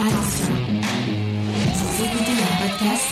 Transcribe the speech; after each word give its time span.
Attention, 0.00 0.46
podcast. 2.58 3.04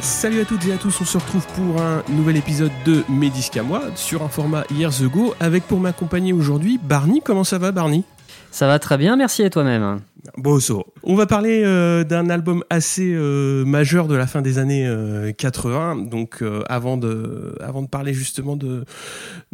Salut 0.00 0.40
à 0.40 0.44
toutes 0.46 0.66
et 0.66 0.72
à 0.72 0.78
tous, 0.78 0.98
on 1.00 1.04
se 1.04 1.18
retrouve 1.18 1.46
pour 1.48 1.82
un 1.82 2.02
nouvel 2.08 2.38
épisode 2.38 2.72
de 2.86 3.04
Mes 3.10 3.28
disques 3.28 3.58
à 3.58 3.62
moi 3.62 3.82
sur 3.94 4.22
un 4.22 4.28
format 4.28 4.64
Years 4.70 5.02
Ago 5.02 5.34
avec 5.38 5.64
pour 5.64 5.80
m'accompagner 5.80 6.32
aujourd'hui 6.32 6.78
Barney. 6.82 7.20
Comment 7.22 7.44
ça 7.44 7.58
va 7.58 7.72
Barney? 7.72 8.04
Ça 8.56 8.66
va 8.66 8.78
très 8.78 8.96
bien, 8.96 9.16
merci 9.16 9.42
et 9.42 9.50
toi-même. 9.50 9.82
Va. 9.82 10.00
On 11.02 11.14
va 11.14 11.26
parler 11.26 11.60
euh, 11.62 12.04
d'un 12.04 12.30
album 12.30 12.64
assez 12.70 13.12
euh, 13.12 13.66
majeur 13.66 14.08
de 14.08 14.14
la 14.14 14.26
fin 14.26 14.40
des 14.40 14.56
années 14.56 14.86
euh, 14.86 15.30
80. 15.32 16.06
Donc, 16.06 16.38
euh, 16.40 16.62
avant 16.66 16.96
de, 16.96 17.54
avant 17.60 17.82
de 17.82 17.86
parler 17.86 18.14
justement 18.14 18.56
de, 18.56 18.86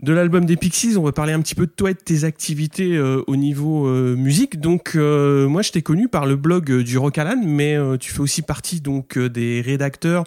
de 0.01 0.13
l'album 0.13 0.45
des 0.45 0.57
Pixies, 0.57 0.97
on 0.97 1.03
va 1.03 1.11
parler 1.11 1.33
un 1.33 1.41
petit 1.41 1.57
peu 1.57 1.67
de 1.67 1.73
toi 1.73 1.91
et 1.91 1.95
de 1.95 1.99
tes 1.99 2.23
activités 2.23 2.97
au 3.01 3.35
niveau 3.35 3.89
musique. 4.15 4.61
Donc, 4.61 4.95
moi, 4.95 5.63
je 5.63 5.73
t'ai 5.73 5.83
connu 5.83 6.07
par 6.07 6.25
le 6.25 6.37
blog 6.37 6.73
du 6.83 6.97
Rock 6.97 7.19
Alan, 7.19 7.43
mais 7.45 7.77
tu 7.99 8.13
fais 8.13 8.21
aussi 8.21 8.43
partie 8.43 8.81
donc 8.81 9.19
des 9.19 9.63
rédacteurs 9.63 10.23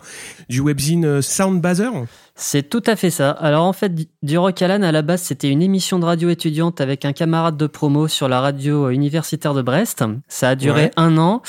du 0.50 0.60
webzine 0.60 1.22
Soundbazer. 1.22 1.94
C'est 2.38 2.70
tout 2.70 2.84
à 2.86 2.98
fait 2.98 3.12
ça. 3.12 3.32
Alors 3.32 3.64
en 3.66 3.72
fait, 3.72 3.94
du- 4.22 4.38
Rock 4.38 4.62
Alan, 4.62 4.82
à 4.84 4.92
la 4.92 5.02
base, 5.02 5.22
c'était 5.22 5.50
une 5.50 5.62
émission 5.62 6.00
de 6.00 6.06
radio 6.06 6.30
étudiante 6.30 6.82
avec 6.82 7.06
un 7.06 7.14
camarade 7.14 7.56
de 7.56 7.66
promo 7.68 8.10
sur 8.10 8.28
la 8.28 8.42
radio 8.42 8.88
euh, 8.88 8.90
universitaire 8.90 9.54
de 9.54 9.62
Brest. 9.62 10.04
Ça 10.28 10.50
a 10.50 10.56
duré 10.56 10.84
Ouais. 10.86 10.92
un 10.98 11.18
an. 11.18 11.42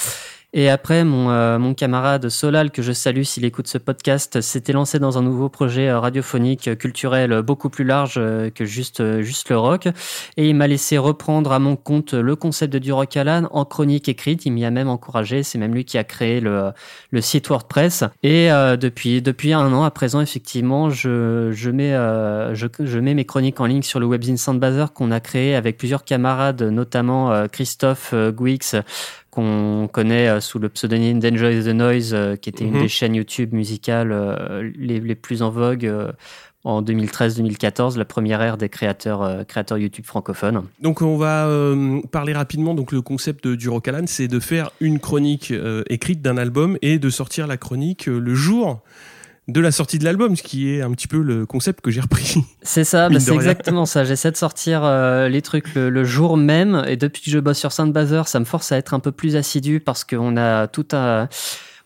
Et 0.58 0.70
après, 0.70 1.04
mon, 1.04 1.28
euh, 1.28 1.58
mon 1.58 1.74
camarade 1.74 2.30
Solal, 2.30 2.70
que 2.70 2.80
je 2.80 2.92
salue 2.92 3.24
s'il 3.24 3.44
écoute 3.44 3.66
ce 3.66 3.76
podcast, 3.76 4.40
s'était 4.40 4.72
lancé 4.72 4.98
dans 4.98 5.18
un 5.18 5.22
nouveau 5.22 5.50
projet 5.50 5.86
euh, 5.86 6.00
radiophonique, 6.00 6.68
euh, 6.68 6.74
culturel, 6.74 7.30
euh, 7.30 7.42
beaucoup 7.42 7.68
plus 7.68 7.84
large 7.84 8.14
que 8.54 8.64
juste, 8.64 9.20
juste 9.20 9.50
le 9.50 9.58
rock. 9.58 9.86
Et 10.38 10.48
il 10.48 10.56
m'a 10.56 10.66
laissé 10.66 10.96
reprendre 10.96 11.52
à 11.52 11.58
mon 11.58 11.76
compte 11.76 12.14
le 12.14 12.36
concept 12.36 12.72
de 12.72 12.78
du 12.78 12.90
Rock 12.90 13.18
Alan 13.18 13.48
en 13.50 13.66
chronique 13.66 14.08
écrite. 14.08 14.46
Il 14.46 14.52
m'y 14.52 14.64
a 14.64 14.70
même 14.70 14.88
encouragé. 14.88 15.42
C'est 15.42 15.58
même 15.58 15.74
lui 15.74 15.84
qui 15.84 15.98
a 15.98 16.04
créé 16.04 16.40
le, 16.40 16.70
le 17.10 17.20
site 17.20 17.50
WordPress. 17.50 18.04
Et 18.22 18.50
euh, 18.50 18.78
depuis, 18.78 19.20
depuis 19.20 19.52
un 19.52 19.70
an 19.74 19.82
à 19.82 19.90
présent, 19.90 20.22
effectivement, 20.22 20.88
je, 20.88 21.50
je, 21.52 21.68
mets, 21.68 21.92
euh, 21.92 22.54
je, 22.54 22.66
je 22.80 22.98
mets 22.98 23.12
mes 23.12 23.26
chroniques 23.26 23.60
en 23.60 23.66
ligne 23.66 23.82
sur 23.82 24.00
le 24.00 24.06
webzine 24.06 24.38
Soundbazer 24.38 24.94
qu'on 24.94 25.10
a 25.10 25.20
créé 25.20 25.54
avec 25.54 25.76
plusieurs 25.76 26.04
camarades, 26.04 26.62
notamment 26.62 27.46
Christophe 27.48 28.14
Guix, 28.14 28.80
qu'on 29.36 29.88
connaît 29.92 30.28
euh, 30.28 30.40
sous 30.40 30.58
le 30.58 30.68
pseudonyme 30.70 31.20
d'Enjoy 31.20 31.62
the 31.62 31.68
Noise, 31.68 32.14
euh, 32.14 32.36
qui 32.36 32.48
était 32.48 32.64
Mhm. 32.64 32.74
une 32.74 32.82
des 32.82 32.88
chaînes 32.88 33.14
YouTube 33.14 33.52
musicales 33.52 34.10
euh, 34.12 34.70
les, 34.78 34.98
les 34.98 35.14
plus 35.14 35.42
en 35.42 35.50
vogue. 35.50 35.88
en 36.64 36.82
2013-2014, 36.82 37.96
la 37.96 38.04
première 38.04 38.42
ère 38.42 38.56
des 38.56 38.68
créateurs, 38.68 39.22
euh, 39.22 39.44
créateurs 39.44 39.78
YouTube 39.78 40.04
francophones. 40.04 40.64
Donc 40.82 41.00
on 41.00 41.16
va 41.16 41.46
euh, 41.46 42.00
parler 42.10 42.32
rapidement. 42.32 42.74
Donc 42.74 42.90
le 42.90 43.02
concept 43.02 43.46
de- 43.46 43.54
du 43.54 43.68
Rock 43.68 43.86
Alan, 43.86 44.02
c'est 44.06 44.26
de 44.26 44.40
faire 44.40 44.70
une 44.80 44.98
chronique 44.98 45.52
euh, 45.52 45.84
écrite 45.88 46.22
d'un 46.22 46.36
album 46.36 46.76
et 46.82 46.98
de 46.98 47.08
sortir 47.08 47.46
la 47.46 47.56
chronique 47.56 48.06
le 48.06 48.34
jour 48.34 48.80
de 49.48 49.60
la 49.60 49.70
sortie 49.70 49.98
de 49.98 50.04
l'album, 50.04 50.34
ce 50.34 50.42
qui 50.42 50.74
est 50.74 50.82
un 50.82 50.90
petit 50.90 51.06
peu 51.06 51.20
le 51.20 51.46
concept 51.46 51.80
que 51.80 51.90
j'ai 51.90 52.00
repris. 52.00 52.36
C'est 52.62 52.84
ça, 52.84 53.08
bah, 53.08 53.20
c'est 53.20 53.32
exactement 53.32 53.86
ça. 53.86 54.04
J'essaie 54.04 54.32
de 54.32 54.36
sortir 54.36 54.82
euh, 54.84 55.28
les 55.28 55.40
trucs 55.40 55.74
le, 55.74 55.88
le 55.88 56.04
jour 56.04 56.36
même. 56.36 56.84
Et 56.88 56.96
depuis 56.96 57.22
que 57.22 57.30
je 57.30 57.38
bosse 57.38 57.58
sur 57.58 57.70
Soundbazer, 57.70 58.26
ça 58.26 58.40
me 58.40 58.44
force 58.44 58.72
à 58.72 58.76
être 58.76 58.92
un 58.92 58.98
peu 58.98 59.12
plus 59.12 59.36
assidu 59.36 59.78
parce 59.78 60.04
qu'on 60.04 60.36
a 60.36 60.66
tout 60.66 60.88
un. 60.92 61.28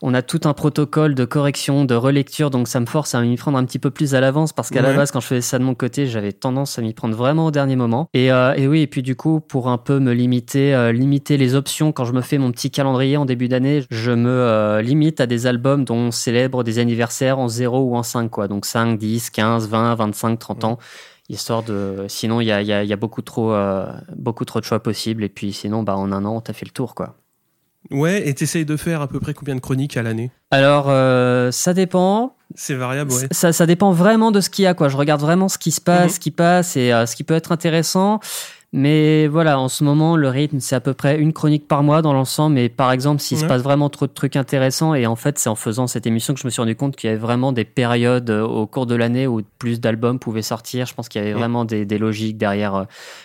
On 0.02 0.14
a 0.14 0.22
tout 0.22 0.40
un 0.44 0.54
protocole 0.54 1.14
de 1.14 1.26
correction, 1.26 1.84
de 1.84 1.94
relecture, 1.94 2.48
donc 2.48 2.68
ça 2.68 2.80
me 2.80 2.86
force 2.86 3.14
à 3.14 3.20
m'y 3.20 3.36
prendre 3.36 3.58
un 3.58 3.64
petit 3.66 3.78
peu 3.78 3.90
plus 3.90 4.14
à 4.14 4.20
l'avance 4.20 4.54
parce 4.54 4.70
qu'à 4.70 4.80
la 4.80 4.88
base, 4.96 5.10
quand 5.10 5.20
je 5.20 5.26
faisais 5.26 5.40
ça 5.42 5.58
de 5.58 5.64
mon 5.64 5.74
côté, 5.74 6.06
j'avais 6.06 6.32
tendance 6.32 6.78
à 6.78 6.82
m'y 6.82 6.94
prendre 6.94 7.14
vraiment 7.14 7.44
au 7.46 7.50
dernier 7.50 7.76
moment. 7.76 8.08
Et, 8.14 8.32
euh, 8.32 8.54
et 8.54 8.66
oui, 8.66 8.80
et 8.80 8.86
puis 8.86 9.02
du 9.02 9.14
coup, 9.14 9.40
pour 9.40 9.68
un 9.68 9.76
peu 9.76 9.98
me 9.98 10.12
limiter, 10.14 10.74
euh, 10.74 10.90
limiter 10.90 11.36
les 11.36 11.54
options, 11.54 11.92
quand 11.92 12.06
je 12.06 12.12
me 12.14 12.22
fais 12.22 12.38
mon 12.38 12.50
petit 12.50 12.70
calendrier 12.70 13.18
en 13.18 13.26
début 13.26 13.48
d'année, 13.48 13.84
je 13.90 14.10
me 14.10 14.30
euh, 14.30 14.80
limite 14.80 15.20
à 15.20 15.26
des 15.26 15.46
albums 15.46 15.84
dont 15.84 15.96
on 15.96 16.10
célèbre 16.10 16.64
des 16.64 16.78
anniversaires 16.78 17.38
en 17.38 17.48
0 17.48 17.80
ou 17.80 17.94
en 17.94 18.02
5, 18.02 18.30
quoi. 18.30 18.48
Donc 18.48 18.64
5, 18.64 18.98
10, 18.98 19.28
15, 19.28 19.68
20, 19.68 19.96
25, 19.96 20.38
30 20.38 20.64
ans 20.64 20.78
histoire 21.28 21.62
de 21.62 22.06
sinon 22.08 22.40
il 22.40 22.46
y 22.48 22.50
a, 22.52 22.60
y 22.60 22.72
a- 22.72 22.82
y 22.82 22.92
a 22.92 22.96
beaucoup 22.96 23.22
trop 23.22 23.52
euh, 23.52 23.86
beaucoup 24.16 24.44
trop 24.44 24.58
de 24.58 24.64
choix 24.64 24.80
possibles 24.82 25.22
et 25.22 25.28
puis 25.28 25.52
sinon 25.52 25.84
bah 25.84 25.96
en 25.96 26.10
un 26.10 26.24
an 26.24 26.40
t'as 26.40 26.52
fait 26.52 26.64
le 26.66 26.72
tour 26.72 26.96
quoi 26.96 27.19
Ouais, 27.90 28.28
et 28.28 28.34
t'essayes 28.34 28.64
de 28.66 28.76
faire 28.76 29.00
à 29.00 29.08
peu 29.08 29.20
près 29.20 29.34
combien 29.34 29.54
de 29.54 29.60
chroniques 29.60 29.96
à 29.96 30.02
l'année? 30.02 30.30
Alors 30.50 30.86
euh, 30.88 31.50
ça 31.50 31.72
dépend 31.74 32.36
C'est 32.54 32.74
variable, 32.74 33.10
ouais. 33.12 33.26
ça, 33.30 33.52
ça 33.52 33.66
dépend 33.66 33.90
vraiment 33.92 34.30
de 34.32 34.40
ce 34.40 34.50
qu'il 34.50 34.64
y 34.64 34.66
a 34.66 34.74
quoi 34.74 34.88
je 34.88 34.96
regarde 34.96 35.20
vraiment 35.20 35.48
ce 35.48 35.56
qui 35.58 35.70
se 35.70 35.80
passe 35.80 36.04
Mhm. 36.04 36.08
ce 36.10 36.20
qui 36.20 36.30
passe 36.30 36.76
et 36.76 36.92
euh, 36.92 37.06
ce 37.06 37.16
qui 37.16 37.24
peut 37.24 37.34
être 37.34 37.52
intéressant 37.52 38.20
mais 38.72 39.26
voilà 39.26 39.58
en 39.58 39.68
ce 39.68 39.82
moment 39.82 40.16
le 40.16 40.28
rythme 40.28 40.60
c'est 40.60 40.76
à 40.76 40.80
peu 40.80 40.94
près 40.94 41.18
une 41.18 41.32
chronique 41.32 41.66
par 41.66 41.82
mois 41.82 42.02
dans 42.02 42.12
l'ensemble 42.12 42.54
mais 42.54 42.68
par 42.68 42.92
exemple 42.92 43.20
s'il 43.20 43.36
se 43.36 43.42
Ouais. 43.42 43.48
passe 43.48 43.62
vraiment 43.62 43.88
trop 43.88 44.06
de 44.06 44.12
trucs 44.12 44.36
intéressants 44.36 44.94
et 44.94 45.06
en 45.06 45.16
fait 45.16 45.40
c'est 45.40 45.48
en 45.48 45.56
faisant 45.56 45.88
cette 45.88 46.06
émission 46.06 46.34
que 46.34 46.40
je 46.40 46.46
me 46.46 46.50
suis 46.50 46.60
rendu 46.62 46.76
compte 46.76 46.94
qu'il 46.94 47.08
y 47.08 47.10
avait 47.10 47.18
vraiment 47.20 47.50
des 47.52 47.64
périodes 47.64 48.30
euh, 48.30 48.42
au 48.44 48.66
cours 48.68 48.86
de 48.86 48.94
l'année 48.94 49.26
où 49.26 49.40
plus 49.58 49.80
d'albums 49.80 50.20
pouvaient 50.20 50.42
sortir 50.42 50.86
je 50.86 50.94
pense 50.94 51.08
qu'il 51.08 51.20
y 51.20 51.24
avait 51.24 51.32
Mhm. 51.32 51.38
vraiment 51.40 51.64
des, 51.64 51.84
des 51.84 51.98
logiques 51.98 52.38
derrière 52.38 52.74
euh, 52.76 52.84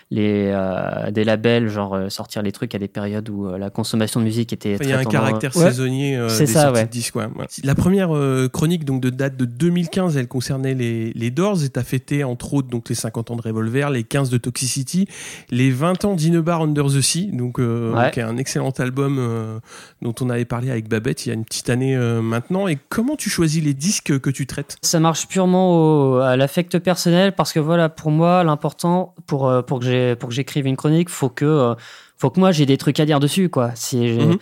les 0.09 0.50
euh, 0.51 1.11
des 1.11 1.23
labels 1.23 1.67
genre 1.67 1.95
sortir 2.09 2.41
les 2.41 2.51
trucs 2.51 2.73
à 2.73 2.79
des 2.79 2.88
périodes 2.88 3.29
où 3.29 3.47
la 3.56 3.69
consommation 3.69 4.19
de 4.19 4.25
musique 4.25 4.51
était 4.51 4.75
Enfin, 4.75 4.83
Il 4.85 4.89
y 4.89 4.94
a 4.94 4.97
un 5.00 5.03
très 5.03 5.12
caractère 5.12 5.56
Ouais. 5.56 5.66
saisonnier 5.69 6.17
euh, 6.17 6.27
des 6.39 6.47
ça, 6.47 6.63
sorties 6.63 6.83
de 6.85 6.89
disques. 6.89 7.16
La 7.63 7.75
première 7.75 8.16
euh, 8.16 8.47
chronique 8.47 8.83
donc 8.83 9.00
de 9.01 9.09
date 9.12 9.38
de 9.38 9.45
2015, 9.45 10.17
elle 10.17 10.27
concernait 10.27 10.73
les, 10.73 11.12
les 11.13 11.29
Doors 11.31 11.63
et 11.63 11.69
t'as 11.69 11.83
fêté 11.83 12.23
entre 12.23 12.53
autres 12.56 12.67
donc 12.67 12.89
les 12.89 12.95
50 12.95 13.29
ans 13.31 13.35
de 13.35 13.41
Revolver, 13.44 13.89
les 13.91 14.03
15 14.03 14.29
de 14.29 14.38
Toxicity, 14.38 15.07
les 15.50 15.72
20 15.72 16.06
ans 16.06 16.16
d'In 16.16 16.35
a 16.38 16.41
Bar 16.41 16.62
Under 16.62 16.85
the 16.85 17.01
Sea, 17.01 17.28
donc 17.34 17.59
euh, 17.59 17.94
Ouais. 17.94 18.12
qui 18.12 18.19
est 18.19 18.23
un 18.23 18.38
excellent 18.38 18.72
album 18.72 19.18
euh, 19.19 19.59
dont 20.01 20.13
on 20.22 20.29
avait 20.29 20.46
parlé 20.46 20.72
avec 20.72 20.88
Babette 20.90 21.25
il 21.25 21.29
y 21.29 21.31
a 21.31 21.35
une 21.35 21.46
petite 21.46 21.69
année 21.69 21.96
euh, 21.96 22.22
maintenant. 22.22 22.68
Et 22.68 22.78
comment 22.90 23.16
tu 23.16 23.29
choisis 23.29 23.63
les 23.63 23.74
disques 23.74 24.19
que 24.19 24.29
tu 24.29 24.45
traites? 24.47 24.78
Ça 24.81 25.00
marche 25.00 25.28
purement 25.28 25.75
au- 26.13 26.16
à 26.18 26.35
l'affect 26.38 26.79
personnel 26.79 27.34
parce 27.34 27.53
que 27.53 27.59
voilà, 27.59 27.90
pour 27.90 28.12
moi, 28.12 28.44
l'important 28.44 29.13
pour 29.28 29.51
pour 29.66 29.79
que 29.79 29.85
j'ai 29.85 30.16
pour 30.16 30.29
que 30.29 30.35
j'écrive 30.35 30.66
une 30.68 30.78
chronique, 30.78 31.09
faut 31.09 31.29
que 31.29 31.75
faut 32.18 32.29
que 32.29 32.40
moi 32.40 32.51
j'ai 32.51 32.66
des 32.66 32.78
trucs 32.78 33.00
à 33.00 33.06
dire 33.06 33.19
dessus 33.19 33.50
quoi. 33.50 33.72
Si 33.75 33.97
Mhm. 33.97 34.38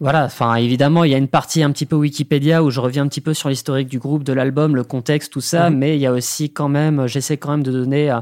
Voilà, 0.00 0.26
enfin 0.26 0.54
évidemment, 0.54 1.02
il 1.02 1.10
y 1.10 1.14
a 1.14 1.18
une 1.18 1.26
partie 1.26 1.60
un 1.64 1.72
petit 1.72 1.84
peu 1.84 1.96
Wikipédia 1.96 2.62
où 2.62 2.70
je 2.70 2.78
reviens 2.78 3.02
un 3.02 3.08
petit 3.08 3.20
peu 3.20 3.34
sur 3.34 3.48
l'historique 3.48 3.88
du 3.88 3.98
groupe, 3.98 4.22
de 4.22 4.32
l'album, 4.32 4.76
le 4.76 4.84
contexte, 4.84 5.32
tout 5.32 5.40
ça, 5.40 5.70
Mhm. 5.70 5.76
mais 5.78 5.96
il 5.96 6.00
y 6.00 6.06
a 6.06 6.12
aussi 6.12 6.50
quand 6.50 6.68
même, 6.68 7.08
j'essaie 7.08 7.36
quand 7.36 7.50
même 7.50 7.64
de 7.64 7.72
donner 7.72 8.16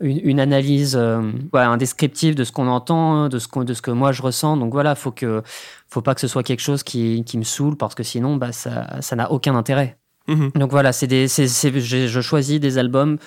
une, 0.00 0.20
une 0.22 0.40
analyse, 0.40 0.96
euh, 0.96 1.20
ouais, 1.52 1.60
un 1.60 1.76
descriptif 1.76 2.34
de 2.34 2.44
ce 2.44 2.52
qu'on 2.52 2.68
entend, 2.68 3.28
de 3.28 3.38
ce 3.38 3.48
qu'on, 3.48 3.64
de 3.64 3.74
ce 3.74 3.82
que 3.82 3.90
moi 3.90 4.12
je 4.12 4.22
ressens. 4.22 4.56
Donc 4.56 4.72
voilà, 4.72 4.94
faut 4.94 5.10
que, 5.12 5.42
faut 5.88 6.02
pas 6.02 6.14
que 6.14 6.20
ce 6.20 6.28
soit 6.28 6.42
quelque 6.42 6.60
chose 6.62 6.82
qui, 6.82 7.22
qui 7.24 7.38
me 7.38 7.44
saoule 7.44 7.76
parce 7.76 7.94
que 7.94 8.02
sinon, 8.02 8.36
bah 8.36 8.52
ça, 8.52 9.00
ça 9.00 9.16
n'a 9.16 9.30
aucun 9.30 9.54
intérêt. 9.54 9.96
Mhm. 10.28 10.50
Donc 10.54 10.70
voilà, 10.70 10.92
c'est 10.92 11.06
des, 11.06 11.26
je, 11.28 12.06
je 12.08 12.20
choisis 12.20 12.58
des 12.60 12.78
albums 12.78 13.18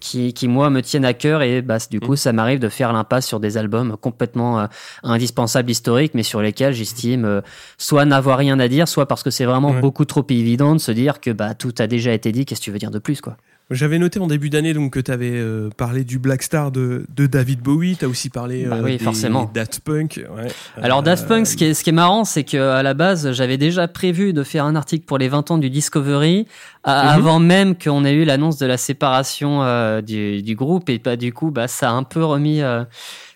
qui, 0.00 0.34
qui 0.34 0.48
moi 0.48 0.68
me 0.68 0.82
tiennent 0.82 1.06
à 1.06 1.14
cœur 1.14 1.40
et 1.40 1.62
bah, 1.62 1.78
du 1.90 1.98
coup 1.98 2.14
ça 2.14 2.32
m'arrive 2.34 2.58
de 2.58 2.68
faire 2.68 2.92
l'impasse 2.92 3.26
sur 3.26 3.40
des 3.40 3.56
albums 3.56 3.96
complètement 3.96 4.60
euh, 4.60 4.66
indispensables 5.02 5.70
historiques 5.70 6.12
mais 6.14 6.22
sur 6.22 6.42
lesquels 6.42 6.74
j'estime 6.74 7.24
euh, 7.24 7.40
soit 7.78 8.04
n'avoir 8.04 8.36
rien 8.38 8.60
à 8.60 8.68
dire 8.68 8.86
soit 8.86 9.06
parce 9.06 9.22
que 9.22 9.30
c'est 9.30 9.46
vraiment 9.46 9.70
Ouais. 9.70 9.80
beaucoup 9.80 10.04
trop 10.04 10.24
évident 10.28 10.74
de 10.74 10.80
se 10.80 10.92
dire 10.92 11.20
que 11.20 11.30
bah 11.30 11.54
tout 11.54 11.72
a 11.78 11.86
déjà 11.86 12.12
été 12.12 12.32
dit 12.32 12.44
qu'est-ce 12.44 12.60
que 12.60 12.64
tu 12.66 12.70
veux 12.70 12.78
dire 12.78 12.90
de 12.90 12.98
plus 12.98 13.22
quoi 13.22 13.38
J'avais 13.70 13.98
noté 13.98 14.18
en 14.20 14.26
début 14.26 14.50
d'année 14.50 14.74
donc 14.74 14.92
que 14.92 15.00
tu 15.00 15.10
avais 15.10 15.42
parlé 15.78 16.04
du 16.04 16.18
Black 16.18 16.42
Star 16.42 16.70
de, 16.70 17.06
de 17.16 17.26
David 17.26 17.60
Bowie, 17.60 17.96
tu 17.96 18.04
as 18.04 18.08
aussi 18.08 18.28
parlé 18.28 18.66
Bah 18.66 18.76
euh, 18.76 18.82
oui, 18.84 18.98
des 18.98 19.04
forcément. 19.04 19.50
Daft 19.54 19.80
Punk. 19.80 20.20
ouais. 20.36 20.48
Alors 20.82 20.98
Euh, 20.98 21.02
Daft 21.02 21.26
Punk, 21.26 21.46
ce 21.46 21.56
qui 21.56 21.64
est, 21.64 21.74
ce 21.74 21.82
qui 21.82 21.88
est 21.90 21.94
marrant, 21.94 22.24
c'est 22.24 22.44
que 22.44 22.58
à 22.58 22.82
la 22.82 22.92
base, 22.92 23.32
j'avais 23.32 23.56
déjà 23.56 23.88
prévu 23.88 24.34
de 24.34 24.42
faire 24.42 24.66
un 24.66 24.76
article 24.76 25.06
pour 25.06 25.16
les 25.16 25.28
20 25.28 25.50
ans 25.50 25.56
du 25.58 25.70
Discovery 25.70 26.46
à- 26.84 27.04
Mhm. 27.04 27.08
avant 27.18 27.38
même 27.40 27.74
qu'on 27.78 28.04
ait 28.04 28.12
eu 28.12 28.24
l'annonce 28.26 28.58
de 28.58 28.66
la 28.66 28.76
séparation 28.76 29.62
euh, 29.62 30.02
du, 30.02 30.42
du 30.42 30.54
groupe 30.54 30.90
et 30.90 30.98
bah, 30.98 31.16
du 31.16 31.32
coup, 31.32 31.50
bah, 31.50 31.66
ça 31.66 31.88
a 31.88 31.92
un 31.92 32.02
peu 32.02 32.22
remis, 32.22 32.60
euh, 32.60 32.84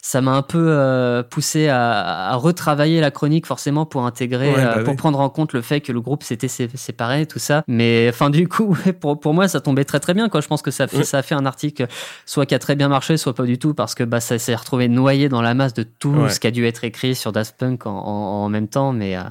ça 0.00 0.20
m'a 0.20 0.32
un 0.32 0.42
peu 0.42 0.58
euh, 0.70 1.22
poussé 1.22 1.68
à, 1.68 2.28
à 2.30 2.34
retravailler 2.36 3.00
la 3.00 3.10
chronique 3.10 3.46
forcément 3.46 3.84
pour 3.86 4.06
intégrer, 4.06 4.50
Ouais, 4.50 4.56
bah 4.64 4.74
euh, 4.78 4.84
pour 4.84 4.92
oui. 4.92 4.96
prendre 4.96 5.18
en 5.20 5.28
compte 5.28 5.52
le 5.52 5.60
fait 5.62 5.80
que 5.80 5.92
le 5.92 6.00
groupe 6.00 6.22
s'était 6.22 6.48
sé- 6.48 6.68
séparé, 6.74 7.26
tout 7.26 7.38
ça. 7.38 7.62
Mais 7.66 8.06
enfin, 8.08 8.30
du 8.30 8.46
coup, 8.48 8.76
ouais, 8.86 8.92
pour, 8.92 9.18
pour 9.18 9.34
moi, 9.34 9.48
ça 9.48 9.60
tombait 9.60 9.84
très 9.84 10.00
très 10.00 10.14
bien. 10.14 10.28
Quoi. 10.28 10.40
Je 10.40 10.46
pense 10.48 10.62
que 10.62 10.70
ça, 10.70 10.86
fait, 10.86 10.98
Ouais. 10.98 11.04
ça 11.04 11.18
a 11.18 11.22
fait 11.22 11.34
un 11.34 11.44
article 11.46 11.86
soit 12.26 12.46
qui 12.46 12.54
a 12.54 12.58
très 12.58 12.76
bien 12.76 12.88
marché, 12.88 13.16
soit 13.16 13.34
pas 13.34 13.44
du 13.44 13.58
tout, 13.58 13.74
parce 13.74 13.94
que 13.94 14.04
bah, 14.04 14.20
ça 14.20 14.38
s'est 14.38 14.54
retrouvé 14.54 14.88
noyé 14.88 15.28
dans 15.28 15.42
la 15.42 15.54
masse 15.54 15.74
de 15.74 15.82
tout 15.82 16.28
ce 16.28 16.38
qui 16.40 16.46
a 16.46 16.50
dû 16.50 16.64
être 16.66 16.84
écrit 16.84 17.14
sur 17.14 17.32
Daft 17.32 17.56
Punk 17.58 17.86
en, 17.86 17.90
en- 17.90 18.44
en 18.44 18.48
même 18.48 18.68
temps. 18.68 18.92
Mais, 18.92 19.16
euh, 19.16 19.22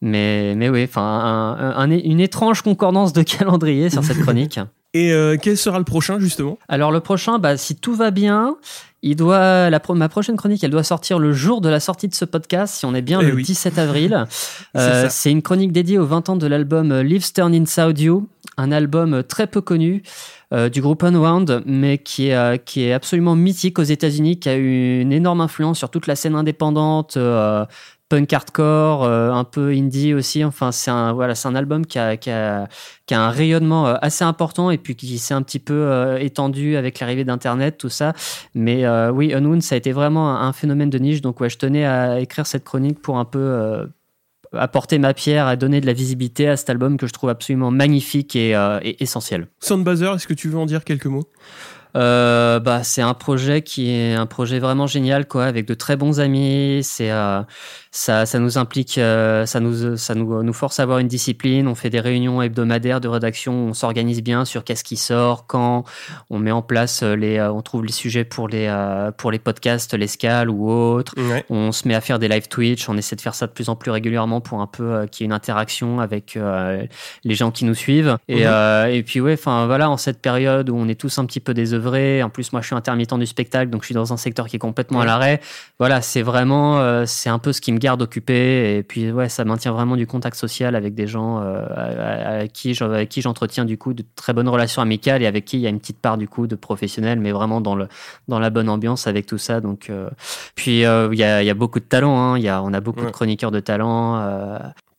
mais, 0.00 0.54
mais 0.56 0.68
oui, 0.68 0.84
enfin, 0.84 1.02
un- 1.02 1.76
un- 1.76 1.90
une 1.90 2.20
étrange 2.20 2.62
concordance 2.62 3.12
de 3.12 3.22
calendrier 3.38 3.88
sur 3.90 4.02
cette 4.04 4.20
chronique. 4.20 4.58
Et 4.94 5.12
euh, 5.12 5.36
quel 5.40 5.56
sera 5.56 5.78
le 5.78 5.84
prochain 5.84 6.18
justement? 6.18 6.58
Alors 6.68 6.92
le 6.92 7.00
prochain, 7.00 7.38
bah, 7.38 7.56
si 7.56 7.76
tout 7.76 7.94
va 7.94 8.10
bien, 8.10 8.56
il 9.02 9.16
doit 9.16 9.70
la 9.70 9.80
ma 9.94 10.08
prochaine 10.08 10.36
chronique, 10.36 10.62
elle 10.62 10.70
doit 10.70 10.84
sortir 10.84 11.18
le 11.18 11.32
jour 11.32 11.60
de 11.60 11.68
la 11.68 11.80
sortie 11.80 12.08
de 12.08 12.14
ce 12.14 12.24
podcast, 12.24 12.74
si 12.74 12.86
on 12.86 12.94
est 12.94 13.02
bien 13.02 13.20
Eh 13.20 13.26
le 13.26 13.34
oui. 13.34 13.42
17 13.42 13.78
avril. 13.78 14.24
C'est 14.28 14.80
Euh. 14.80 15.06
C'est 15.10 15.30
une 15.30 15.42
chronique 15.42 15.72
dédiée 15.72 15.98
aux 15.98 16.06
20 16.06 16.28
ans 16.30 16.36
de 16.36 16.46
l'album 16.46 17.00
Lives 17.00 17.32
Turn 17.32 17.54
Inside 17.54 17.98
You, 17.98 18.28
un 18.56 18.70
album 18.70 19.22
très 19.22 19.46
peu 19.46 19.60
connu 19.60 20.02
euh, 20.52 20.68
du 20.68 20.82
groupe 20.82 21.02
Unwound, 21.02 21.62
mais 21.64 21.98
qui 21.98 22.28
est, 22.28 22.36
euh, 22.36 22.56
qui 22.58 22.84
est 22.84 22.92
absolument 22.92 23.34
mythique 23.34 23.78
aux 23.78 23.84
États-Unis, 23.84 24.38
qui 24.38 24.48
a 24.50 24.56
eu 24.56 25.00
une 25.00 25.12
énorme 25.12 25.40
influence 25.40 25.78
sur 25.78 25.88
toute 25.88 26.06
la 26.06 26.14
scène 26.14 26.34
indépendante. 26.34 27.16
Punk 28.12 28.30
hardcore, 28.30 29.04
euh, 29.04 29.30
un 29.30 29.44
peu 29.44 29.70
indie 29.70 30.12
aussi. 30.12 30.44
Enfin, 30.44 30.70
c'est 30.70 30.90
un 30.90 31.14
voilà, 31.14 31.32
un 31.44 31.54
album 31.54 31.86
qui 31.86 31.98
a, 31.98 32.18
qui 32.18 32.30
a 32.30 32.68
qui 33.06 33.14
a 33.14 33.22
un 33.22 33.30
rayonnement 33.30 33.86
euh, 33.86 33.94
assez 34.02 34.22
important 34.22 34.70
et 34.70 34.76
puis 34.76 34.94
qui 34.94 35.16
s'est 35.16 35.32
un 35.32 35.40
petit 35.40 35.58
peu 35.58 35.72
euh, 35.72 36.18
étendu 36.18 36.76
avec 36.76 37.00
l'arrivée 37.00 37.24
d'Internet, 37.24 37.78
tout 37.78 37.88
ça. 37.88 38.12
Mais 38.54 38.86
oui, 39.08 39.32
Unwound, 39.32 39.62
ça 39.62 39.76
a 39.76 39.78
été 39.78 39.92
vraiment 39.92 40.38
un, 40.38 40.52
phénomène 40.52 40.90
de 40.90 40.98
niche. 40.98 41.22
Donc 41.22 41.40
ouais, 41.40 41.48
je 41.48 41.56
tenais 41.56 41.86
à 41.86 42.20
écrire 42.20 42.46
cette 42.46 42.64
chronique 42.64 43.00
pour 43.00 43.16
un 43.16 43.24
peu 43.24 43.88
apporter 44.52 44.98
ma 44.98 45.14
pierre, 45.14 45.46
à 45.46 45.56
donner 45.56 45.80
de 45.80 45.86
la 45.86 45.94
visibilité 45.94 46.48
à 46.48 46.58
cet 46.58 46.68
album 46.68 46.98
que 46.98 47.06
je 47.06 47.12
trouve 47.14 47.30
absolument 47.30 47.70
magnifique 47.70 48.36
et, 48.36 48.50
et 48.82 49.02
essentiel. 49.02 49.46
Soundbazer, 49.60 50.14
est-ce 50.16 50.26
que 50.26 50.34
tu 50.34 50.50
veux 50.50 50.58
en 50.58 50.66
dire 50.66 50.84
quelques 50.84 51.06
mots? 51.06 51.26
Euh, 51.96 52.58
bah, 52.60 52.82
c'est 52.84 53.02
un 53.02 53.14
projet 53.14 53.62
qui 53.62 53.90
est 53.90 54.14
un 54.14 54.26
projet 54.26 54.58
vraiment 54.58 54.86
génial, 54.86 55.26
quoi, 55.26 55.44
avec 55.44 55.66
de 55.66 55.74
très 55.74 55.96
bons 55.96 56.20
amis. 56.20 56.80
C'est 56.82 57.10
euh, 57.10 57.40
ça, 57.90 58.24
ça 58.24 58.38
nous 58.38 58.56
implique, 58.58 58.96
euh, 58.98 59.44
ça 59.46 59.60
nous, 59.60 59.96
ça 59.96 60.14
nous, 60.14 60.42
nous 60.42 60.52
force 60.52 60.80
à 60.80 60.84
avoir 60.84 60.98
une 60.98 61.08
discipline. 61.08 61.68
On 61.68 61.74
fait 61.74 61.90
des 61.90 62.00
réunions 62.00 62.40
hebdomadaires 62.40 63.00
de 63.00 63.08
rédaction. 63.08 63.52
On 63.52 63.74
s'organise 63.74 64.22
bien 64.22 64.44
sur 64.44 64.64
qu'est-ce 64.64 64.84
qui 64.84 64.96
sort, 64.96 65.46
quand. 65.46 65.84
On 66.30 66.38
met 66.38 66.50
en 66.52 66.62
place 66.62 67.02
les, 67.02 67.38
euh, 67.38 67.52
on 67.52 67.60
trouve 67.62 67.84
les 67.84 67.92
sujets 67.92 68.24
pour 68.24 68.48
les, 68.48 68.66
euh, 68.68 69.10
pour 69.10 69.30
les 69.30 69.38
podcasts, 69.38 69.92
l'escale 69.94 70.48
ou 70.48 70.70
autres. 70.70 71.12
Ouais. 71.18 71.44
On 71.50 71.72
se 71.72 71.86
met 71.86 71.94
à 71.94 72.00
faire 72.00 72.18
des 72.18 72.28
live 72.28 72.48
Twitch, 72.48 72.88
on 72.88 72.96
essaie 72.96 73.16
de 73.16 73.20
faire 73.20 73.34
ça 73.34 73.46
de 73.46 73.52
plus 73.52 73.68
en 73.68 73.76
plus 73.76 73.90
régulièrement 73.90 74.40
pour 74.40 74.60
un 74.60 74.66
peu 74.66 74.84
euh, 74.84 75.06
qu'il 75.06 75.24
y 75.24 75.24
ait 75.24 75.28
une 75.28 75.32
interaction 75.32 76.00
avec 76.00 76.36
euh, 76.36 76.84
les 77.24 77.34
gens 77.34 77.50
qui 77.50 77.64
nous 77.66 77.74
suivent. 77.74 78.16
Et, 78.28 78.36
Mhm. 78.36 78.42
euh, 78.46 78.86
et 78.86 79.02
puis 79.02 79.20
ouais, 79.20 79.34
enfin 79.34 79.66
voilà, 79.66 79.90
en 79.90 79.96
cette 79.98 80.22
période 80.22 80.70
où 80.70 80.76
on 80.76 80.88
est 80.88 80.98
tous 80.98 81.18
un 81.18 81.26
petit 81.26 81.40
peu 81.40 81.52
désœuvrés, 81.52 81.81
en 82.22 82.30
plus 82.30 82.52
moi 82.52 82.60
je 82.62 82.66
suis 82.66 82.76
intermittent 82.76 83.12
du 83.18 83.26
spectacle, 83.26 83.70
donc 83.70 83.82
je 83.82 83.86
suis 83.86 83.94
dans 83.94 84.12
un 84.12 84.16
secteur 84.16 84.46
qui 84.48 84.56
est 84.56 84.58
complètement 84.58 85.00
à 85.00 85.04
l'arrêt. 85.04 85.40
Voilà, 85.78 86.00
c'est 86.02 86.22
vraiment, 86.22 86.78
euh, 86.80 87.04
c'est 87.06 87.28
un 87.28 87.38
peu 87.38 87.52
ce 87.52 87.60
qui 87.60 87.72
me 87.72 87.78
garde 87.78 88.00
occupé. 88.02 88.76
Et 88.78 88.82
puis 88.82 89.10
ouais, 89.12 89.28
ça 89.28 89.44
maintient 89.44 89.72
vraiment 89.72 89.96
du 89.96 90.06
contact 90.06 90.36
social 90.36 90.74
avec 90.74 90.94
des 90.94 91.06
gens 91.06 91.40
euh, 91.40 91.66
à- 91.74 91.82
à- 91.82 92.38
à 92.42 92.46
qui 92.48 92.74
j'en- 92.74 92.90
avec 92.90 93.08
qui 93.08 93.20
j'entretiens 93.22 93.64
du 93.64 93.76
coup 93.78 93.92
de 93.94 94.04
très 94.16 94.32
bonnes 94.32 94.48
relations 94.48 94.82
amicales 94.82 95.22
et 95.22 95.26
avec 95.26 95.44
qui 95.44 95.56
il 95.58 95.60
y 95.60 95.66
a 95.66 95.70
une 95.70 95.80
petite 95.80 96.00
part 96.00 96.16
du 96.18 96.28
coup 96.28 96.46
de 96.46 96.54
professionnel, 96.56 97.18
mais 97.20 97.32
vraiment 97.32 97.60
dans 97.60 97.74
le 97.74 97.88
dans 98.28 98.38
la 98.38 98.50
bonne 98.50 98.68
ambiance 98.68 99.06
avec 99.06 99.26
tout 99.26 99.38
ça. 99.38 99.60
Donc 99.60 99.88
euh, 99.90 100.08
puis 100.54 100.80
il 100.80 100.80
y, 100.80 100.84
a, 101.24 101.42
il 101.42 101.46
y 101.46 101.50
a 101.50 101.54
beaucoup 101.54 101.80
de 101.80 101.84
talent. 101.84 102.16
Hein. 102.18 102.38
Y 102.38 102.48
a, 102.48 102.62
on 102.62 102.72
a 102.72 102.80
beaucoup 102.80 103.00
Ouais. 103.00 103.06
de 103.06 103.10
chroniqueurs 103.12 103.50
de 103.50 103.60
talent. 103.60 104.16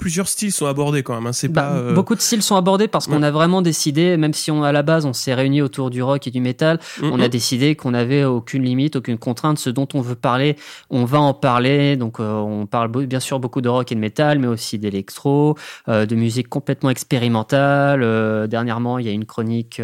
Plusieurs 0.03 0.27
styles 0.27 0.51
sont 0.51 0.65
abordés 0.65 1.01
quand 1.01 1.15
même. 1.15 1.27
Hein. 1.27 1.31
C'est 1.31 1.47
bah, 1.47 1.61
pas. 1.61 1.75
euh, 1.75 1.94
Beaucoup 1.94 2.13
de 2.13 2.19
styles 2.19 2.44
sont 2.44 2.57
abordés 2.57 2.89
parce 2.89 3.07
qu'on 3.07 3.21
ouais. 3.21 3.27
a 3.27 3.31
vraiment 3.31 3.61
décidé, 3.61 4.17
même 4.17 4.33
si 4.33 4.51
on 4.51 4.61
à 4.61 4.73
la 4.73 4.83
base 4.83 5.05
on 5.05 5.13
s'est 5.13 5.33
réunis 5.33 5.61
autour 5.61 5.89
du 5.89 6.03
rock 6.03 6.27
et 6.27 6.29
du 6.29 6.41
métal, 6.41 6.77
on 7.01 7.21
a 7.21 7.23
mhm. 7.23 7.27
décidé 7.29 7.75
qu'on 7.77 7.91
n'avait 7.91 8.25
aucune 8.25 8.63
limite, 8.63 8.97
aucune 8.97 9.17
contrainte. 9.17 9.59
Ce 9.59 9.69
dont 9.69 9.88
on 9.94 10.01
veut 10.01 10.15
parler, 10.15 10.57
on 10.89 11.05
va 11.05 11.21
en 11.21 11.33
parler. 11.33 11.95
Donc 11.95 12.19
euh, 12.19 12.33
on 12.33 12.65
parle 12.65 12.91
bien 13.05 13.21
sûr 13.21 13.39
beaucoup 13.39 13.61
de 13.61 13.69
rock 13.69 13.94
et 13.94 13.95
de 13.95 14.00
métal, 14.01 14.39
mais 14.39 14.47
aussi 14.47 14.77
d'électro, 14.77 15.57
euh, 15.88 16.05
de 16.05 16.15
musique 16.15 16.50
complètement 16.50 16.89
expérimentale. 16.89 18.01
Dernièrement, 18.50 19.00
il 19.00 19.05
y 19.05 19.09
a 19.09 19.13
une 19.13 19.25
chronique 19.25 19.81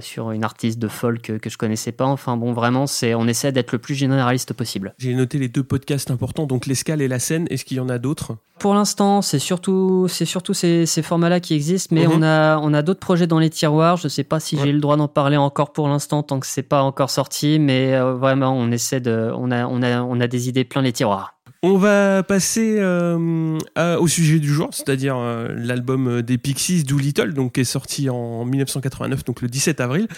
sur 0.00 0.32
une 0.32 0.44
artiste 0.44 0.78
de 0.80 0.88
folk 0.88 1.22
que, 1.22 1.32
que 1.38 1.48
je 1.48 1.56
connaissais 1.56 1.92
pas. 1.92 2.04
Enfin 2.04 2.36
bon, 2.36 2.52
vraiment, 2.52 2.86
c'est 2.86 3.14
on 3.14 3.26
essaie 3.26 3.52
d'être 3.52 3.72
le 3.72 3.78
plus 3.78 3.94
généraliste 3.94 4.52
possible. 4.52 4.94
J'ai 4.98 5.14
noté 5.14 5.38
les 5.38 5.48
deux 5.48 5.64
podcasts 5.64 6.10
importants, 6.10 6.44
donc 6.44 6.66
l'escale 6.66 7.00
et 7.00 7.08
la 7.08 7.20
scène. 7.20 7.46
Est-ce 7.48 7.64
qu'il 7.64 7.78
y 7.78 7.80
en 7.80 7.88
a 7.88 7.96
d'autres? 7.96 8.36
Pour 8.58 8.74
l'instant, 8.74 9.22
c'est 9.22 9.40
surtout, 9.40 9.61
c'est 10.08 10.24
surtout 10.24 10.54
ces, 10.54 10.86
ces 10.86 11.02
formats-là 11.02 11.40
qui 11.40 11.54
existent, 11.54 11.94
mais 11.94 12.06
Mhm. 12.06 12.12
on 12.16 12.22
a, 12.22 12.58
on 12.58 12.74
a 12.74 12.82
d'autres 12.82 13.00
projets 13.00 13.26
dans 13.26 13.38
les 13.38 13.50
tiroirs. 13.50 13.96
Je 13.96 14.08
sais 14.08 14.24
pas 14.24 14.40
si 14.40 14.56
Ouais. 14.56 14.62
j'ai 14.64 14.72
le 14.72 14.80
droit 14.80 14.96
d'en 14.96 15.08
parler 15.08 15.36
encore 15.36 15.72
pour 15.72 15.88
l'instant, 15.88 16.22
tant 16.22 16.40
que 16.40 16.46
c'est 16.46 16.62
pas 16.62 16.82
encore 16.82 17.10
sorti, 17.10 17.58
mais 17.58 17.94
euh, 17.94 18.14
vraiment, 18.14 18.56
on 18.56 18.70
essaie 18.70 19.00
de, 19.00 19.30
on 19.36 19.50
a, 19.50 19.66
on 19.66 19.82
a, 19.82 20.02
on 20.02 20.20
a 20.20 20.26
des 20.26 20.48
idées 20.48 20.64
plein 20.64 20.82
les 20.82 20.92
tiroirs. 20.92 21.34
On 21.64 21.76
va 21.78 22.24
passer 22.24 22.76
euh, 22.80 23.56
à- 23.76 24.00
au 24.00 24.08
sujet 24.08 24.40
du 24.40 24.48
jour, 24.52 24.70
c'est-à-dire 24.72 25.16
euh, 25.16 25.46
l'album 25.56 26.20
des 26.20 26.36
Pixies, 26.36 26.82
Doolittle, 26.82 27.34
donc 27.34 27.52
qui 27.52 27.60
est 27.60 27.64
sorti 27.64 28.10
en 28.10 28.44
1989, 28.44 29.24
donc 29.24 29.42
le 29.42 29.48
17 29.48 29.80
avril. 29.80 30.08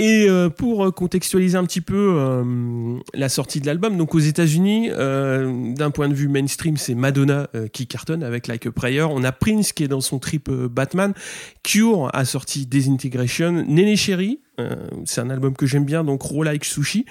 Et 0.00 0.26
euh, 0.28 0.48
pour 0.48 0.92
contextualiser 0.92 1.56
un 1.56 1.64
petit 1.64 1.80
peu 1.80 2.16
euh, 2.18 2.98
la 3.14 3.28
sortie 3.28 3.60
de 3.60 3.66
l'album, 3.66 3.96
donc 3.96 4.16
aux 4.16 4.18
États-Unis, 4.18 4.88
euh, 4.90 5.72
d'un 5.74 5.92
point 5.92 6.08
de 6.08 6.14
vue 6.14 6.26
mainstream, 6.26 6.76
c'est 6.76 6.96
Madonna 6.96 7.48
euh, 7.54 7.68
qui 7.68 7.86
cartonne 7.86 8.24
avec 8.24 8.48
Like 8.48 8.66
a 8.66 8.72
Prayer. 8.72 9.02
On 9.02 9.22
a 9.22 9.30
Prince 9.30 9.72
qui 9.72 9.84
est 9.84 9.88
dans 9.88 10.00
son 10.00 10.18
trip 10.18 10.48
euh, 10.48 10.68
Batman. 10.68 11.14
Cure 11.62 12.10
a 12.12 12.24
sorti 12.24 12.66
Disintegration. 12.66 13.52
Nene 13.52 13.96
Cherry, 13.96 14.40
euh, 14.58 14.74
c'est 15.04 15.20
un 15.20 15.30
album 15.30 15.54
que 15.54 15.64
j'aime 15.64 15.84
bien, 15.84 16.02
donc 16.02 16.22
Raw 16.22 16.42
Like 16.42 16.64
Sushi. 16.64 17.06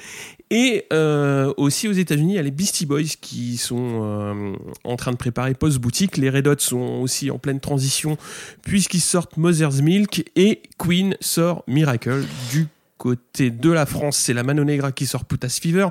Et 0.50 0.86
aussi 1.58 1.88
aux 1.88 1.94
États-Unis, 1.94 2.34
il 2.34 2.36
y 2.36 2.40
a 2.40 2.44
les 2.44 2.52
Beastie 2.52 2.86
Boys 2.86 3.16
qui 3.20 3.58
sont 3.58 4.56
en 4.84 4.96
train 4.98 5.12
de 5.12 5.18
préparer 5.18 5.56
Post 5.56 5.80
Boutique. 5.80 6.16
Les 6.18 6.30
Red 6.30 6.48
Hot 6.48 6.60
sont 6.60 7.00
aussi 7.02 7.32
en 7.32 7.40
pleine 7.40 7.60
transition 7.60 8.20
puisqu'ils 8.62 9.02
sortent 9.02 9.36
Mother's 9.38 9.82
Milk 9.82 10.30
et 10.36 10.62
Queen 10.78 11.18
sort 11.22 11.64
Miracle. 11.66 12.24
Du 12.52 12.68
côté 13.04 13.50
de 13.50 13.70
la 13.70 13.86
France, 13.86 14.16
c'est 14.16 14.34
la 14.34 14.44
Mano 14.44 14.64
Negra 14.64 14.94
qui 14.94 15.06
sort 15.06 15.26
Putas 15.26 15.60
Fever. 15.62 15.90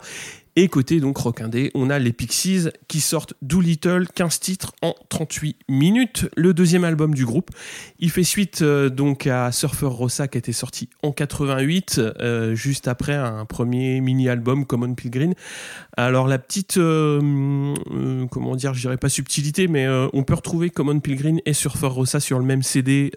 Et 0.54 0.68
côté 0.68 1.00
donc 1.00 1.16
Rock 1.16 1.40
Indé, 1.40 1.70
on 1.74 1.88
a 1.88 1.98
les 1.98 2.12
Pixies 2.12 2.68
qui 2.86 3.00
sortent 3.00 3.32
Doolittle, 3.40 4.06
15 4.14 4.38
titres 4.38 4.72
en 4.82 4.94
38 5.08 5.56
minutes, 5.68 6.28
le 6.36 6.52
deuxième 6.52 6.84
album 6.84 7.14
du 7.14 7.24
groupe. 7.24 7.50
Il 8.00 8.10
fait 8.10 8.22
suite 8.22 8.60
euh, 8.60 8.90
donc 8.90 9.26
à 9.26 9.50
Surfer 9.50 9.86
Rosa 9.86 10.28
qui 10.28 10.36
a 10.36 10.40
été 10.40 10.52
sorti 10.52 10.90
en 11.02 11.10
88, 11.10 12.00
euh, 12.20 12.54
juste 12.54 12.86
après 12.86 13.14
un 13.14 13.46
premier 13.46 14.02
mini-album 14.02 14.66
Common 14.66 14.94
Pilgrim. 14.94 15.32
Alors 15.96 16.28
la 16.28 16.38
petite, 16.38 16.76
euh, 16.76 17.74
euh, 17.90 18.26
comment 18.26 18.54
dire, 18.54 18.74
je 18.74 18.82
dirais 18.82 18.98
pas 18.98 19.08
subtilité, 19.08 19.68
mais 19.68 19.88
on 20.12 20.22
peut 20.22 20.34
retrouver 20.34 20.68
Common 20.68 21.00
Pilgrim 21.00 21.38
et 21.46 21.54
Surfer 21.54 21.86
Rosa 21.86 22.20
sur 22.20 22.38
le 22.38 22.44
même 22.44 22.62
CD 22.62 23.10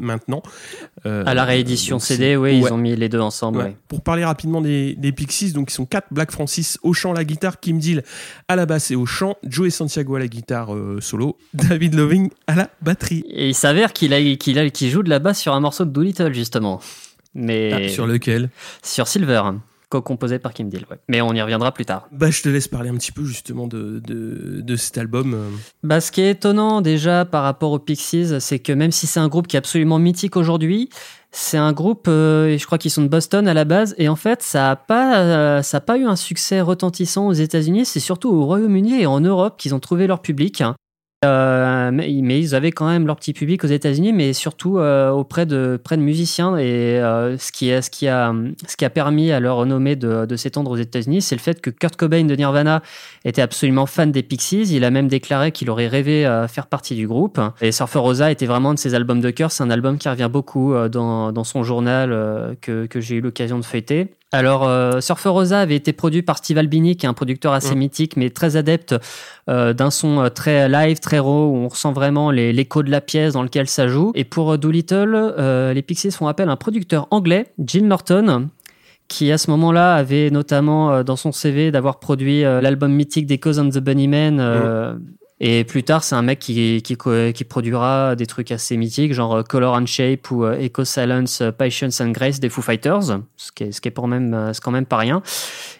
maintenant. 0.00 0.42
À 1.04 1.34
la 1.34 1.44
réédition 1.44 1.98
CD, 1.98 2.36
oui, 2.36 2.52
ouais. 2.52 2.56
ils 2.56 2.72
ont 2.72 2.78
mis 2.78 2.96
les 2.96 3.10
deux 3.10 3.20
ensemble. 3.20 3.58
Ouais. 3.58 3.64
ouais. 3.64 3.76
Pour 3.88 4.00
parler 4.00 4.24
rapidement 4.24 4.62
des, 4.62 4.94
des 4.94 5.12
Pixies, 5.12 5.52
donc 5.52 5.70
ils 5.70 5.74
sont 5.74 5.84
quatre 5.84 6.06
Black 6.10 6.30
Francis 6.38 6.78
au 6.84 6.92
chant, 6.92 7.12
la 7.12 7.24
guitare, 7.24 7.58
Kim 7.58 7.80
Deal 7.80 8.04
à 8.46 8.54
la 8.54 8.64
basse 8.64 8.92
et 8.92 8.94
au 8.94 9.06
chant, 9.06 9.36
Joey 9.42 9.70
Santiago 9.70 10.14
à 10.14 10.20
la 10.20 10.28
guitare 10.28 10.72
euh, 10.72 10.98
solo, 11.00 11.36
David 11.52 11.94
Loving 11.94 12.30
à 12.46 12.54
la 12.54 12.70
batterie. 12.80 13.24
Et 13.28 13.48
il 13.48 13.54
s'avère 13.56 13.92
qu'il 13.92 14.14
a, 14.14 14.36
qu'il 14.36 14.56
a, 14.60 14.70
qu'il 14.70 14.88
joue 14.88 15.02
de 15.02 15.10
la 15.10 15.18
basse 15.18 15.40
sur 15.40 15.52
un 15.52 15.58
morceau 15.58 15.84
de 15.84 15.90
Doolittle 15.90 16.32
justement, 16.32 16.80
mais 17.34 17.72
Ah, 17.72 17.88
sur 17.88 18.06
lequel? 18.06 18.50
Sur 18.84 19.08
Silver, 19.08 19.42
co-composé 19.88 20.38
par 20.38 20.52
Kim 20.54 20.68
Deal. 20.68 20.86
ouais. 20.88 20.98
Mais 21.08 21.20
on 21.22 21.32
y 21.34 21.42
reviendra 21.42 21.72
plus 21.72 21.84
tard. 21.86 22.06
Bah, 22.12 22.30
je 22.30 22.40
te 22.40 22.48
laisse 22.48 22.68
parler 22.68 22.88
un 22.90 22.94
petit 22.94 23.10
peu 23.10 23.24
justement 23.24 23.66
de, 23.66 23.98
de, 24.06 24.60
de 24.60 24.76
cet 24.76 24.96
album. 24.96 25.34
euh. 25.34 25.48
Bah, 25.82 26.00
ce 26.00 26.12
qui 26.12 26.20
est 26.20 26.30
étonnant 26.30 26.82
déjà 26.82 27.24
par 27.24 27.42
rapport 27.42 27.72
aux 27.72 27.80
Pixies, 27.80 28.34
c'est 28.38 28.60
que 28.60 28.72
même 28.72 28.92
si 28.92 29.08
c'est 29.08 29.18
un 29.18 29.26
groupe 29.28 29.48
qui 29.48 29.56
est 29.56 29.58
absolument 29.58 29.98
mythique 29.98 30.36
aujourd'hui, 30.36 30.88
c'est 31.30 31.58
un 31.58 31.72
groupe, 31.72 32.06
euh, 32.08 32.56
je 32.56 32.64
crois 32.66 32.78
qu'ils 32.78 32.90
sont 32.90 33.02
de 33.02 33.08
Boston 33.08 33.46
à 33.48 33.54
la 33.54 33.64
base, 33.64 33.94
et 33.98 34.08
en 34.08 34.16
fait, 34.16 34.42
ça 34.42 34.60
n'a 34.60 34.76
pas, 34.76 35.18
euh, 35.18 35.62
pas 35.86 35.98
eu 35.98 36.04
un 36.04 36.16
succès 36.16 36.60
retentissant 36.60 37.26
aux 37.26 37.32
États-Unis. 37.32 37.84
C'est 37.84 38.00
surtout 38.00 38.30
au 38.30 38.46
Royaume-Uni 38.46 39.00
et 39.00 39.06
en 39.06 39.20
Europe 39.20 39.56
qu'ils 39.58 39.74
ont 39.74 39.80
trouvé 39.80 40.06
leur 40.06 40.22
public. 40.22 40.62
Euh, 41.24 41.90
mais, 41.92 42.40
ils 42.40 42.54
avaient 42.54 42.70
quand 42.70 42.86
même 42.86 43.06
leur 43.06 43.16
petit 43.16 43.32
public 43.32 43.64
aux 43.64 43.68
États-Unis, 43.68 44.12
mais 44.12 44.32
surtout 44.32 44.78
euh, 44.78 45.10
auprès 45.10 45.46
de 45.46 45.78
près 45.82 45.96
de 45.96 46.02
musiciens. 46.02 46.56
Et 46.56 47.00
euh, 47.00 47.36
ce 47.38 47.50
qui 47.50 47.72
a 47.72 47.82
ce 47.82 47.90
qui 47.90 48.06
a 48.06 48.32
ce 48.68 48.76
qui 48.76 48.84
a 48.84 48.90
permis 48.90 49.32
à 49.32 49.40
leur 49.40 49.56
renommée 49.56 49.96
de, 49.96 50.26
de 50.26 50.36
s'étendre 50.36 50.70
aux 50.70 50.76
États-Unis, 50.76 51.20
c'est 51.22 51.34
le 51.34 51.40
fait 51.40 51.60
que 51.60 51.70
Kurt 51.70 51.96
Cobain 51.96 52.24
de 52.24 52.36
Nirvana 52.36 52.82
était 53.24 53.42
absolument 53.42 53.86
fan 53.86 54.12
des 54.12 54.22
Pixies. 54.22 54.68
Il 54.74 54.84
a 54.84 54.90
même 54.90 55.08
déclaré 55.08 55.50
qu'il 55.50 55.70
aurait 55.70 55.88
rêvé 55.88 56.24
à 56.24 56.46
faire 56.46 56.68
partie 56.68 56.94
du 56.94 57.08
groupe. 57.08 57.40
Et 57.60 57.72
Surfer 57.72 57.98
Rosa 57.98 58.30
était 58.30 58.46
vraiment 58.46 58.70
un 58.70 58.74
de 58.74 58.78
ses 58.78 58.94
albums 58.94 59.20
de 59.20 59.30
cœur. 59.30 59.50
C'est 59.50 59.64
un 59.64 59.70
album 59.70 59.98
qui 59.98 60.08
revient 60.08 60.30
beaucoup 60.30 60.72
euh, 60.72 60.88
dans, 60.88 61.32
dans 61.32 61.44
son 61.44 61.64
journal 61.64 62.12
euh, 62.12 62.54
que, 62.60 62.86
que 62.86 63.00
j'ai 63.00 63.16
eu 63.16 63.20
l'occasion 63.20 63.58
de 63.58 63.64
feuilleter. 63.64 64.08
Alors, 64.30 64.68
euh, 64.68 65.00
Surfer 65.00 65.30
Rosa 65.30 65.60
avait 65.60 65.76
été 65.76 65.94
produit 65.94 66.20
par 66.20 66.36
Steve 66.36 66.58
Albini, 66.58 66.96
qui 66.96 67.06
est 67.06 67.08
un 67.08 67.14
producteur 67.14 67.54
assez 67.54 67.74
Mm. 67.74 67.78
mythique, 67.78 68.16
mais 68.18 68.28
très 68.28 68.56
adepte 68.56 68.94
euh, 69.48 69.72
d'un 69.72 69.90
son 69.90 70.20
euh, 70.20 70.28
très 70.28 70.68
live, 70.68 70.98
très 71.00 71.18
raw, 71.18 71.50
où 71.50 71.56
on 71.56 71.68
ressent 71.68 71.92
vraiment 71.92 72.30
les- 72.30 72.52
l'écho 72.52 72.82
de 72.82 72.90
la 72.90 73.00
pièce 73.00 73.32
dans 73.32 73.42
lequel 73.42 73.68
ça 73.68 73.88
joue. 73.88 74.12
Et 74.14 74.24
pour 74.24 74.52
euh, 74.52 74.58
Doolittle, 74.58 75.14
euh, 75.14 75.72
les 75.72 75.80
Pixies 75.80 76.10
font 76.10 76.26
appel 76.26 76.50
à 76.50 76.52
un 76.52 76.56
producteur 76.56 77.06
anglais, 77.10 77.46
Jill 77.64 77.86
Norton, 77.88 78.48
qui 79.08 79.32
à 79.32 79.38
ce 79.38 79.50
moment-là 79.50 79.94
avait 79.94 80.28
notamment 80.30 80.92
euh, 80.92 81.02
dans 81.02 81.16
son 81.16 81.32
CV 81.32 81.70
d'avoir 81.70 81.98
produit 81.98 82.42
l'album 82.42 82.92
mythique 82.92 83.26
des 83.26 83.38
Cause 83.38 83.58
and 83.58 83.70
the 83.70 83.78
Bunnymen, 83.78 84.40
euh, 84.40 84.94
Et 85.40 85.62
plus 85.62 85.84
tard, 85.84 86.02
c'est 86.02 86.16
un 86.16 86.22
mec 86.22 86.40
qui, 86.40 86.82
qui, 86.82 86.96
qui, 86.96 87.44
produira 87.44 88.16
des 88.16 88.26
trucs 88.26 88.50
assez 88.50 88.76
mythiques, 88.76 89.12
genre 89.12 89.36
euh, 89.36 89.42
Color 89.44 89.74
and 89.74 89.86
Shape 89.86 90.30
ou 90.32 90.44
euh, 90.44 90.58
Echo 90.58 90.84
Silence, 90.84 91.42
euh, 91.42 91.52
Patience 91.52 92.00
and 92.00 92.10
Grace 92.10 92.40
des 92.40 92.48
Foo 92.48 92.60
Fighters, 92.60 93.20
ce 93.36 93.52
qui 93.52 93.64
est, 93.64 93.72
ce 93.72 93.80
qui 93.80 93.86
est 93.86 93.92
pour 93.92 94.08
même, 94.08 94.52
quand 94.60 94.72
même 94.72 94.86
pas 94.86 94.96
rien. 94.96 95.22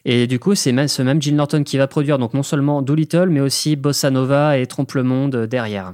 Et 0.04 0.28
du 0.28 0.38
coup, 0.38 0.54
c'est 0.54 0.70
même, 0.70 0.86
ce 0.86 1.02
même 1.02 1.20
Jill 1.20 1.34
Norton 1.34 1.64
qui 1.64 1.76
va 1.76 1.88
produire 1.88 2.18
donc 2.18 2.34
non 2.34 2.44
seulement 2.44 2.82
Doolittle, 2.82 3.28
mais 3.30 3.40
aussi 3.40 3.74
Bossa 3.74 4.10
Nova 4.10 4.58
et 4.58 4.66
Trompe 4.66 4.92
le 4.92 5.02
Monde 5.02 5.46
derrière. 5.46 5.92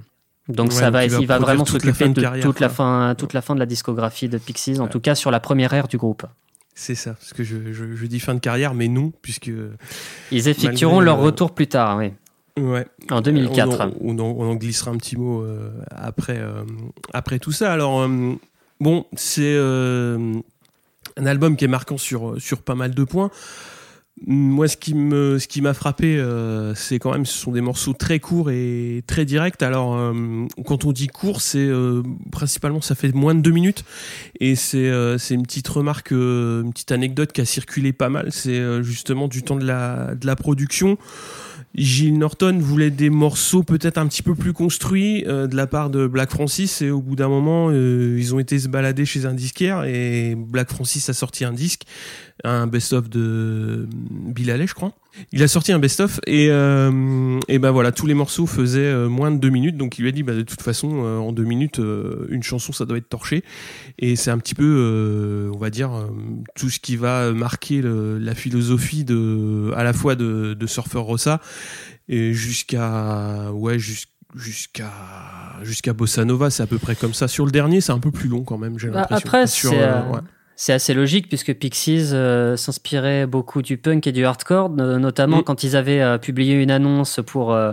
Donc 0.48 0.74
ça 0.74 0.90
va, 0.90 1.06
il 1.06 1.26
va 1.26 1.38
vraiment 1.38 1.64
s'occuper 1.64 2.10
de, 2.10 2.42
toute 2.42 2.60
la 2.60 2.68
fin, 2.68 3.14
toute 3.16 3.32
la 3.32 3.40
fin 3.40 3.54
de 3.54 3.60
la 3.60 3.66
discographie 3.66 4.28
de 4.28 4.36
Pixies, 4.36 4.78
en 4.78 4.88
tout 4.88 5.00
cas 5.00 5.14
sur 5.14 5.30
la 5.30 5.40
première 5.40 5.72
ère 5.72 5.88
du 5.88 5.96
groupe. 5.96 6.26
C'est 6.74 6.96
ça, 6.96 7.14
parce 7.14 7.32
que 7.32 7.44
je, 7.44 7.72
je, 7.72 8.06
dis 8.06 8.20
fin 8.20 8.34
de 8.34 8.40
carrière, 8.40 8.74
mais 8.74 8.88
non, 8.88 9.12
puisque 9.22 9.50
ils 10.32 10.48
effectueront 10.48 11.00
leur 11.00 11.18
retour 11.18 11.54
plus 11.54 11.68
tard, 11.68 11.96
oui. 11.96 12.12
Ouais. 12.58 12.86
En 13.10 13.20
2004. 13.20 13.94
On, 14.00 14.18
en, 14.18 14.54
glissera 14.54 14.92
un 14.92 14.96
petit 14.96 15.16
mot 15.16 15.42
euh, 15.42 15.70
après, 15.90 16.38
euh, 16.38 16.62
après 17.12 17.38
tout 17.38 17.52
ça. 17.52 17.72
Alors, 17.72 18.02
euh, 18.02 18.34
bon, 18.80 19.06
c'est 19.14 19.56
un 19.56 21.26
album 21.26 21.56
qui 21.56 21.64
est 21.64 21.68
marquant 21.68 21.98
sur, 21.98 22.40
sur 22.40 22.62
pas 22.62 22.74
mal 22.74 22.94
de 22.94 23.04
points. 23.04 23.30
Moi, 24.28 24.68
ce 24.68 24.76
qui 24.76 24.94
me, 24.94 25.40
ce 25.40 25.48
qui 25.48 25.60
m'a 25.60 25.74
frappé, 25.74 26.24
c'est 26.76 27.00
quand 27.00 27.10
même, 27.10 27.26
ce 27.26 27.36
sont 27.36 27.50
des 27.50 27.60
morceaux 27.60 27.94
très 27.94 28.20
courts 28.20 28.52
et 28.52 29.02
très 29.08 29.24
directs. 29.24 29.60
Alors, 29.60 30.14
quand 30.64 30.84
on 30.84 30.92
dit 30.92 31.08
court, 31.08 31.40
c'est 31.40 31.68
principalement, 32.30 32.80
ça 32.80 32.94
fait 32.94 33.12
moins 33.12 33.34
de 33.34 33.40
deux 33.40 33.50
minutes, 33.50 33.84
et 34.38 34.54
c'est, 34.54 34.88
c'est 35.18 35.34
une 35.34 35.42
petite 35.42 35.66
remarque, 35.66 36.12
une 36.12 36.70
petite 36.72 36.92
anecdote 36.92 37.32
qui 37.32 37.40
a 37.40 37.44
circulé 37.44 37.92
pas 37.92 38.08
mal. 38.08 38.30
C'est 38.30 38.84
justement 38.84 39.26
du 39.26 39.42
temps 39.42 39.56
de 39.56 39.66
la, 39.66 40.14
de 40.14 40.26
la 40.28 40.36
production. 40.36 40.96
Gilles 41.74 42.18
Norton 42.18 42.58
voulait 42.60 42.90
des 42.90 43.10
morceaux 43.10 43.64
peut-être 43.64 43.98
un 43.98 44.06
petit 44.06 44.22
peu 44.22 44.34
plus 44.34 44.52
construits 44.52 45.24
euh, 45.26 45.48
de 45.48 45.56
la 45.56 45.66
part 45.66 45.90
de 45.90 46.06
Black 46.06 46.30
Francis 46.30 46.82
et 46.82 46.90
au 46.90 47.00
bout 47.00 47.16
d'un 47.16 47.28
moment 47.28 47.68
euh, 47.70 48.16
ils 48.18 48.34
ont 48.34 48.38
été 48.38 48.58
se 48.58 48.68
balader 48.68 49.04
chez 49.04 49.26
un 49.26 49.34
disquaire 49.34 49.82
et 49.84 50.36
Black 50.36 50.70
Francis 50.70 51.08
a 51.08 51.14
sorti 51.14 51.44
un 51.44 51.52
disque 51.52 51.82
un 52.42 52.66
best-of 52.66 53.08
de 53.08 53.86
Bill 53.90 54.50
Haley, 54.50 54.66
je 54.66 54.74
crois. 54.74 54.92
Il 55.30 55.42
a 55.44 55.48
sorti 55.48 55.70
un 55.70 55.78
best-of 55.78 56.18
et, 56.26 56.48
euh, 56.50 57.38
et 57.46 57.60
ben 57.60 57.70
voilà, 57.70 57.92
tous 57.92 58.06
les 58.06 58.14
morceaux 58.14 58.46
faisaient 58.46 58.80
euh, 58.80 59.08
moins 59.08 59.30
de 59.30 59.38
deux 59.38 59.50
minutes, 59.50 59.76
donc 59.76 59.98
il 59.98 60.02
lui 60.02 60.08
a 60.08 60.12
dit 60.12 60.24
bah, 60.24 60.34
de 60.34 60.42
toute 60.42 60.60
façon 60.60 61.04
euh, 61.04 61.18
en 61.18 61.30
deux 61.30 61.44
minutes 61.44 61.80
une 62.28 62.42
chanson 62.42 62.72
ça 62.72 62.84
doit 62.84 62.98
être 62.98 63.08
torché 63.08 63.44
et 63.98 64.16
c'est 64.16 64.32
un 64.32 64.38
petit 64.38 64.56
peu, 64.56 65.50
on 65.54 65.58
va 65.58 65.70
dire, 65.70 65.92
tout 66.56 66.68
ce 66.68 66.80
qui 66.80 66.96
va 66.96 67.32
marquer 67.32 67.80
la 67.82 68.34
philosophie 68.34 69.04
de 69.04 69.70
à 69.76 69.84
la 69.84 69.92
fois 69.92 70.16
de, 70.16 70.54
de 70.54 70.66
Surfer 70.66 70.98
Rossa 70.98 71.40
et 72.08 72.32
jusqu'à 72.32 73.52
ouais 73.52 73.78
jusqu'à 73.78 74.90
jusqu'à 75.62 75.92
Bossa 75.92 76.24
Nova, 76.24 76.50
c'est 76.50 76.64
à 76.64 76.66
peu 76.66 76.78
près 76.78 76.96
comme 76.96 77.14
ça. 77.14 77.28
Sur 77.28 77.44
le 77.46 77.52
dernier, 77.52 77.80
c'est 77.80 77.92
un 77.92 78.00
peu 78.00 78.10
plus 78.10 78.28
long 78.28 78.42
quand 78.42 78.58
même, 78.58 78.80
j'ai 78.80 78.88
bah, 78.88 79.06
l'impression. 79.08 79.28
Après, 79.28 79.46
c'est 79.46 79.68
c'est 80.56 80.72
assez 80.72 80.94
logique 80.94 81.28
puisque 81.28 81.54
Pixies 81.54 82.10
euh, 82.12 82.56
s'inspirait 82.56 83.26
beaucoup 83.26 83.62
du 83.62 83.76
punk 83.76 84.06
et 84.06 84.12
du 84.12 84.24
hardcore, 84.24 84.70
notamment 84.70 85.38
mm. 85.38 85.44
quand 85.44 85.64
ils 85.64 85.76
avaient 85.76 86.00
euh, 86.00 86.18
publié 86.18 86.54
une 86.54 86.70
annonce 86.70 87.20
pour 87.26 87.52
euh, 87.52 87.72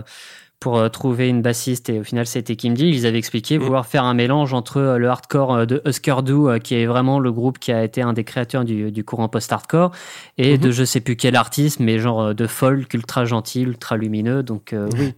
pour 0.58 0.88
trouver 0.92 1.28
une 1.28 1.42
bassiste 1.42 1.90
et 1.90 1.98
au 1.98 2.04
final 2.04 2.24
c'était 2.24 2.54
Kim 2.54 2.74
Deal. 2.74 2.94
Ils 2.94 3.04
avaient 3.04 3.18
expliqué 3.18 3.58
mm. 3.58 3.62
vouloir 3.62 3.86
faire 3.86 4.04
un 4.04 4.14
mélange 4.14 4.54
entre 4.54 4.96
le 4.96 5.08
hardcore 5.08 5.66
de 5.66 5.82
Husker 5.84 6.22
Du, 6.24 6.60
qui 6.62 6.76
est 6.76 6.86
vraiment 6.86 7.18
le 7.18 7.32
groupe 7.32 7.58
qui 7.58 7.72
a 7.72 7.82
été 7.82 8.00
un 8.00 8.12
des 8.12 8.22
créateurs 8.22 8.64
du, 8.64 8.92
du 8.92 9.02
courant 9.02 9.28
post-hardcore, 9.28 9.90
et 10.38 10.56
mm-hmm. 10.56 10.60
de 10.60 10.70
je 10.70 10.84
sais 10.84 11.00
plus 11.00 11.16
quel 11.16 11.34
artiste, 11.34 11.80
mais 11.80 11.98
genre 11.98 12.32
de 12.32 12.46
folk 12.46 12.94
ultra 12.94 13.24
gentil, 13.24 13.62
ultra 13.62 13.96
lumineux. 13.96 14.44
Donc 14.44 14.72
oui, 14.98 15.14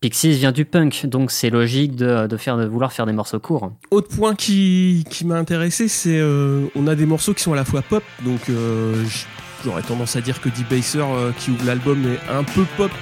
Pixies 0.00 0.30
vient 0.30 0.52
du 0.52 0.64
punk, 0.64 1.06
donc 1.06 1.32
c'est 1.32 1.50
logique 1.50 1.96
de, 1.96 2.28
faire, 2.36 2.56
de 2.56 2.66
vouloir 2.66 2.92
faire 2.92 3.06
des 3.06 3.12
morceaux 3.12 3.40
courts. 3.40 3.72
Autre 3.90 4.14
point 4.14 4.34
qui, 4.34 5.04
m'a 5.24 5.36
intéressé, 5.36 5.88
c'est 5.88 6.18
euh, 6.18 6.66
on 6.76 6.86
a 6.86 6.94
des 6.94 7.06
morceaux 7.06 7.34
qui 7.34 7.42
sont 7.42 7.52
à 7.52 7.56
la 7.56 7.64
fois 7.64 7.82
pop, 7.82 8.04
donc 8.24 8.48
euh, 8.48 9.04
j'aurais 9.64 9.82
tendance 9.82 10.14
à 10.14 10.20
dire 10.20 10.40
que 10.40 10.48
D-Baser 10.48 11.00
euh, 11.00 11.32
qui 11.32 11.50
ouvre 11.50 11.66
l'album 11.66 12.04
est 12.06 12.32
un 12.32 12.44
peu 12.44 12.64
pop 12.76 12.92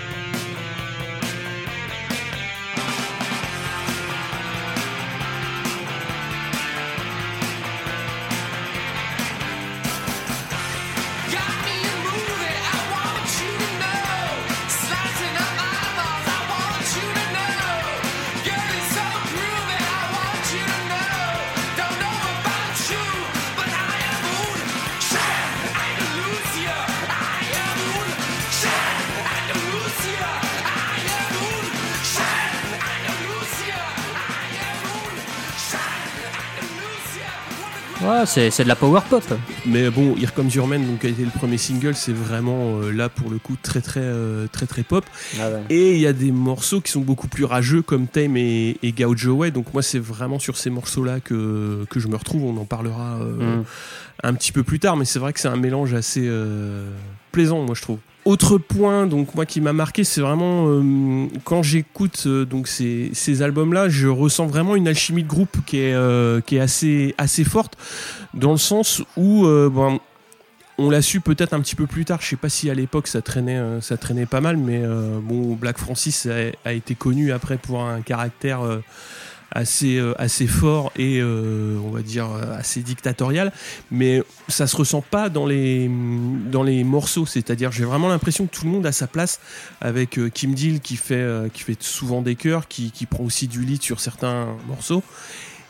c'est 38.50 38.64
de 38.64 38.68
la 38.68 38.76
power 38.76 39.00
pop. 39.08 39.24
Mais 39.64 39.88
bon, 39.88 40.14
Here 40.16 40.32
Comes 40.32 40.50
Your 40.50 40.66
Man, 40.66 40.84
donc, 40.84 41.00
qui 41.00 41.06
a 41.06 41.10
été 41.10 41.24
le 41.24 41.30
premier 41.30 41.56
single, 41.56 41.94
c'est 41.94 42.12
vraiment 42.12 42.78
euh, 42.78 42.90
là 42.90 43.08
pour 43.08 43.30
le 43.30 43.38
coup 43.38 43.56
très 43.60 43.80
très 43.80 44.00
euh, 44.02 44.46
très 44.46 44.66
très, 44.66 44.82
pop. 44.82 45.04
Ah 45.40 45.48
et 45.70 45.94
il 45.94 46.00
y 46.00 46.06
a 46.06 46.12
des 46.12 46.32
morceaux 46.32 46.82
qui 46.82 46.92
sont 46.92 47.00
beaucoup 47.00 47.28
plus 47.28 47.44
rageux 47.44 47.80
comme 47.80 48.06
Tame 48.06 48.36
et, 48.36 48.76
et 48.82 48.92
Gaucho 48.92 49.32
Way. 49.32 49.52
Donc 49.52 49.72
moi, 49.72 49.82
c'est 49.82 49.98
vraiment 49.98 50.38
sur 50.38 50.58
ces 50.58 50.68
morceaux-là 50.68 51.20
que, 51.20 51.86
que 51.88 51.98
je 51.98 52.08
me 52.08 52.16
retrouve. 52.16 52.44
On 52.44 52.60
en 52.60 52.66
parlera 52.66 53.18
euh, 53.20 53.60
mm. 53.60 53.64
un 54.24 54.34
petit 54.34 54.52
peu 54.52 54.62
plus 54.62 54.80
tard, 54.80 54.96
mais 54.96 55.06
c'est 55.06 55.18
vrai 55.18 55.32
que 55.32 55.40
c'est 55.40 55.48
un 55.48 55.56
mélange 55.56 55.94
assez 55.94 56.30
plaisant, 57.32 57.62
moi 57.62 57.74
je 57.74 57.82
trouve. 57.82 57.98
Autre 58.26 58.58
point 58.58 59.06
donc 59.06 59.36
moi 59.36 59.46
qui 59.46 59.60
m'a 59.60 59.72
marqué, 59.72 60.02
c'est 60.02 60.20
vraiment 60.20 60.66
euh, 60.66 61.28
quand 61.44 61.62
j'écoute 61.62 62.24
euh, 62.26 62.44
donc 62.44 62.66
ces, 62.66 63.40
albums-là, 63.40 63.88
je 63.88 64.08
ressens 64.08 64.46
vraiment 64.46 64.74
une 64.74 64.88
alchimie 64.88 65.22
de 65.22 65.28
groupe 65.28 65.58
qui 65.64 65.78
est 65.78 65.94
euh, 65.94 66.40
qui 66.40 66.56
est 66.56 66.60
assez 66.60 67.14
assez 67.18 67.44
forte 67.44 67.78
dans 68.34 68.50
le 68.50 68.58
sens 68.58 69.00
où 69.16 69.46
bon, 69.46 70.00
on 70.76 70.90
l'a 70.90 71.02
su 71.02 71.20
peut-être 71.20 71.54
un 71.54 71.60
petit 71.60 71.76
peu 71.76 71.86
plus 71.86 72.04
tard. 72.04 72.18
Je 72.20 72.26
sais 72.26 72.34
pas 72.34 72.48
si 72.48 72.68
à 72.68 72.74
l'époque 72.74 73.06
ça 73.06 73.22
traînait 73.22 73.62
ça 73.80 73.96
traînait 73.96 74.26
pas 74.26 74.40
mal, 74.40 74.56
mais 74.56 74.82
bon 75.22 75.54
Black 75.54 75.78
Francis 75.78 76.26
a, 76.64 76.72
été 76.72 76.96
connu 76.96 77.30
après 77.30 77.58
pour 77.58 77.84
un 77.84 78.00
caractère 78.00 78.60
assez 79.52 79.98
euh, 79.98 80.14
assez 80.18 80.46
fort 80.46 80.92
et 80.96 81.20
euh, 81.20 81.78
on 81.84 81.90
va 81.90 82.02
dire 82.02 82.28
assez 82.58 82.82
dictatorial. 82.82 83.52
Mais 83.90 84.22
ça 84.48 84.66
se 84.66 84.76
ressent 84.76 85.02
pas 85.02 85.28
dans 85.28 85.46
les 85.46 85.90
dans 86.50 86.62
les 86.62 86.84
morceaux. 86.84 87.26
C'est-à-dire 87.26 87.72
j'ai 87.72 87.84
vraiment 87.84 88.08
l'impression 88.08 88.46
que 88.46 88.54
tout 88.54 88.64
le 88.64 88.70
monde 88.70 88.86
a 88.86 88.92
sa 88.92 89.06
place 89.06 89.40
avec 89.80 90.18
euh, 90.18 90.28
Kim 90.28 90.54
Deal 90.54 90.80
qui 90.80 90.96
fait 90.96 91.26
qui 91.52 91.62
fait 91.62 91.82
souvent 91.82 92.22
des 92.22 92.34
chœurs 92.34 92.68
qui, 92.68 92.90
qui 92.90 93.06
prend 93.06 93.24
aussi 93.24 93.48
du 93.48 93.64
lead 93.64 93.82
sur 93.82 94.00
certains 94.00 94.56
morceaux 94.68 95.02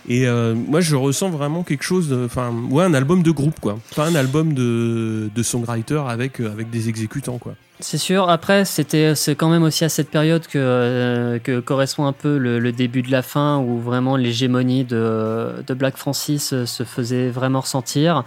et 0.08 0.26
moi, 0.26 0.80
je 0.80 0.96
ressens 0.96 1.30
vraiment 1.30 1.62
quelque 1.62 1.82
chose, 1.82 2.16
enfin, 2.24 2.52
ouais, 2.70 2.84
un 2.84 2.94
album 2.94 3.22
de 3.22 3.30
groupe, 3.30 3.60
quoi. 3.60 3.78
Pas 3.94 4.06
un 4.06 4.14
album 4.14 4.54
de, 4.54 5.30
de 5.34 5.42
songwriter 5.42 6.02
avec, 6.08 6.40
avec 6.40 6.70
des 6.70 6.88
exécutants, 6.88 7.38
quoi. 7.38 7.54
C'est 7.80 7.98
sûr. 7.98 8.30
Après, 8.30 8.64
c'était 8.64 9.14
c'est 9.14 9.34
quand 9.34 9.50
même 9.50 9.62
aussi 9.62 9.84
à 9.84 9.90
cette 9.90 10.08
période 10.08 10.46
que, 10.46 10.58
euh, 10.58 11.38
que 11.38 11.60
correspond 11.60 12.06
un 12.06 12.12
peu 12.12 12.38
le, 12.38 12.72
début 12.72 13.02
de 13.02 13.10
la 13.10 13.20
fin, 13.20 13.58
où 13.58 13.78
vraiment 13.78 14.16
l'hégémonie 14.16 14.84
de, 14.84 15.62
de 15.66 15.74
Black 15.74 15.96
Francis 15.96 16.52
euh, 16.52 16.64
se 16.64 16.84
faisait 16.84 17.28
vraiment 17.28 17.60
ressentir. 17.60 18.24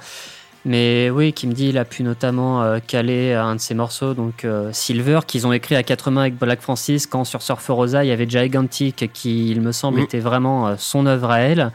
Mais 0.66 1.10
oui, 1.10 1.32
Kim 1.34 1.54
Deal 1.54 1.78
a 1.78 1.86
pu 1.86 2.04
notamment 2.04 2.62
euh, 2.62 2.80
caler 2.86 3.34
un 3.34 3.56
de 3.56 3.62
ses 3.62 3.74
morceaux, 3.74 4.14
donc 4.14 4.46
Silver, 4.72 5.22
qu'ils 5.26 5.48
ont 5.48 5.54
écrit 5.54 5.76
à 5.76 5.84
quatre 5.84 6.12
mains 6.12 6.22
avec 6.22 6.38
Black 6.38 6.62
Francis, 6.62 7.08
quand 7.08 7.24
sur 7.24 7.42
Surfer 7.42 7.74
Rosa, 7.74 8.04
il 8.04 8.08
y 8.08 8.12
avait 8.12 8.30
Gigantic, 8.30 9.10
qui, 9.14 9.52
il 9.52 9.62
me 9.62 9.72
semble, 9.72 10.00
mm. 10.00 10.04
était 10.04 10.20
vraiment 10.20 10.76
son 10.78 11.06
œuvre 11.06 11.32
à 11.32 11.40
elle. 11.40 11.72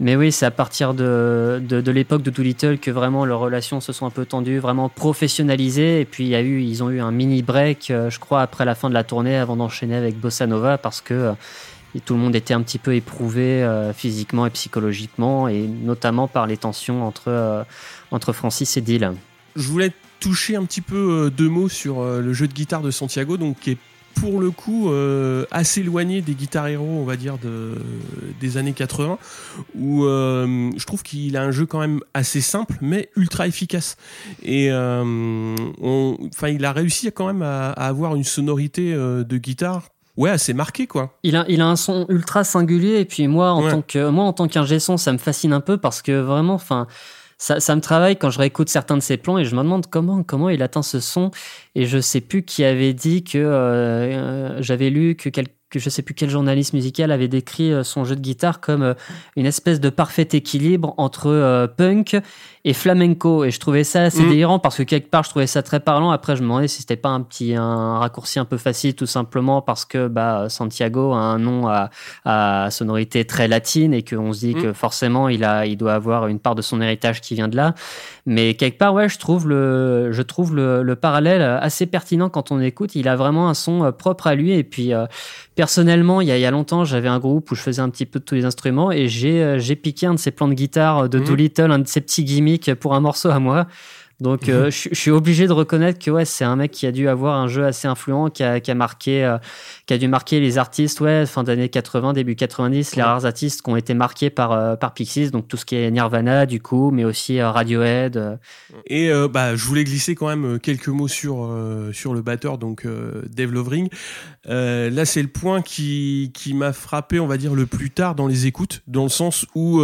Mais 0.00 0.16
oui, 0.16 0.32
c'est 0.32 0.46
à 0.46 0.50
partir 0.50 0.92
de, 0.92 1.62
de, 1.62 1.90
l'époque 1.92 2.22
de 2.22 2.30
Doolittle 2.30 2.78
que 2.78 2.90
vraiment 2.90 3.24
leurs 3.24 3.38
relations 3.38 3.80
se 3.80 3.92
sont 3.92 4.06
un 4.06 4.10
peu 4.10 4.26
tendues, 4.26 4.58
vraiment 4.58 4.88
professionnalisées. 4.88 6.00
Et 6.00 6.04
puis 6.04 6.24
il 6.24 6.30
y 6.30 6.34
a 6.34 6.40
eu, 6.40 6.62
ils 6.62 6.82
ont 6.82 6.90
eu 6.90 7.00
un 7.00 7.12
mini 7.12 7.42
break, 7.42 7.90
euh, 7.90 8.10
je 8.10 8.18
crois, 8.18 8.42
après 8.42 8.64
la 8.64 8.74
fin 8.74 8.88
de 8.88 8.94
la 8.94 9.04
tournée, 9.04 9.36
avant 9.36 9.54
d'enchaîner 9.54 9.94
avec 9.94 10.18
Bossa 10.18 10.46
Nova, 10.46 10.78
parce 10.78 11.00
que 11.00 11.32
euh, 11.94 12.00
tout 12.04 12.14
le 12.14 12.20
monde 12.20 12.36
était 12.36 12.54
un 12.54 12.62
petit 12.62 12.78
peu 12.78 12.94
éprouvé 12.94 13.62
euh, 13.62 13.92
physiquement 13.92 14.46
et 14.46 14.50
psychologiquement, 14.50 15.48
et 15.48 15.66
notamment 15.66 16.28
par 16.28 16.46
les 16.46 16.56
tensions 16.56 17.06
entre, 17.06 17.66
entre 18.10 18.32
Francis 18.32 18.76
et 18.76 18.80
Dill. 18.80 19.12
Je 19.56 19.68
voulais 19.68 19.92
toucher 20.20 20.56
un 20.56 20.64
petit 20.64 20.80
peu 20.80 21.30
deux 21.36 21.48
mots 21.48 21.68
sur 21.68 22.02
le 22.02 22.32
jeu 22.32 22.48
de 22.48 22.52
guitare 22.52 22.82
de 22.82 22.90
Santiago, 22.90 23.36
donc 23.36 23.58
qui 23.60 23.72
est 23.72 23.78
pour 24.14 24.40
le 24.40 24.50
coup 24.50 24.90
euh, 24.90 25.44
assez 25.50 25.80
éloigné 25.80 26.22
des 26.22 26.34
guitares 26.34 26.68
héros, 26.68 26.86
on 27.00 27.04
va 27.04 27.16
dire, 27.16 27.38
de, 27.38 27.74
des 28.40 28.56
années 28.56 28.72
80, 28.72 29.18
où 29.74 30.04
euh, 30.04 30.70
je 30.76 30.86
trouve 30.86 31.02
qu'il 31.02 31.36
a 31.36 31.42
un 31.42 31.50
jeu 31.50 31.66
quand 31.66 31.80
même 31.80 32.00
assez 32.14 32.40
simple, 32.40 32.76
mais 32.80 33.10
ultra 33.16 33.46
efficace. 33.46 33.96
Et 34.42 34.70
euh, 34.70 35.54
enfin, 35.82 36.48
il 36.48 36.64
a 36.64 36.72
réussi 36.72 37.10
quand 37.12 37.26
même 37.26 37.42
à, 37.42 37.70
avoir 37.70 38.14
une 38.14 38.24
sonorité 38.24 38.94
de 38.94 39.36
guitare 39.38 39.88
ouais, 40.16 40.30
assez 40.30 40.52
marqué, 40.54 40.86
quoi. 40.86 41.16
Il 41.22 41.36
a, 41.36 41.44
il 41.48 41.60
a 41.60 41.66
un 41.66 41.76
son 41.76 42.06
ultra 42.08 42.44
singulier 42.44 43.00
et 43.00 43.04
puis 43.04 43.26
moi, 43.28 43.50
en 43.52 43.64
Ouais. 43.64 43.70
tant 43.70 43.82
que, 43.82 44.08
moi, 44.08 44.24
en 44.24 44.32
tant 44.32 44.48
qu'ingé 44.48 44.78
son, 44.78 44.96
ça 44.96 45.12
me 45.12 45.18
fascine 45.18 45.52
un 45.52 45.60
peu 45.60 45.76
parce 45.76 46.02
que 46.02 46.12
vraiment, 46.20 46.54
enfin, 46.54 46.86
ça, 47.38 47.58
ça 47.60 47.74
me 47.74 47.80
travaille 47.80 48.16
quand 48.16 48.30
je 48.30 48.38
réécoute 48.38 48.68
certains 48.68 48.96
de 48.96 49.02
ses 49.02 49.16
plans 49.16 49.38
et 49.38 49.44
je 49.44 49.54
me 49.56 49.62
demande 49.62 49.86
comment, 49.90 50.22
comment 50.22 50.48
il 50.50 50.62
atteint 50.62 50.82
ce 50.82 51.00
son. 51.00 51.30
Et 51.74 51.84
je 51.86 51.98
sais 52.00 52.20
plus 52.20 52.44
qui 52.44 52.64
avait 52.64 52.92
dit 52.92 53.24
que 53.24 53.38
euh, 53.38 53.48
euh, 54.14 54.56
j'avais 54.60 54.90
lu 54.90 55.16
que 55.16 55.28
quel- 55.28 55.48
que 55.78 55.84
je 55.84 55.90
sais 55.90 56.02
plus 56.02 56.14
quel 56.14 56.30
journaliste 56.30 56.72
musical 56.72 57.10
avait 57.12 57.28
décrit 57.28 57.72
euh, 57.72 57.82
son 57.82 58.04
jeu 58.04 58.16
de 58.16 58.20
guitare 58.20 58.60
comme 58.60 58.82
euh, 58.82 58.94
une 59.36 59.46
espèce 59.46 59.80
de 59.80 59.90
parfait 59.90 60.28
équilibre 60.32 60.94
entre 60.96 61.26
euh, 61.28 61.66
punk 61.66 62.16
et 62.66 62.72
flamenco 62.72 63.44
et 63.44 63.50
je 63.50 63.60
trouvais 63.60 63.84
ça 63.84 64.02
assez 64.04 64.22
Mm. 64.22 64.28
délirant 64.30 64.58
parce 64.58 64.76
que 64.76 64.82
quelque 64.84 65.10
part 65.10 65.22
je 65.24 65.30
trouvais 65.30 65.46
ça 65.46 65.62
très 65.62 65.80
parlant 65.80 66.10
après 66.12 66.34
je 66.36 66.40
me 66.42 66.46
demandais 66.46 66.68
si 66.68 66.80
c'était 66.80 66.96
pas 66.96 67.10
un 67.10 67.20
petit 67.20 67.54
un 67.54 67.98
raccourci 67.98 68.38
un 68.38 68.44
peu 68.46 68.56
facile 68.56 68.94
tout 68.94 69.06
simplement 69.06 69.60
parce 69.60 69.84
que 69.84 70.08
bah 70.08 70.48
Santiago 70.48 71.12
a 71.12 71.18
un 71.18 71.38
nom 71.38 71.68
à, 71.68 71.90
à 72.24 72.70
sonorité 72.70 73.24
très 73.26 73.48
latine 73.48 73.92
et 73.92 74.02
qu'on 74.02 74.32
se 74.32 74.40
dit 74.40 74.54
Mm. 74.54 74.62
que 74.62 74.72
forcément 74.72 75.28
il 75.28 75.44
a 75.44 75.66
il 75.66 75.76
doit 75.76 75.94
avoir 75.94 76.26
une 76.28 76.38
part 76.38 76.54
de 76.54 76.62
son 76.62 76.80
héritage 76.80 77.20
qui 77.20 77.34
vient 77.34 77.48
de 77.48 77.56
là 77.56 77.74
mais 78.26 78.54
quelque 78.54 78.78
part 78.78 78.94
ouais 78.94 79.08
je 79.08 79.18
trouve 79.18 79.48
le 79.48 80.10
je 80.12 80.22
trouve 80.22 80.54
le, 80.56 80.82
le 80.82 80.96
parallèle 80.96 81.42
assez 81.42 81.86
pertinent 81.86 82.30
quand 82.30 82.52
on 82.52 82.60
écoute. 82.60 82.94
Il 82.94 83.08
a 83.08 83.16
vraiment 83.16 83.48
un 83.48 83.54
son 83.54 83.84
euh, 83.84 83.92
propre 83.92 84.26
à 84.26 84.34
lui. 84.34 84.52
Et 84.52 84.64
puis 84.64 84.94
euh, 84.94 85.06
personnellement 85.54 86.20
il 86.20 86.28
y 86.28 86.30
a, 86.32 86.36
il 86.38 86.40
y 86.40 86.46
a 86.46 86.50
longtemps 86.50 86.84
j'avais 86.84 87.08
un 87.08 87.18
groupe 87.18 87.50
où 87.50 87.54
je 87.54 87.60
faisais 87.60 87.82
un 87.82 87.90
petit 87.90 88.06
peu 88.06 88.18
de 88.20 88.24
tous 88.24 88.34
les 88.34 88.44
instruments 88.44 88.90
et 88.90 89.08
j'ai 89.08 89.42
euh, 89.42 89.58
j'ai 89.58 89.76
piqué 89.76 90.06
un 90.06 90.14
de 90.14 90.18
ses 90.18 90.30
plans 90.30 90.48
de 90.48 90.54
guitare 90.54 91.08
de 91.08 91.18
Mhm. 91.18 91.24
Doolittle 91.26 91.70
un 91.70 91.78
de 91.80 91.86
ses 91.88 92.00
petits 92.00 92.24
gimmicks 92.24 92.72
pour 92.74 92.94
un 92.94 93.00
morceau 93.00 93.30
à 93.30 93.38
moi 93.38 93.66
donc 94.20 94.48
euh, 94.48 94.70
je 94.70 94.88
je 94.92 94.98
suis 94.98 95.10
obligé 95.10 95.46
de 95.46 95.52
reconnaître 95.52 95.98
que 95.98 96.10
ouais 96.10 96.24
c'est 96.24 96.44
un 96.44 96.56
mec 96.56 96.70
qui 96.70 96.86
a 96.86 96.92
dû 96.92 97.08
avoir 97.08 97.36
un 97.36 97.48
jeu 97.48 97.64
assez 97.64 97.88
influent 97.88 98.30
qui 98.30 98.44
a, 98.44 98.60
qui 98.60 98.70
a 98.70 98.74
marqué 98.74 99.24
euh, 99.24 99.38
qui 99.86 99.94
a 99.94 99.98
dû 99.98 100.06
marquer 100.08 100.40
les 100.40 100.56
artistes 100.56 101.00
ouais 101.00 101.26
fin 101.26 101.42
d'année 101.42 101.68
80 101.68 102.12
début 102.12 102.36
90 102.36 102.96
les 102.96 103.02
rares 103.02 103.26
artistes 103.26 103.62
qui 103.62 103.70
ont 103.70 103.76
été 103.76 103.92
marqués 103.92 104.30
par 104.30 104.52
euh, 104.52 104.76
par 104.76 104.94
Pixies 104.94 105.30
donc 105.30 105.48
tout 105.48 105.56
ce 105.56 105.64
qui 105.64 105.74
est 105.74 105.90
Nirvana 105.90 106.46
du 106.46 106.60
coup 106.60 106.90
mais 106.92 107.04
aussi 107.04 107.42
Radiohead 107.42 108.38
Et 108.86 109.10
bah, 109.30 109.56
je 109.56 109.64
voulais 109.64 109.84
glisser 109.84 110.14
quand 110.14 110.28
même 110.28 110.60
quelques 110.60 110.88
mots 110.88 111.08
sur 111.08 111.50
sur 111.92 112.14
le 112.14 112.22
batteur, 112.22 112.58
donc 112.58 112.86
Dave 113.30 113.52
Lovering. 113.52 113.88
Là, 114.46 115.04
c'est 115.04 115.22
le 115.22 115.28
point 115.28 115.62
qui 115.62 116.30
qui 116.34 116.54
m'a 116.54 116.72
frappé, 116.72 117.20
on 117.20 117.26
va 117.26 117.36
dire, 117.36 117.54
le 117.54 117.66
plus 117.66 117.90
tard 117.90 118.14
dans 118.14 118.26
les 118.26 118.46
écoutes, 118.46 118.82
dans 118.86 119.04
le 119.04 119.08
sens 119.08 119.46
où 119.54 119.80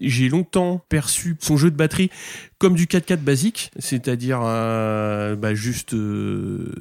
j'ai 0.00 0.28
longtemps 0.28 0.84
perçu 0.88 1.36
son 1.40 1.56
jeu 1.56 1.70
de 1.70 1.76
batterie 1.76 2.10
comme 2.58 2.74
du 2.74 2.86
4-4 2.86 3.18
basique, 3.18 3.70
c'est-à-dire 3.78 4.40
euh, 4.42 5.36
bah, 5.36 5.54
juste 5.54 5.94
euh, 5.94 6.72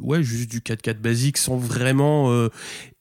ouais, 0.00 0.22
juste 0.22 0.50
du 0.50 0.60
4-4 0.60 0.98
basique 0.98 1.38
sans 1.38 1.56
vraiment 1.56 2.30
euh, 2.30 2.50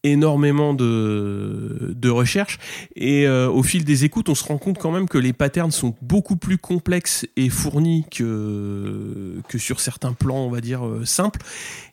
énormément 0.03 0.73
de 0.73 2.09
recherche. 2.09 2.57
Et 2.95 3.27
au 3.27 3.61
fil 3.63 3.83
des 3.85 4.05
écoutes, 4.05 4.29
on 4.29 4.35
se 4.35 4.43
rend 4.43 4.57
compte 4.57 4.79
quand 4.79 4.91
même 4.91 5.07
que 5.07 5.17
les 5.17 5.33
patterns 5.33 5.71
sont 5.71 5.95
beaucoup 6.01 6.38
plus 6.38 6.57
complexes 6.57 7.27
et 7.35 7.50
fournis 7.50 8.05
que, 8.09 9.41
que 9.47 9.57
sur 9.57 9.79
certains 9.79 10.13
plans, 10.13 10.45
on 10.45 10.50
va 10.50 10.61
dire, 10.61 10.81
simples. 11.03 11.41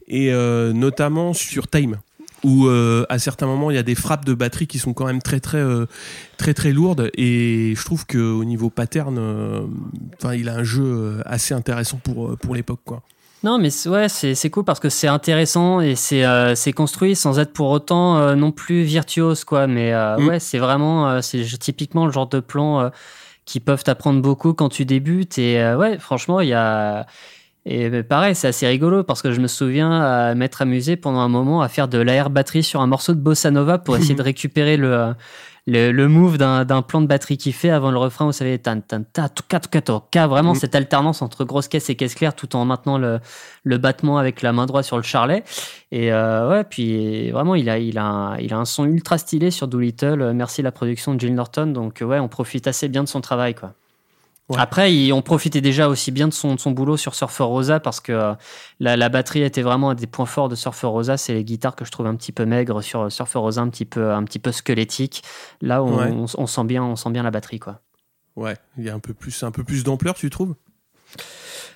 Et 0.06 0.32
notamment 0.72 1.34
sur 1.34 1.68
Time, 1.68 1.98
où 2.44 2.66
euh, 2.66 3.04
à 3.08 3.18
certains 3.18 3.46
moments, 3.46 3.70
il 3.70 3.74
y 3.74 3.78
a 3.78 3.82
des 3.82 3.94
frappes 3.94 4.24
de 4.24 4.34
batterie 4.34 4.66
qui 4.66 4.78
sont 4.78 4.92
quand 4.94 5.06
même 5.06 5.20
très, 5.22 5.40
très, 5.40 5.58
euh, 5.58 5.86
très, 6.36 6.54
très 6.54 6.72
lourdes. 6.72 7.10
Et 7.16 7.74
je 7.76 7.84
trouve 7.84 8.06
qu'au 8.06 8.44
niveau 8.44 8.70
pattern, 8.70 9.16
euh, 9.18 9.60
enfin, 10.20 10.34
il 10.34 10.48
a 10.48 10.54
un 10.54 10.64
jeu 10.64 11.20
assez 11.26 11.54
intéressant 11.54 11.98
pour, 12.02 12.36
pour 12.38 12.54
l'époque, 12.54 12.80
quoi. 12.84 13.02
Non, 13.44 13.58
mais 13.58 13.68
ouais, 13.86 14.08
c'est 14.08 14.34
c'est 14.34 14.50
cool 14.50 14.64
parce 14.64 14.80
que 14.80 14.88
c'est 14.88 15.06
intéressant 15.06 15.80
et 15.80 15.94
c'est 15.94 16.24
euh, 16.24 16.56
c'est 16.56 16.72
construit 16.72 17.14
sans 17.14 17.38
être 17.38 17.52
pour 17.52 17.70
autant 17.70 18.18
euh, 18.18 18.34
non 18.34 18.50
plus 18.50 18.82
virtuose, 18.82 19.44
quoi. 19.44 19.68
Mais 19.68 19.92
euh, 19.92 20.16
Mm. 20.18 20.26
ouais, 20.28 20.40
c'est 20.40 20.58
vraiment, 20.58 21.22
c'est 21.22 21.44
typiquement 21.60 22.04
le 22.06 22.10
genre 22.10 22.28
de 22.28 22.40
plan 22.40 22.90
qui 23.44 23.60
peuvent 23.60 23.84
t'apprendre 23.84 24.20
beaucoup 24.20 24.54
quand 24.54 24.68
tu 24.68 24.84
débutes. 24.84 25.38
Et 25.38 25.56
ouais, 25.74 25.98
franchement, 25.98 26.40
il 26.40 26.48
y 26.48 26.52
a. 26.54 27.06
Et 27.66 27.90
ben, 27.90 28.02
pareil, 28.02 28.34
c'est 28.34 28.48
assez 28.48 28.66
rigolo 28.66 29.04
parce 29.04 29.20
que 29.20 29.32
je 29.32 29.40
me 29.40 29.46
souviens 29.46 30.00
à 30.00 30.34
m'être 30.34 30.62
amusé 30.62 30.96
pendant 30.96 31.20
un 31.20 31.28
moment 31.28 31.60
à 31.60 31.68
faire 31.68 31.88
de 31.88 31.98
l'air 31.98 32.30
batterie 32.30 32.62
sur 32.62 32.80
un 32.80 32.86
morceau 32.86 33.12
de 33.14 33.20
bossa 33.20 33.50
nova 33.50 33.78
pour 33.78 33.96
essayer 33.96 34.14
de 34.14 34.22
récupérer 34.32 34.76
le 34.76 35.14
le, 35.68 35.92
le 35.92 36.08
move 36.08 36.38
d'un 36.38 36.82
plan 36.82 37.02
de 37.02 37.06
batterie 37.06 37.36
qui 37.36 37.52
fait 37.52 37.68
avant 37.68 37.90
le 37.90 37.98
refrain, 37.98 38.24
vous 38.24 38.32
savez, 38.32 38.58
tan 38.58 38.80
tan 38.80 39.02
ta 39.02 39.28
tuka 39.28 39.60
tuka 39.60 39.82
tuka, 39.82 40.26
vraiment 40.26 40.54
cette 40.54 40.74
alternance 40.74 41.20
entre 41.20 41.44
grosse 41.44 41.68
caisse 41.68 41.90
et 41.90 41.94
caisse 41.94 42.14
claire 42.14 42.34
tout 42.34 42.56
en 42.56 42.64
maintenant 42.64 42.96
le, 42.96 43.20
le 43.64 43.76
battement 43.76 44.16
avec 44.16 44.40
la 44.40 44.54
main 44.54 44.64
droite 44.64 44.86
sur 44.86 44.96
le 44.96 45.02
charlet. 45.02 45.44
Et 45.92 46.10
euh, 46.10 46.48
ouais, 46.48 46.64
puis 46.64 47.30
vraiment, 47.30 47.54
il 47.54 47.68
a, 47.68 47.78
il, 47.78 47.98
a 47.98 48.04
un, 48.04 48.38
il 48.38 48.54
a 48.54 48.56
un 48.56 48.64
son 48.64 48.86
ultra 48.86 49.18
stylé 49.18 49.50
sur 49.50 49.68
Doolittle. 49.68 50.22
Euh, 50.22 50.32
Merci 50.32 50.62
la 50.62 50.72
production 50.72 51.14
de 51.14 51.20
Jill 51.20 51.34
Norton. 51.34 51.66
Donc 51.66 52.00
euh, 52.00 52.06
ouais, 52.06 52.18
on 52.18 52.28
profite 52.28 52.66
assez 52.66 52.88
bien 52.88 53.02
de 53.02 53.08
son 53.08 53.20
travail, 53.20 53.54
quoi. 53.54 53.74
Ouais. 54.48 54.56
Après, 54.58 54.94
il- 54.94 55.12
on 55.12 55.20
profitait 55.20 55.60
déjà 55.60 55.88
aussi 55.88 56.10
bien 56.10 56.26
de 56.26 56.32
son, 56.32 56.54
de 56.54 56.60
son 56.60 56.70
boulot 56.70 56.96
sur 56.96 57.14
Surfer 57.14 57.42
Rosa 57.44 57.80
parce 57.80 58.00
que 58.00 58.12
euh, 58.12 58.34
la, 58.80 58.96
la 58.96 59.08
batterie 59.10 59.42
était 59.42 59.60
vraiment 59.62 59.90
un 59.90 59.94
des 59.94 60.06
points 60.06 60.24
forts 60.26 60.48
de 60.48 60.54
Surfer 60.54 60.86
Rosa. 60.86 61.16
C'est 61.18 61.34
les 61.34 61.44
guitares 61.44 61.76
que 61.76 61.84
je 61.84 61.90
trouve 61.90 62.06
un 62.06 62.14
petit 62.14 62.32
peu 62.32 62.46
maigres 62.46 62.82
sur 62.82 63.12
Surfer 63.12 63.38
Rosa, 63.38 63.60
un 63.60 63.68
petit 63.68 63.84
peu, 63.84 64.10
un 64.12 64.24
petit 64.24 64.38
peu 64.38 64.50
squelettique. 64.52 65.22
Là, 65.60 65.82
on, 65.82 65.98
Ouais. 65.98 66.10
on, 66.10 66.24
on 66.38 66.46
sent 66.46 66.64
bien, 66.64 66.82
on 66.82 66.96
sent 66.96 67.10
bien 67.10 67.22
la 67.22 67.30
batterie, 67.30 67.58
quoi. 67.58 67.80
Ouais, 68.36 68.56
il 68.78 68.84
y 68.84 68.88
a 68.88 68.94
un 68.94 69.00
peu 69.00 69.12
plus, 69.14 69.42
un 69.42 69.50
peu 69.50 69.64
plus 69.64 69.84
d'ampleur, 69.84 70.14
tu 70.14 70.30
trouves? 70.30 70.54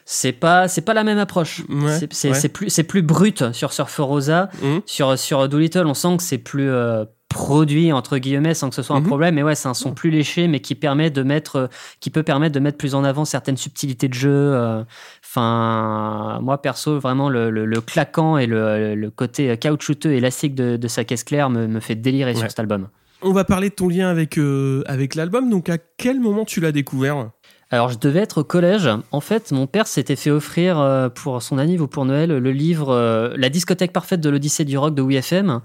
C'est 0.04 0.32
pas, 0.32 0.66
c'est 0.68 0.80
pas 0.82 0.94
la 0.94 1.04
même 1.04 1.18
approche. 1.18 1.62
Ouais, 1.68 1.98
c'est 2.10 2.30
ouais. 2.30 2.48
plus, 2.48 2.70
c'est 2.70 2.82
plus 2.82 3.02
brut 3.02 3.52
sur 3.52 3.72
Surfer 3.72 4.02
Rosa. 4.02 4.50
Hum 4.62 4.80
Sur, 4.86 5.18
sur 5.18 5.48
Doolittle, 5.48 5.86
on 5.86 5.94
sent 5.94 6.16
que 6.16 6.22
c'est 6.22 6.38
plus 6.38 6.68
euh, 6.70 7.04
produit, 7.32 7.92
entre 7.92 8.18
guillemets, 8.18 8.54
sans 8.54 8.68
que 8.68 8.74
ce 8.74 8.82
soit 8.82 8.96
un 8.96 9.00
Mhm. 9.00 9.06
problème. 9.06 9.34
Mais 9.34 9.42
ouais, 9.42 9.54
c'est 9.54 9.68
un 9.68 9.74
son 9.74 9.92
plus 9.92 10.10
léché, 10.10 10.48
mais 10.48 10.60
qui, 10.60 10.74
permet 10.74 11.10
de 11.10 11.22
mettre, 11.22 11.56
euh, 11.56 11.66
qui 12.00 12.10
peut 12.10 12.22
permettre 12.22 12.54
de 12.54 12.60
mettre 12.60 12.78
plus 12.78 12.94
en 12.94 13.04
avant 13.04 13.24
certaines 13.24 13.56
subtilités 13.56 14.08
de 14.08 14.14
jeu. 14.14 14.30
euh. 14.30 14.84
Enfin, 15.24 16.38
moi, 16.42 16.60
perso, 16.60 16.98
vraiment, 16.98 17.28
le, 17.28 17.50
le- 17.50 17.64
le 17.64 17.80
claquant 17.80 18.36
et 18.38 18.46
le, 18.46 18.94
le 18.94 19.10
côté 19.10 19.56
caoutchouteux 19.56 20.12
et 20.12 20.16
élastique 20.18 20.54
de, 20.54 20.76
de 20.76 20.88
sa 20.88 21.04
caisse 21.04 21.24
claire 21.24 21.48
me, 21.50 21.66
me 21.66 21.80
fait 21.80 21.94
délirer 21.94 22.32
Ouais. 22.32 22.36
sur 22.38 22.48
cet 22.48 22.58
album. 22.60 22.88
On 23.22 23.32
va 23.32 23.44
parler 23.44 23.70
de 23.70 23.74
ton 23.74 23.88
lien 23.88 24.08
avec, 24.08 24.36
euh, 24.38 24.82
avec 24.86 25.14
l'album. 25.14 25.48
Donc, 25.48 25.68
à 25.68 25.78
quel 25.96 26.20
moment 26.20 26.44
tu 26.44 26.60
l'as 26.60 26.72
découvert? 26.72 27.30
Alors, 27.70 27.88
je 27.88 27.98
devais 27.98 28.18
être 28.20 28.38
au 28.42 28.44
collège. 28.44 28.90
En 29.12 29.20
fait, 29.20 29.50
mon 29.52 29.66
père 29.66 29.86
s'était 29.86 30.16
fait 30.16 30.30
offrir 30.30 30.78
euh, 30.78 31.08
pour 31.08 31.40
son 31.40 31.56
anniv 31.56 31.80
ou 31.80 31.86
pour 31.86 32.04
Noël 32.04 32.30
le 32.36 32.50
livre 32.50 32.90
euh, 32.90 33.32
La 33.36 33.48
discothèque 33.48 33.92
parfaite 33.92 34.20
de 34.20 34.28
l'Odyssée 34.28 34.64
du 34.66 34.76
rock 34.76 34.94
de 34.94 35.00
WFM. 35.02 35.60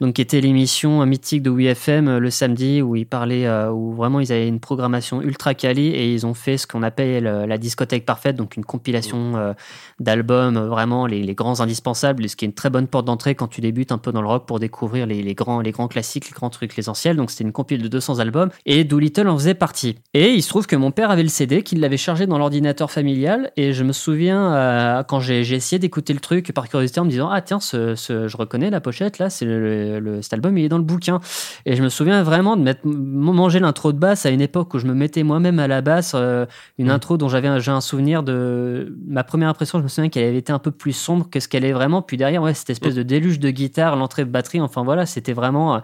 Donc, 0.00 0.14
qui 0.14 0.22
était 0.22 0.40
l'émission 0.40 1.04
mythique 1.06 1.42
de 1.42 1.50
WFM 1.50 2.08
euh, 2.08 2.18
le 2.20 2.30
samedi 2.30 2.82
où 2.82 2.96
ils 2.96 3.06
parlaient, 3.06 3.46
euh, 3.46 3.70
où 3.70 3.92
vraiment 3.92 4.20
ils 4.20 4.32
avaient 4.32 4.48
une 4.48 4.60
programmation 4.60 5.22
ultra 5.22 5.54
quali 5.54 5.88
et 5.88 6.12
ils 6.12 6.26
ont 6.26 6.34
fait 6.34 6.56
ce 6.56 6.66
qu'on 6.66 6.82
appelle 6.82 7.26
euh, 7.26 7.46
la 7.46 7.58
discothèque 7.58 8.06
parfaite, 8.06 8.36
donc 8.36 8.56
une 8.56 8.64
compilation 8.64 9.36
euh, 9.36 9.52
d'albums, 10.00 10.58
vraiment 10.58 11.06
les, 11.06 11.22
les 11.22 11.34
grands 11.34 11.60
indispensables, 11.60 12.28
ce 12.28 12.36
qui 12.36 12.44
est 12.44 12.48
une 12.48 12.54
très 12.54 12.70
bonne 12.70 12.86
porte 12.86 13.06
d'entrée 13.06 13.34
quand 13.34 13.48
tu 13.48 13.60
débutes 13.60 13.92
un 13.92 13.98
peu 13.98 14.12
dans 14.12 14.22
le 14.22 14.28
rock 14.28 14.46
pour 14.46 14.60
découvrir 14.60 15.06
les, 15.06 15.22
les 15.22 15.34
grands, 15.34 15.60
les 15.60 15.72
grands 15.72 15.88
classiques, 15.88 16.26
les 16.28 16.34
grands 16.34 16.50
trucs, 16.50 16.76
l'essentiel. 16.76 17.16
Donc, 17.16 17.30
c'était 17.30 17.44
une 17.44 17.52
compile 17.52 17.82
de 17.82 17.88
200 17.88 18.18
albums 18.20 18.50
et 18.66 18.84
Doolittle 18.84 19.28
en 19.28 19.36
faisait 19.36 19.54
partie. 19.54 19.96
Et 20.14 20.30
il 20.30 20.42
se 20.42 20.48
trouve 20.48 20.66
que 20.66 20.76
mon 20.76 20.90
père 20.90 21.10
avait 21.10 21.22
le 21.22 21.28
CD, 21.28 21.62
qu'il 21.62 21.80
l'avait 21.80 21.96
chargé 21.96 22.26
dans 22.26 22.38
l'ordinateur 22.38 22.90
familial 22.90 23.50
et 23.56 23.72
je 23.72 23.84
me 23.84 23.92
souviens 23.92 24.54
euh, 24.54 25.02
quand 25.02 25.20
j'ai 25.20 25.44
j'ai 25.44 25.56
essayé 25.56 25.78
d'écouter 25.78 26.12
le 26.12 26.20
truc 26.20 26.52
par 26.52 26.68
curiosité 26.68 27.00
en 27.00 27.04
me 27.04 27.10
disant 27.10 27.30
ah 27.30 27.40
tiens 27.40 27.60
ce, 27.60 27.94
ce- 27.94 28.28
je 28.28 28.36
reconnais 28.36 28.70
la 28.70 28.80
pochette 28.80 29.18
là 29.18 29.30
c'est 29.30 29.44
le, 29.44 29.87
le- 29.98 30.22
cet 30.22 30.34
album 30.34 30.56
il 30.58 30.64
est 30.64 30.68
dans 30.68 30.78
le 30.78 30.84
bouquin. 30.84 31.20
Et 31.66 31.74
je 31.76 31.82
me 31.82 31.88
souviens 31.88 32.22
vraiment 32.22 32.56
de 32.56 32.62
mettre 32.62 32.80
manger 32.86 33.58
l'intro 33.60 33.92
de 33.92 33.98
basse 33.98 34.26
à 34.26 34.30
une 34.30 34.40
époque 34.40 34.74
où 34.74 34.78
je 34.78 34.86
me 34.86 34.94
mettais 34.94 35.22
moi-même 35.22 35.58
à 35.58 35.66
la 35.68 35.80
basse 35.80 36.12
euh, 36.14 36.46
une 36.78 36.86
Mm. 36.88 36.90
intro 36.90 37.16
dont 37.16 37.28
j'avais 37.28 37.48
un- 37.48 37.58
j'ai 37.58 37.70
un 37.72 37.80
souvenir 37.80 38.22
de 38.22 38.96
ma 39.06 39.24
première 39.24 39.48
impression 39.48 39.78
je 39.78 39.84
me 39.84 39.88
souviens 39.88 40.10
qu'elle 40.10 40.24
avait 40.28 40.38
été 40.38 40.52
un 40.52 40.58
peu 40.58 40.70
plus 40.70 40.92
sombre 40.92 41.28
que 41.30 41.40
ce 41.40 41.48
qu'elle 41.48 41.64
est 41.64 41.72
vraiment. 41.72 42.02
Puis 42.02 42.16
derrière 42.16 42.42
ouais 42.42 42.54
cette 42.54 42.70
espèce 42.70 42.94
de 42.94 43.02
déluge 43.02 43.38
de 43.40 43.50
guitare 43.50 43.96
l'entrée 43.96 44.24
de 44.24 44.30
batterie 44.30 44.60
enfin 44.60 44.84
voilà 44.84 45.06
c'était 45.06 45.32
vraiment 45.32 45.76
euh, 45.76 45.78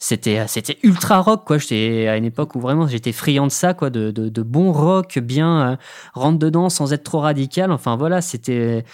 c'était 0.00 0.46
c'était 0.46 0.78
ultra 0.84 1.18
rock 1.20 1.44
quoi. 1.44 1.58
J'étais 1.58 2.06
à 2.08 2.16
une 2.16 2.24
époque 2.24 2.54
où 2.54 2.60
vraiment 2.60 2.86
j'étais 2.86 3.10
friand 3.12 3.46
de 3.46 3.52
ça 3.52 3.74
quoi 3.74 3.90
de, 3.90 4.10
de, 4.12 4.28
de 4.28 4.42
bon 4.42 4.70
rock 4.72 5.18
bien 5.18 5.72
euh, 5.72 5.76
rentre 6.14 6.38
dedans 6.38 6.68
sans 6.68 6.92
être 6.92 7.02
trop 7.04 7.18
radical. 7.20 7.72
Enfin 7.72 7.96
voilà 7.96 8.20
c'était 8.20 8.84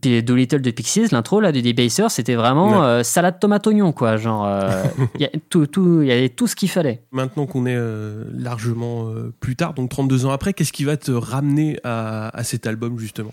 puis 0.00 0.22
Doolittle 0.22 0.60
de 0.60 0.70
Pixies 0.70 1.08
l'intro 1.10 1.40
là 1.40 1.50
du 1.52 1.60
Debaser 1.60 2.08
c'était 2.08 2.34
vraiment 2.36 2.70
Ouais. 2.80 2.86
euh, 2.86 3.02
salade 3.02 3.40
tomate 3.40 3.66
oignon 3.66 3.92
quoi 3.92 4.16
genre 4.16 4.46
euh, 4.46 4.84
il 5.16 5.20
y 5.22 5.24
a 5.24 5.30
tout 5.50 5.66
tout 5.66 6.02
il 6.02 6.08
y 6.08 6.12
avait 6.12 6.28
tout 6.28 6.46
ce 6.46 6.54
qu'il 6.54 6.68
fallait 6.70 7.02
Maintenant 7.10 7.46
qu'on 7.46 7.66
est 7.66 7.74
euh, 7.76 8.24
largement 8.32 9.08
euh, 9.08 9.32
plus 9.40 9.56
tard, 9.56 9.74
donc 9.74 9.90
32 9.90 10.24
ans 10.26 10.30
après, 10.30 10.52
qu'est-ce 10.54 10.72
qui 10.72 10.84
va 10.84 10.96
te 10.96 11.10
ramener 11.10 11.78
à, 11.84 12.28
à 12.36 12.44
cet 12.44 12.66
album, 12.66 12.98
justement? 12.98 13.32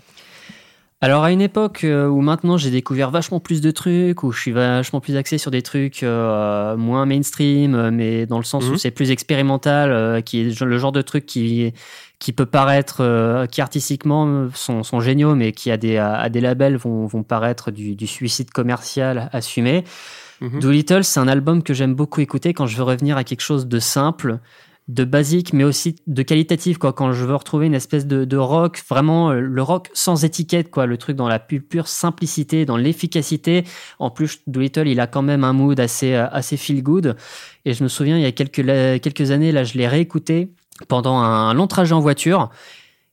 Alors 1.02 1.24
à 1.24 1.32
une 1.32 1.40
époque 1.40 1.84
euh, 1.84 2.08
où 2.08 2.20
maintenant 2.20 2.58
j'ai 2.58 2.70
découvert 2.70 3.10
vachement 3.10 3.40
plus 3.40 3.62
de 3.62 3.70
trucs, 3.70 4.22
où 4.22 4.32
je 4.32 4.40
suis 4.40 4.50
vachement 4.50 5.00
plus 5.00 5.16
axé 5.16 5.38
sur 5.38 5.50
des 5.50 5.62
trucs 5.62 6.02
euh, 6.02 6.76
moins 6.76 7.06
mainstream, 7.06 7.74
euh, 7.74 7.90
mais 7.90 8.26
dans 8.26 8.36
le 8.36 8.44
sens 8.44 8.66
où 8.66 8.72
Mhm. 8.72 8.76
c'est 8.78 8.90
plus 8.90 9.10
expérimental, 9.10 9.90
euh, 9.92 10.20
qui 10.20 10.40
est 10.42 10.60
le 10.60 10.78
genre 10.78 10.92
de 10.92 11.00
truc 11.00 11.24
qui 11.24 11.72
qui 12.20 12.32
peut 12.32 12.46
paraître, 12.46 12.98
euh, 13.00 13.46
qui 13.46 13.60
artistiquement 13.60 14.28
euh, 14.28 14.48
sont, 14.54 14.84
sont 14.84 15.00
géniaux, 15.00 15.34
mais 15.34 15.50
qui 15.50 15.72
à 15.72 15.76
des 15.76 15.96
à 15.96 16.28
des 16.28 16.40
labels 16.40 16.76
vont 16.76 17.06
vont 17.06 17.24
paraître 17.24 17.72
du, 17.72 17.96
du 17.96 18.06
suicide 18.06 18.50
commercial 18.52 19.28
assumé. 19.32 19.82
Mhm. 20.40 20.60
Doolittle, 20.60 21.02
c'est 21.02 21.18
un 21.18 21.28
album 21.28 21.62
que 21.62 21.74
j'aime 21.74 21.94
beaucoup 21.94 22.20
écouter 22.20 22.54
quand 22.54 22.66
je 22.66 22.76
veux 22.76 22.84
revenir 22.84 23.16
à 23.16 23.24
quelque 23.24 23.42
chose 23.42 23.66
de 23.66 23.78
simple, 23.78 24.38
de 24.88 25.04
basique, 25.04 25.52
mais 25.52 25.64
aussi 25.64 25.96
de 26.06 26.22
qualitatif, 26.22 26.78
quoi. 26.78 26.92
Quand 26.92 27.12
je 27.12 27.24
veux 27.24 27.34
retrouver 27.34 27.66
une 27.66 27.74
espèce 27.74 28.06
de, 28.06 28.24
de 28.24 28.36
rock, 28.36 28.82
vraiment 28.88 29.30
euh, 29.30 29.40
le 29.40 29.62
rock 29.62 29.88
sans 29.92 30.24
étiquette, 30.24 30.70
quoi. 30.70 30.86
Le 30.86 30.96
truc 30.96 31.16
dans 31.16 31.28
la 31.28 31.38
pu- 31.38 31.60
pure 31.60 31.88
simplicité, 31.88 32.64
dans 32.64 32.76
l'efficacité. 32.76 33.64
En 33.98 34.10
plus, 34.10 34.40
Doolittle, 34.46 34.88
il 34.88 35.00
a 35.00 35.06
quand 35.06 35.22
même 35.22 35.44
un 35.44 35.52
mood 35.52 35.78
assez, 35.78 36.14
euh, 36.14 36.26
assez 36.32 36.56
feel 36.56 36.82
good. 36.82 37.16
Et 37.64 37.72
je 37.72 37.82
me 37.82 37.88
souviens, 37.88 38.16
il 38.16 38.22
y 38.22 38.26
a 38.26 38.32
quelques, 38.32 38.64
quelques 39.00 39.30
années, 39.30 39.52
là, 39.52 39.64
je 39.64 39.78
l'ai 39.78 39.88
réécouté 39.88 40.50
pendant 40.88 41.18
un 41.18 41.52
long 41.54 41.66
trajet 41.66 41.94
en 41.94 42.00
voiture. 42.00 42.50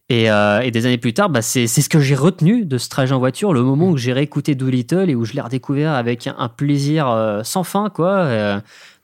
Et, 0.09 0.31
euh, 0.31 0.61
et 0.61 0.71
des 0.71 0.85
années 0.85 0.97
plus 0.97 1.13
tard, 1.13 1.29
bah, 1.29 1.41
c'est 1.41 1.67
ce 1.67 1.89
que 1.89 1.99
j'ai 1.99 2.15
retenu 2.15 2.63
de 2.63 2.77
ce 2.77 2.87
trajet 2.87 3.13
en 3.13 3.19
voiture, 3.19 3.51
le 3.53 3.61
moment 3.61 3.89
où 3.89 3.97
j'ai 3.97 4.13
réécouté 4.13 4.55
Doolittle 4.55 5.09
et 5.09 5.15
où 5.15 5.25
je 5.25 5.33
l'ai 5.33 5.41
redécouvert 5.41 5.91
avec 5.93 6.27
un, 6.27 6.35
un 6.39 6.47
plaisir 6.47 7.09
euh, 7.09 7.43
sans 7.43 7.63
fin, 7.65 7.89
quoi. 7.89 8.09
Euh, 8.11 8.59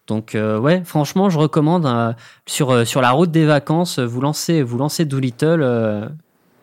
donc 0.07 0.35
ouais, 0.37 0.81
franchement, 0.85 1.29
je 1.29 1.37
recommande 1.39 2.15
sur 2.45 2.85
sur 2.85 2.99
la 3.01 3.11
route 3.11 3.31
des 3.31 3.45
vacances, 3.45 3.99
vous 3.99 4.19
lancez 4.21 4.61
vous 4.61 4.77
lancez 4.77 5.05
Doolittle, 5.05 6.09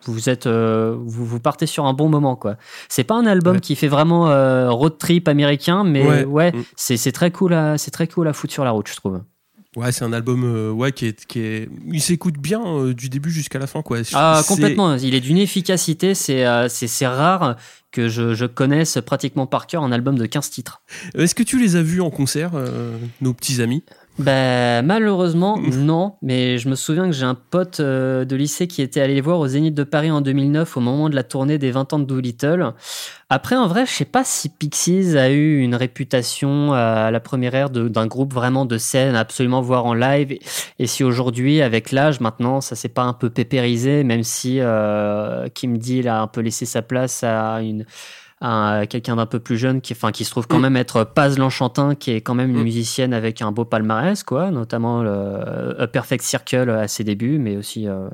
vous 0.06 0.28
êtes 0.30 0.46
euh, 0.46 0.94
vous, 0.98 1.24
vous 1.26 1.40
partez 1.40 1.66
sur 1.66 1.84
un 1.86 1.92
bon 1.94 2.08
moment, 2.08 2.36
quoi. 2.36 2.56
C'est 2.88 3.04
pas 3.04 3.14
un 3.14 3.24
album 3.26 3.54
Ouais. 3.56 3.60
qui 3.60 3.76
fait 3.76 3.88
vraiment 3.88 4.28
euh, 4.30 4.70
road 4.70 4.96
trip 4.98 5.26
américain, 5.28 5.84
mais 5.84 6.06
Ouais. 6.06 6.24
ouais, 6.24 6.52
Mm. 6.52 6.62
c'est 6.76 6.96
c'est 6.98 7.12
très 7.12 7.30
cool 7.30 7.52
à 7.54 7.76
c'est 7.78 7.90
très 7.90 8.06
cool 8.08 8.28
à 8.28 8.32
foutre 8.32 8.52
sur 8.52 8.64
la 8.64 8.70
route, 8.72 8.88
je 8.88 8.96
trouve. 8.96 9.20
Ouais, 9.76 9.92
c'est 9.92 10.04
un 10.04 10.12
album 10.12 10.42
euh, 10.44 10.72
ouais, 10.72 10.90
qui, 10.90 11.06
est, 11.06 11.26
qui 11.26 11.38
est. 11.38 11.68
Il 11.86 12.02
s'écoute 12.02 12.38
bien 12.38 12.60
euh, 12.66 12.92
du 12.92 13.08
début 13.08 13.30
jusqu'à 13.30 13.60
la 13.60 13.68
fin, 13.68 13.82
quoi. 13.82 13.98
Ah, 14.14 14.42
complètement. 14.48 14.96
Il 14.96 15.14
est 15.14 15.20
d'une 15.20 15.36
efficacité, 15.36 16.16
c'est 16.16 16.44
euh, 16.44 16.68
c'est 16.68 16.88
c'est 16.88 17.06
rare 17.06 17.56
que 17.92 18.08
je, 18.08 18.34
je 18.34 18.46
connaisse 18.46 18.98
pratiquement 19.04 19.46
par 19.46 19.68
cœur 19.68 19.84
un 19.84 19.92
album 19.92 20.18
de 20.18 20.26
15 20.26 20.50
titres. 20.50 20.82
Est-ce 21.14 21.36
que 21.36 21.44
tu 21.44 21.60
les 21.60 21.76
as 21.76 21.82
vus 21.82 22.00
en 22.00 22.10
concert, 22.10 22.52
nos 23.20 23.34
petits 23.34 23.60
amis? 23.62 23.84
Ben, 24.20 24.84
malheureusement, 24.84 25.58
non. 25.72 26.16
Mais 26.20 26.58
je 26.58 26.68
me 26.68 26.74
souviens 26.74 27.06
que 27.06 27.12
j'ai 27.12 27.24
un 27.24 27.34
pote 27.34 27.80
euh, 27.80 28.26
de 28.26 28.36
lycée 28.36 28.66
qui 28.66 28.82
était 28.82 29.00
allé 29.00 29.14
les 29.14 29.20
voir 29.22 29.38
au 29.38 29.46
Zénith 29.46 29.74
de 29.74 29.82
Paris 29.82 30.10
en 30.10 30.20
2009 30.20 30.76
au 30.76 30.80
moment 30.80 31.08
de 31.08 31.14
la 31.14 31.22
tournée 31.22 31.56
des 31.56 31.70
20 31.70 31.94
ans 31.94 31.98
de 31.98 32.04
Doolittle. 32.04 32.74
Après, 33.30 33.56
en 33.56 33.66
vrai, 33.66 33.86
je 33.86 33.92
sais 33.92 34.04
pas 34.04 34.22
si 34.22 34.50
Pixies 34.50 35.16
a 35.16 35.30
eu 35.30 35.60
une 35.60 35.74
réputation 35.74 36.74
euh, 36.74 37.06
à 37.06 37.10
la 37.10 37.20
première 37.20 37.54
ère 37.54 37.70
d'un 37.70 38.06
groupe 38.06 38.34
vraiment 38.34 38.66
de 38.66 38.76
scène 38.76 39.14
à 39.14 39.20
absolument 39.20 39.62
voir 39.62 39.86
en 39.86 39.94
live. 39.94 40.32
Et, 40.32 40.40
et 40.78 40.86
si 40.86 41.02
aujourd'hui, 41.02 41.62
avec 41.62 41.90
l'âge, 41.90 42.20
maintenant, 42.20 42.60
ça 42.60 42.76
s'est 42.76 42.88
pas 42.88 43.04
un 43.04 43.14
peu 43.14 43.30
pépérisé, 43.30 44.04
même 44.04 44.22
si 44.22 44.58
euh, 44.60 45.48
Kim 45.54 45.78
Deal 45.78 46.08
a 46.08 46.20
un 46.20 46.26
peu 46.26 46.42
laissé 46.42 46.66
sa 46.66 46.82
place 46.82 47.24
à 47.24 47.62
une 47.62 47.86
à 48.42 48.84
quelqu'un 48.88 49.16
d'un 49.16 49.26
peu 49.26 49.38
plus 49.38 49.58
jeune 49.58 49.80
qui, 49.82 49.92
enfin, 49.92 50.12
qui 50.12 50.24
se 50.24 50.30
trouve 50.30 50.46
quand 50.46 50.58
Mm. 50.58 50.62
même 50.62 50.76
être 50.78 51.04
Paz 51.04 51.38
L'Enchantin, 51.38 51.94
qui 51.94 52.10
est 52.12 52.20
quand 52.22 52.34
même 52.34 52.50
une 52.50 52.60
Mm. 52.60 52.62
musicienne 52.64 53.12
avec 53.14 53.42
un 53.42 53.52
beau 53.52 53.64
palmarès, 53.66 54.22
quoi, 54.22 54.50
notamment 54.50 55.02
le 55.02 55.80
A 55.80 55.86
Perfect 55.86 56.24
Circle 56.24 56.70
à 56.70 56.88
ses 56.88 57.04
débuts, 57.04 57.38
mais 57.38 57.56
aussi. 57.56 57.86
euh, 57.88 58.08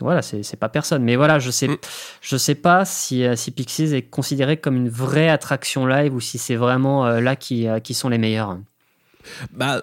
voilà, 0.00 0.22
c'est 0.22 0.56
pas 0.58 0.68
personne. 0.68 1.02
Mais 1.02 1.16
voilà, 1.16 1.38
je 1.40 1.50
sais, 1.50 1.66
Mm. 1.68 1.76
je 2.20 2.36
sais 2.36 2.54
pas 2.54 2.84
si, 2.84 3.24
euh, 3.24 3.34
si 3.36 3.50
Pixies 3.50 3.92
est 3.94 4.02
considéré 4.02 4.56
comme 4.56 4.76
une 4.76 4.88
vraie 4.88 5.28
attraction 5.28 5.84
live 5.86 6.14
ou 6.14 6.20
si 6.20 6.38
c'est 6.38 6.54
vraiment 6.56 7.06
euh, 7.06 7.20
là 7.20 7.34
qui, 7.36 7.66
euh, 7.66 7.80
qui 7.80 7.92
sont 7.94 8.08
les 8.08 8.18
meilleurs. 8.18 8.56
Bah, 9.52 9.82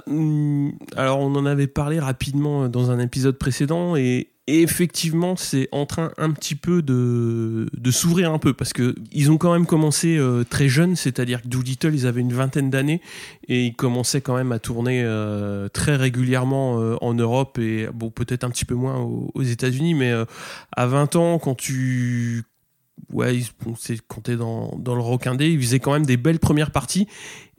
alors 0.96 1.20
on 1.20 1.36
en 1.36 1.46
avait 1.46 1.68
parlé 1.68 2.00
rapidement 2.00 2.70
dans 2.70 2.90
un 2.90 3.00
épisode 3.00 3.38
précédent 3.38 3.96
et, 3.98 4.30
et 4.48 4.62
effectivement 4.62 5.36
c'est 5.36 5.68
en 5.72 5.86
train 5.86 6.12
un 6.18 6.32
petit 6.32 6.56
peu 6.56 6.82
de, 6.82 7.68
de 7.76 7.92
s'ouvrir 7.92 8.32
un 8.32 8.40
peu 8.40 8.54
parce 8.54 8.74
que 8.74 8.96
ils 9.12 9.30
ont 9.30 9.38
quand 9.38 9.54
même 9.54 9.66
commencé 9.66 10.18
euh, 10.18 10.44
très 10.44 10.70
jeunes, 10.70 10.96
c'est-à-dire 10.96 11.42
que 11.42 11.48
Doolittle 11.48 11.94
ils 11.94 12.08
avaient 12.08 12.22
une 12.22 12.34
vingtaine 12.34 12.70
d'années 12.70 13.02
et 13.48 13.66
ils 13.66 13.76
commençaient 13.76 14.22
quand 14.22 14.36
même 14.36 14.52
à 14.52 14.60
tourner 14.60 15.04
euh, 15.04 15.68
très 15.70 15.96
régulièrement 15.96 16.82
euh, 16.82 16.96
en 17.02 17.14
Europe 17.14 17.60
et 17.60 17.88
bon 17.94 18.10
peut-être 18.10 18.44
un 18.44 18.50
petit 18.50 18.66
peu 18.66 18.76
moins 18.76 18.98
aux, 18.98 19.44
États-Unis, 19.44 19.94
mais 19.94 20.14
à 20.76 20.88
20 20.88 21.16
ans 21.16 21.40
quand 21.40 21.56
tu 21.56 22.44
ouais, 23.12 23.40
bon, 23.64 23.76
c'est 23.78 23.98
quand 24.08 24.22
t'es 24.22 24.36
dans, 24.36 24.76
dans 24.78 24.96
le 24.96 25.02
rock 25.02 25.28
indé, 25.28 25.50
ils 25.50 25.62
faisaient 25.62 25.80
quand 25.80 25.94
même 25.94 26.06
des 26.06 26.18
belles 26.18 26.40
premières 26.40 26.72
parties. 26.72 27.08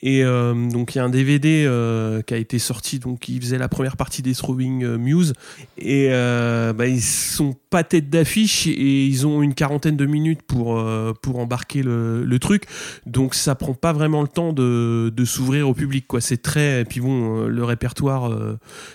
Et 0.00 0.22
euh, 0.22 0.54
donc 0.68 0.94
il 0.94 0.98
y 0.98 1.00
a 1.00 1.04
un 1.04 1.08
DVD 1.08 1.64
euh, 1.66 2.22
qui 2.22 2.32
a 2.32 2.36
été 2.36 2.58
sorti, 2.60 3.00
donc 3.00 3.28
il 3.28 3.40
faisait 3.40 3.58
la 3.58 3.68
première 3.68 3.96
partie 3.96 4.22
des 4.22 4.32
Throwing 4.32 4.84
euh, 4.84 4.96
Muse. 4.96 5.32
Et 5.76 6.08
euh, 6.10 6.72
bah, 6.72 6.86
ils 6.86 7.02
sont 7.02 7.56
pas 7.70 7.82
tête 7.82 8.08
d'affiche 8.08 8.68
et 8.68 9.04
ils 9.06 9.26
ont 9.26 9.42
une 9.42 9.54
quarantaine 9.54 9.96
de 9.96 10.06
minutes 10.06 10.42
pour, 10.42 10.78
euh, 10.78 11.12
pour 11.20 11.40
embarquer 11.40 11.82
le, 11.82 12.24
le 12.24 12.38
truc. 12.38 12.64
Donc 13.06 13.34
ça 13.34 13.56
prend 13.56 13.74
pas 13.74 13.92
vraiment 13.92 14.22
le 14.22 14.28
temps 14.28 14.52
de, 14.52 15.12
de 15.14 15.24
s'ouvrir 15.24 15.68
au 15.68 15.74
public. 15.74 16.06
quoi. 16.06 16.20
C'est 16.20 16.42
très. 16.42 16.82
Et 16.82 16.84
puis 16.84 17.00
bon, 17.00 17.46
euh, 17.46 17.48
le 17.48 17.64
répertoire 17.64 18.30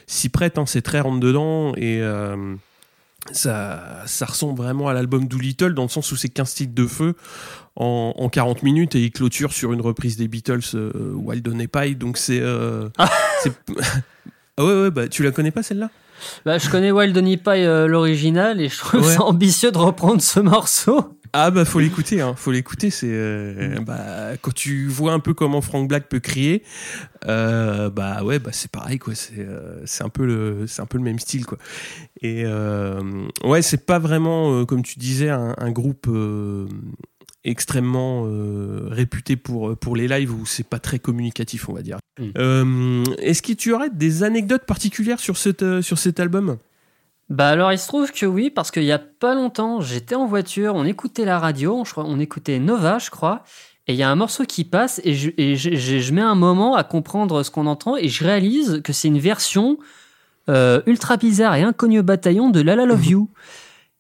s'y 0.07 0.29
prête, 0.29 0.57
hein, 0.57 0.65
c'est 0.65 0.81
très 0.81 1.01
rentre 1.01 1.19
dedans. 1.19 1.73
Et. 1.75 2.01
ça, 3.31 4.03
ça 4.05 4.25
ressemble 4.25 4.57
vraiment 4.57 4.89
à 4.89 4.93
l'album 4.93 5.27
Doolittle 5.27 5.73
dans 5.73 5.83
le 5.83 5.89
sens 5.89 6.11
où 6.11 6.17
c'est 6.17 6.27
15 6.27 6.53
titres 6.53 6.75
de 6.75 6.85
feu 6.85 7.15
en, 7.75 8.13
en 8.17 8.29
40 8.29 8.63
minutes 8.63 8.95
et 8.95 9.01
il 9.01 9.11
clôture 9.11 9.51
sur 9.53 9.73
une 9.73 9.81
reprise 9.81 10.17
des 10.17 10.27
Beatles 10.27 10.59
euh, 10.75 10.91
Wild 11.15 11.47
on 11.47 11.57
Pie. 11.67 11.95
Donc 11.95 12.17
c'est 12.17 12.39
euh, 12.41 12.89
ah 12.97 14.63
ouais 14.65 14.81
ouais 14.83 14.91
bah 14.91 15.07
tu 15.07 15.23
la 15.23 15.31
connais 15.31 15.51
pas 15.51 15.63
celle-là? 15.63 15.89
Bah, 16.45 16.57
je 16.57 16.69
connais 16.69 16.91
Wild 16.91 17.17
Honey 17.17 17.35
Pie, 17.35 17.49
euh, 17.65 17.85
l'original, 17.85 18.61
et 18.61 18.69
je 18.69 18.77
trouve 18.77 19.05
Ouais. 19.05 19.13
ça 19.15 19.23
ambitieux 19.23 19.71
de 19.71 19.77
reprendre 19.77 20.21
ce 20.21 20.39
morceau. 20.39 21.17
ah 21.33 21.51
bah 21.51 21.65
faut 21.65 21.79
l'écouter 21.81 22.21
hein. 22.21 22.33
Faut 22.37 22.51
l'écouter 22.51 22.91
c'est 22.91 23.09
euh, 23.11 23.79
bah 23.81 24.37
quand 24.41 24.53
tu 24.53 24.87
vois 24.87 25.11
un 25.13 25.19
peu 25.19 25.33
comment 25.33 25.59
Frank 25.59 25.89
Black 25.89 26.07
peut 26.07 26.19
crier 26.21 26.63
euh, 27.27 27.89
bah 27.89 28.23
ouais 28.23 28.39
bah 28.39 28.51
c'est 28.53 28.71
pareil 28.71 28.99
quoi. 28.99 29.15
C'est 29.15 29.39
euh, 29.39 29.81
c'est 29.85 30.03
un 30.05 30.09
peu 30.09 30.25
le 30.25 30.65
c'est 30.67 30.81
un 30.81 30.85
peu 30.85 30.97
le 30.97 31.03
même 31.03 31.19
style 31.19 31.45
quoi. 31.45 31.57
Et 32.21 32.45
ouais 33.43 33.61
c'est 33.61 33.85
pas 33.85 33.99
vraiment 33.99 34.63
comme 34.65 34.83
tu 34.83 34.99
disais 34.99 35.29
un, 35.29 35.55
un 35.57 35.71
groupe 35.71 36.07
extrêmement 37.45 38.23
euh, 38.25 38.87
réputé 38.89 39.35
pour 39.35 39.75
pour 39.77 39.95
les 39.95 40.07
lives 40.07 40.33
où 40.33 40.45
c'est 40.45 40.67
pas 40.67 40.79
très 40.79 40.99
communicatif 40.99 41.69
on 41.69 41.73
va 41.73 41.81
dire 41.81 41.97
Mm. 42.19 42.23
Euh, 42.37 43.03
est-ce 43.17 43.41
que 43.41 43.53
tu 43.53 43.73
aurais 43.73 43.89
des 43.89 44.21
anecdotes 44.21 44.65
particulières 44.65 45.19
sur 45.19 45.35
cette 45.35 45.63
euh, 45.63 45.81
sur 45.81 45.97
cet 45.97 46.19
album? 46.19 46.57
Bah 47.29 47.47
alors 47.49 47.71
il 47.71 47.79
se 47.79 47.87
trouve 47.87 48.11
que 48.11 48.27
oui, 48.27 48.51
parce 48.51 48.69
qu'il 48.69 48.83
y 48.83 48.91
a 48.91 48.99
pas 48.99 49.33
longtemps, 49.33 49.81
j'étais 49.81 50.13
en 50.13 50.27
voiture, 50.27 50.75
on 50.75 50.85
écoutait 50.85 51.25
la 51.25 51.39
radio, 51.39 51.81
je 51.85 51.91
crois, 51.91 52.05
on 52.05 52.19
écoutait 52.19 52.59
Nova, 52.59 52.99
je 52.99 53.09
crois, 53.09 53.43
et 53.87 53.93
il 53.93 53.95
y 53.97 54.03
a 54.03 54.09
un 54.11 54.15
morceau 54.15 54.43
qui 54.43 54.63
passe, 54.63 55.01
et 55.03 55.15
je, 55.15 55.31
et 55.39 55.55
je, 55.55 55.73
je- 55.73 55.97
je 55.97 56.13
mets 56.13 56.21
un 56.21 56.35
moment 56.35 56.75
à 56.75 56.83
comprendre 56.83 57.41
ce 57.41 57.49
qu'on 57.49 57.65
entend, 57.65 57.97
et 57.97 58.09
je 58.09 58.23
réalise 58.23 58.81
que 58.83 58.93
c'est 58.93 59.07
une 59.07 59.17
version 59.19 59.79
euh, 60.49 60.81
ultra 60.85 61.17
bizarre 61.17 61.55
et 61.55 61.63
inconnue 61.63 61.99
au 62.01 62.03
bataillon 62.03 62.51
de 62.51 62.61
La 62.61 62.75
La 62.75 62.85
Love 62.85 63.05
You. 63.07 63.29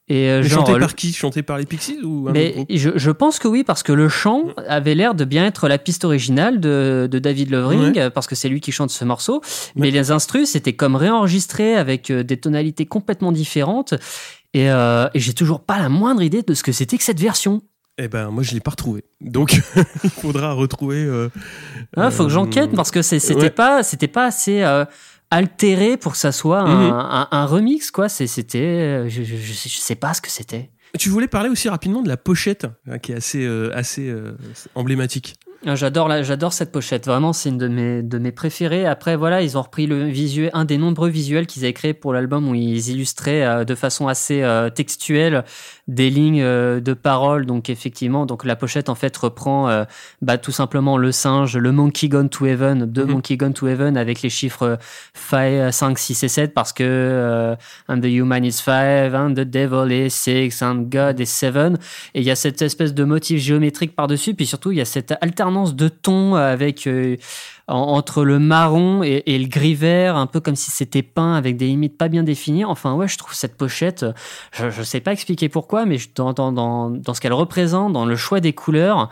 Et 0.09 0.27
euh, 0.27 0.43
genre, 0.43 0.65
chanté 0.67 0.79
par 0.79 0.95
qui? 0.95 1.13
Chanté 1.13 1.43
par 1.43 1.57
les 1.57 1.65
Pixies 1.65 1.99
ou 2.03 2.27
mais 2.29 2.65
je, 2.69 2.89
je 2.93 3.11
pense 3.11 3.39
que 3.39 3.47
oui, 3.47 3.63
parce 3.63 3.83
que 3.83 3.93
le 3.93 4.09
chant 4.09 4.47
avait 4.67 4.95
l'air 4.95 5.15
de 5.15 5.23
bien 5.23 5.45
être 5.45 5.69
la 5.69 5.77
piste 5.77 6.03
originale 6.03 6.59
de, 6.59 7.07
de 7.09 7.19
David 7.19 7.51
Lovering, 7.51 8.09
parce 8.09 8.27
que 8.27 8.35
c'est 8.35 8.49
lui 8.49 8.59
qui 8.59 8.73
chante 8.73 8.89
ce 8.91 9.05
morceau. 9.05 9.41
Mais 9.75 9.91
les 9.91 10.11
instrus, 10.11 10.49
c'était 10.49 10.73
comme 10.73 10.97
réenregistré 10.97 11.75
avec 11.75 12.11
euh, 12.11 12.21
des 12.23 12.35
tonalités 12.37 12.85
complètement 12.85 13.31
différentes. 13.31 13.93
Et, 14.53 14.69
euh, 14.69 15.07
et 15.13 15.19
j'ai 15.19 15.33
toujours 15.33 15.61
pas 15.61 15.79
la 15.79 15.87
moindre 15.89 16.21
idée 16.21 16.41
de 16.43 16.53
ce 16.53 16.63
que 16.63 16.73
c'était 16.73 16.97
que 16.97 17.03
cette 17.03 17.19
version. 17.21 17.61
Eh 17.97 18.07
ben, 18.07 18.29
moi, 18.29 18.43
je 18.43 18.53
l'ai 18.53 18.59
pas 18.59 18.71
retrouvé. 18.71 19.05
Donc, 19.21 19.61
il 20.03 20.09
faudra 20.09 20.51
retrouver. 20.51 20.97
euh, 21.05 21.29
Il 21.95 22.11
faut 22.11 22.25
que 22.25 22.29
j'enquête 22.31 22.71
parce 22.75 22.91
que 22.91 23.01
c'était 23.01 23.35
ouais. 23.35 23.49
pas, 23.49 23.83
c'était 23.83 24.07
pas 24.07 24.25
assez 24.25 24.63
altéré 25.33 25.97
pour 25.97 26.13
que 26.13 26.17
ça 26.17 26.31
soit 26.31 26.59
un, 26.61 26.87
Mhm. 26.87 26.93
un- 26.93 27.27
un 27.31 27.45
remix, 27.45 27.91
quoi. 27.91 28.09
C'est- 28.09 28.27
C'était, 28.27 28.59
euh, 28.59 29.09
je, 29.09 29.23
je 29.23 29.53
sais 29.53 29.95
pas 29.95 30.13
ce 30.13 30.21
que 30.21 30.29
c'était. 30.29 30.69
Tu 30.99 31.09
voulais 31.09 31.27
parler 31.27 31.49
aussi 31.49 31.69
rapidement 31.69 32.01
de 32.03 32.07
la 32.07 32.17
pochette, 32.17 32.67
hein, 32.87 32.99
qui 32.99 33.11
est 33.13 33.15
assez, 33.15 33.43
euh, 33.45 33.71
assez 33.75 34.09
euh, 34.09 34.37
emblématique. 34.75 35.35
Ah, 35.65 35.75
J'adore 35.75 36.09
la- 36.09 36.23
j'adore 36.23 36.51
cette 36.51 36.73
pochette. 36.73 37.05
Vraiment, 37.05 37.31
c'est 37.31 37.47
une 37.47 37.57
de 37.57 37.69
mes 37.69 38.03
de 38.03 38.17
mes 38.17 38.33
préférées. 38.33 38.85
Après, 38.85 39.15
voilà, 39.15 39.41
ils 39.41 39.57
ont 39.57 39.61
repris 39.61 39.87
le 39.87 40.03
visuel, 40.03 40.49
un 40.53 40.65
des 40.65 40.77
nombreux 40.77 41.07
visuels 41.07 41.47
qu'ils 41.47 41.63
avaient 41.63 41.71
créé 41.71 41.93
pour 41.93 42.11
l'album 42.11 42.49
où 42.49 42.53
ils 42.53 42.89
illustraient 42.89 43.43
euh, 43.45 43.63
de 43.63 43.73
façon 43.73 44.09
assez 44.09 44.41
euh, 44.43 44.69
textuelle 44.69 45.45
des 45.87 46.09
lignes 46.09 46.41
euh, 46.41 46.81
de 46.81 46.93
paroles. 46.93 47.45
Donc 47.45 47.69
effectivement, 47.69 48.25
donc 48.25 48.43
la 48.43 48.57
pochette 48.57 48.89
en 48.89 48.95
fait 48.95 49.15
reprend 49.15 49.69
euh, 49.69 49.85
bah, 50.21 50.37
tout 50.37 50.51
simplement 50.51 50.97
le 50.97 51.13
singe, 51.13 51.55
le 51.55 51.71
Monkey 51.71 52.09
Gone 52.09 52.27
to 52.27 52.45
Heaven, 52.45 52.91
de 52.91 53.03
Mhm. 53.03 53.11
Monkey 53.11 53.37
Gone 53.37 53.53
to 53.53 53.65
Heaven 53.69 53.95
avec 53.95 54.21
les 54.21 54.29
chiffres 54.29 54.77
5, 55.13 55.71
5 55.71 55.97
6 55.97 56.23
et 56.23 56.27
7 56.27 56.53
parce 56.53 56.73
que 56.73 56.83
euh, 56.83 57.55
and 57.87 58.01
the 58.01 58.07
human 58.07 58.43
is 58.43 58.51
5 58.61 59.13
and 59.13 59.33
the 59.35 59.45
devil 59.49 59.89
is 59.93 60.09
6 60.11 60.61
and 60.61 60.87
God 60.91 61.21
is 61.21 61.27
7 61.27 61.53
et 62.15 62.19
il 62.19 62.23
y 62.23 62.31
a 62.31 62.35
cette 62.35 62.61
espèce 62.61 62.93
de 62.93 63.03
motif 63.05 63.39
géométrique 63.41 63.95
par-dessus, 63.95 64.33
puis 64.33 64.45
surtout 64.45 64.71
il 64.71 64.77
y 64.79 64.81
a 64.81 64.85
cette 64.85 65.13
alternance 65.21 65.52
de 65.75 65.87
tons 65.87 66.35
avec 66.35 66.87
euh, 66.87 67.17
en- 67.67 67.75
entre 67.75 68.23
le 68.23 68.39
marron 68.39 69.03
et, 69.03 69.23
le 69.25 69.47
gris 69.47 69.75
vert, 69.75 70.15
un 70.15 70.27
peu 70.27 70.39
comme 70.39 70.55
si 70.55 70.71
c'était 70.71 71.03
peint 71.03 71.35
avec 71.35 71.57
des 71.57 71.67
limites 71.67 71.97
pas 71.97 72.07
bien 72.07 72.23
définies. 72.23 72.65
Enfin 72.65 72.93
ouais, 72.93 73.07
je 73.07 73.17
trouve 73.17 73.33
cette 73.33 73.55
pochette, 73.55 74.05
je, 74.51 74.69
je 74.69 74.83
sais 74.83 74.99
pas 74.99 75.13
expliquer 75.13 75.49
pourquoi, 75.49 75.85
mais 75.85 75.97
dans, 76.15 76.33
dans, 76.33 76.51
dans, 76.51 77.13
ce 77.13 77.21
qu'elle 77.21 77.33
représente, 77.33 77.93
dans 77.93 78.05
le 78.05 78.15
choix 78.15 78.39
des 78.39 78.53
couleurs. 78.53 79.09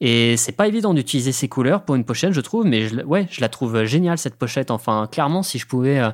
Et 0.00 0.36
c'est 0.36 0.52
pas 0.52 0.66
évident 0.68 0.92
d'utiliser 0.92 1.32
ces 1.32 1.48
couleurs 1.48 1.84
pour 1.84 1.94
une 1.94 2.04
pochette, 2.04 2.32
je 2.32 2.40
trouve, 2.40 2.66
mais 2.66 2.88
je, 2.88 3.00
ouais, 3.02 3.26
je 3.30 3.40
la 3.40 3.48
trouve 3.48 3.84
géniale 3.84 4.18
cette 4.18 4.36
pochette. 4.36 4.70
Enfin, 4.70 5.08
clairement, 5.10 5.42
si 5.42 5.58
je 5.58 5.66
pouvais, 5.66 5.98
euh, 5.98 6.10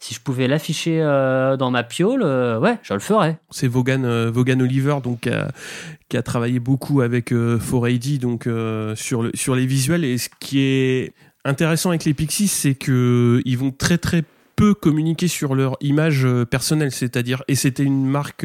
si 0.00 0.14
je 0.14 0.20
pouvais 0.20 0.48
l'afficher 0.48 1.00
euh, 1.02 1.58
dans 1.58 1.70
ma 1.70 1.82
piole, 1.84 2.22
euh, 2.24 2.58
ouais, 2.58 2.78
je 2.82 2.94
le 2.94 3.00
ferais. 3.00 3.38
C'est 3.50 3.68
Vaughan, 3.68 4.02
euh, 4.04 4.30
Vaughan 4.30 4.58
Oliver 4.60 4.96
donc 5.04 5.28
qui 6.08 6.16
a, 6.16 6.22
travaillé 6.22 6.58
beaucoup 6.58 7.02
avec 7.02 7.32
euh, 7.32 7.58
4AD 7.58 8.18
donc 8.18 8.48
sur 8.96 9.30
sur 9.34 9.54
les 9.54 9.66
visuels 9.66 10.04
et 10.04 10.18
ce 10.18 10.28
qui 10.40 10.60
est 10.60 11.12
intéressant 11.44 11.90
avec 11.90 12.04
les 12.04 12.14
Pixies 12.14 12.48
c'est 12.48 12.74
que 12.74 13.42
ils 13.44 13.58
vont 13.58 13.70
très 13.70 13.98
très 13.98 14.24
peu 14.56 14.74
communiquer 14.74 15.28
sur 15.28 15.54
leur 15.54 15.76
image 15.80 16.26
personnelle 16.50 16.92
c'est-à-dire 16.92 17.42
et 17.48 17.54
c'était 17.54 17.84
une 17.84 18.06
marque 18.06 18.44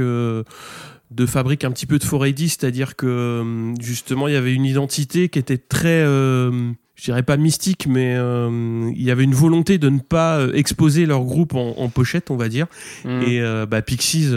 de 1.11 1.25
fabrique 1.25 1.63
un 1.63 1.71
petit 1.71 1.85
peu 1.85 1.99
de 1.99 2.03
4AD 2.03 2.47
c'est-à-dire 2.47 2.95
que 2.95 3.05
euh, 3.05 3.73
justement 3.79 4.27
il 4.27 4.33
y 4.33 4.37
avait 4.37 4.53
une 4.53 4.65
identité 4.65 5.29
qui 5.29 5.39
était 5.39 5.57
très 5.57 6.01
euh, 6.03 6.71
je 6.95 7.03
dirais 7.03 7.23
pas 7.23 7.35
mystique, 7.35 7.87
mais 7.87 8.15
euh, 8.17 8.89
il 8.95 9.03
y 9.03 9.11
avait 9.11 9.25
une 9.25 9.33
volonté 9.33 9.77
de 9.77 9.89
ne 9.89 9.99
pas 9.99 10.37
euh, 10.37 10.53
exposer 10.53 11.05
leur 11.05 11.23
groupe 11.25 11.53
en, 11.53 11.75
en 11.77 11.89
pochette, 11.89 12.31
on 12.31 12.37
va 12.37 12.47
dire. 12.47 12.67
Mm. 13.03 13.21
Et 13.23 13.41
euh, 13.41 13.65
bah, 13.65 13.81
Pixies 13.81 14.31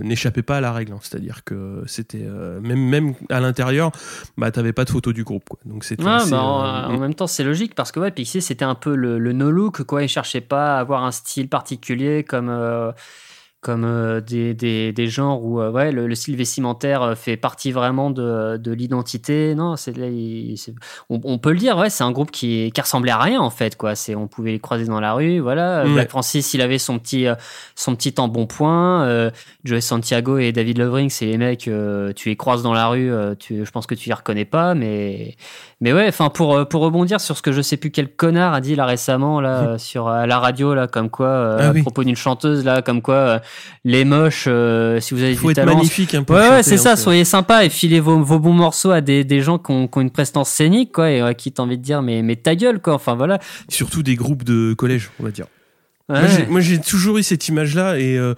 n'échappait 0.00 0.42
pas 0.42 0.58
à 0.58 0.60
la 0.60 0.72
règle, 0.72 0.92
hein. 0.92 1.00
c'est-à-dire 1.02 1.42
que 1.44 1.82
c'était 1.86 2.24
même 2.62 2.78
même 2.78 3.14
à 3.28 3.40
l'intérieur, 3.40 3.90
bah 4.36 4.50
t'avais 4.52 4.72
pas 4.72 4.84
de 4.84 4.90
photo 4.90 5.12
du 5.12 5.24
groupe, 5.24 5.48
quoi. 5.48 5.58
Donc 5.64 5.84
c'était 5.84 6.04
Ouais, 6.04 6.10
assez, 6.10 6.30
bah, 6.30 6.42
en, 6.42 6.94
en 6.94 6.98
même 6.98 7.14
temps, 7.14 7.26
c'est 7.26 7.44
logique 7.44 7.74
parce 7.74 7.90
que 7.90 7.98
ouais, 7.98 8.12
Pixies 8.12 8.40
c'était 8.40 8.64
un 8.64 8.76
peu 8.76 8.94
le, 8.94 9.18
le 9.18 9.32
no 9.32 9.50
look 9.50 9.82
quoi. 9.82 10.02
Ils 10.04 10.08
cherchaient 10.08 10.40
pas 10.40 10.76
à 10.76 10.80
avoir 10.80 11.04
un 11.04 11.12
style 11.12 11.48
particulier 11.48 12.22
comme 12.22 12.50
comme 13.68 13.84
euh, 13.84 14.22
des, 14.22 14.54
des, 14.54 14.94
des 14.94 15.08
genres 15.08 15.44
où 15.44 15.60
euh, 15.60 15.70
ouais 15.70 15.92
le, 15.92 16.06
le 16.06 16.14
style 16.14 16.36
vestimentaire 16.36 17.02
euh, 17.02 17.14
fait 17.14 17.36
partie 17.36 17.70
vraiment 17.70 18.10
de, 18.10 18.56
de 18.56 18.72
l'identité. 18.72 19.54
Non, 19.54 19.76
c'est 19.76 19.92
on, 21.10 21.20
on 21.22 21.36
peut 21.36 21.52
le 21.52 21.58
dire. 21.58 21.76
Ouais, 21.76 21.90
c'est 21.90 22.02
un 22.02 22.10
groupe 22.10 22.30
qui 22.30 22.72
qui 22.72 22.80
ressemblait 22.80 23.10
à 23.12 23.18
rien 23.18 23.42
en 23.42 23.50
fait 23.50 23.76
quoi. 23.76 23.94
C'est 23.94 24.14
on 24.14 24.26
pouvait 24.26 24.52
les 24.52 24.58
croiser 24.58 24.86
dans 24.86 25.00
la 25.00 25.12
rue. 25.12 25.38
Voilà. 25.38 25.84
Black 25.84 26.08
Francis, 26.08 26.54
il 26.54 26.62
avait 26.62 26.78
son 26.78 26.98
petit 26.98 27.26
son 27.74 27.94
petit 27.94 28.14
embonpoint. 28.16 29.02
Euh, 29.02 29.30
Joey 29.64 29.82
Santiago 29.82 30.38
et 30.38 30.50
David 30.52 30.78
Lovering, 30.78 31.10
c'est 31.10 31.26
les 31.26 31.36
mecs, 31.36 31.68
tu 32.16 32.28
les 32.30 32.36
croises 32.36 32.62
dans 32.62 32.72
la 32.72 32.86
rue, 32.88 33.10
tu, 33.38 33.66
je 33.66 33.70
pense 33.70 33.86
que 33.86 33.94
tu 33.94 34.08
les 34.08 34.14
reconnais 34.14 34.46
pas, 34.46 34.74
mais, 34.74 35.36
mais 35.82 35.92
ouais, 35.92 36.06
enfin 36.08 36.30
pour 36.30 36.66
pour 36.68 36.80
rebondir 36.80 37.20
sur 37.20 37.36
ce 37.36 37.42
que 37.42 37.52
je 37.52 37.60
sais 37.60 37.76
plus 37.76 37.90
quel 37.90 38.08
connard 38.08 38.54
a 38.54 38.62
dit 38.62 38.76
là 38.76 38.86
récemment 38.86 39.42
là 39.42 39.76
sur 39.76 40.08
à 40.08 40.26
la 40.26 40.38
radio 40.38 40.72
là, 40.74 40.86
comme 40.86 41.10
quoi 41.10 41.56
Ah 41.58 41.68
à 41.68 41.72
oui. 41.72 41.82
propos 41.82 42.02
d'une 42.02 42.16
chanteuse 42.16 42.64
là, 42.64 42.80
comme 42.80 43.02
quoi 43.02 43.40
les 43.84 44.04
moches, 44.04 44.44
euh, 44.48 45.00
si 45.00 45.14
vous 45.14 45.22
avez 45.22 45.34
faut 45.34 45.46
du 45.46 45.52
être 45.52 45.56
talent, 45.56 45.74
magnifique 45.76 46.14
un 46.14 46.22
peu. 46.22 46.34
Ouais, 46.34 46.48
ouais, 46.48 46.62
c'est 46.62 46.74
hein, 46.74 46.78
ça. 46.78 46.96
Soyez 46.96 47.24
sympa 47.24 47.64
et 47.64 47.68
filez 47.68 48.00
vos, 48.00 48.22
vos 48.22 48.38
bons 48.38 48.52
morceaux 48.52 48.90
à 48.90 49.00
des, 49.00 49.24
des 49.24 49.40
gens 49.40 49.58
qui 49.58 49.72
ont, 49.72 49.88
qui 49.88 49.98
ont 49.98 50.00
une 50.00 50.10
prestance 50.10 50.50
scénique, 50.50 50.92
quoi, 50.92 51.10
et 51.10 51.20
euh, 51.20 51.32
qui 51.32 51.52
t'ont 51.52 51.64
envie 51.64 51.78
de 51.78 51.82
dire, 51.82 52.02
mais, 52.02 52.22
mais 52.22 52.36
ta 52.36 52.54
gueule, 52.54 52.80
quoi. 52.80 52.94
Enfin, 52.94 53.14
voilà. 53.14 53.38
Surtout 53.68 54.02
des 54.02 54.14
groupes 54.14 54.44
de 54.44 54.74
collège, 54.74 55.10
on 55.20 55.24
va 55.24 55.30
dire. 55.30 55.46
Moi, 56.08 56.20
Ouais. 56.22 56.28
j'ai- 56.36 56.46
Moi, 56.46 56.60
j'ai 56.60 56.78
toujours 56.78 57.18
eu 57.18 57.22
cette 57.22 57.46
image-là 57.48 57.98
et 57.98 58.16
euh, 58.16 58.34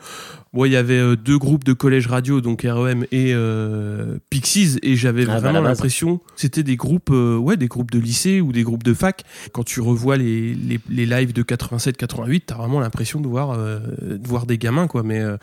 bon, 0.52 0.64
il 0.64 0.72
y 0.72 0.76
avait 0.76 0.98
euh, 0.98 1.14
deux 1.14 1.38
groupes 1.38 1.62
de 1.62 1.72
collège 1.72 2.08
radio, 2.08 2.40
donc 2.40 2.62
REM 2.68 3.04
et 3.12 3.32
euh, 3.32 4.18
Pixies, 4.28 4.78
et 4.82 4.96
j'avais 4.96 5.22
Ah, 5.22 5.34
bah, 5.34 5.38
vraiment 5.38 5.62
base. 5.62 5.76
l'impression 5.78 6.20
c'était 6.34 6.64
des 6.64 6.74
groupes, 6.76 7.10
euh, 7.12 7.36
ouais, 7.36 7.56
des 7.56 7.68
groupes 7.68 7.92
de 7.92 8.00
lycée 8.00 8.40
ou 8.40 8.50
des 8.52 8.64
groupes 8.64 8.82
de 8.82 8.92
fac. 8.94 9.22
Quand 9.52 9.62
tu 9.64 9.80
revois 9.80 10.16
les, 10.16 10.52
les, 10.54 10.80
les 10.90 11.06
lives 11.06 11.32
de 11.32 11.42
87-88, 11.44 12.42
t'as 12.46 12.56
vraiment 12.56 12.80
l'impression 12.80 13.20
de 13.20 13.28
voir 13.28 13.52
euh, 13.52 13.78
de 14.00 14.26
voir 14.26 14.46
des 14.46 14.58
gamins, 14.58 14.88
quoi. 14.88 15.04
Mais 15.04 15.20
euh, 15.20 15.36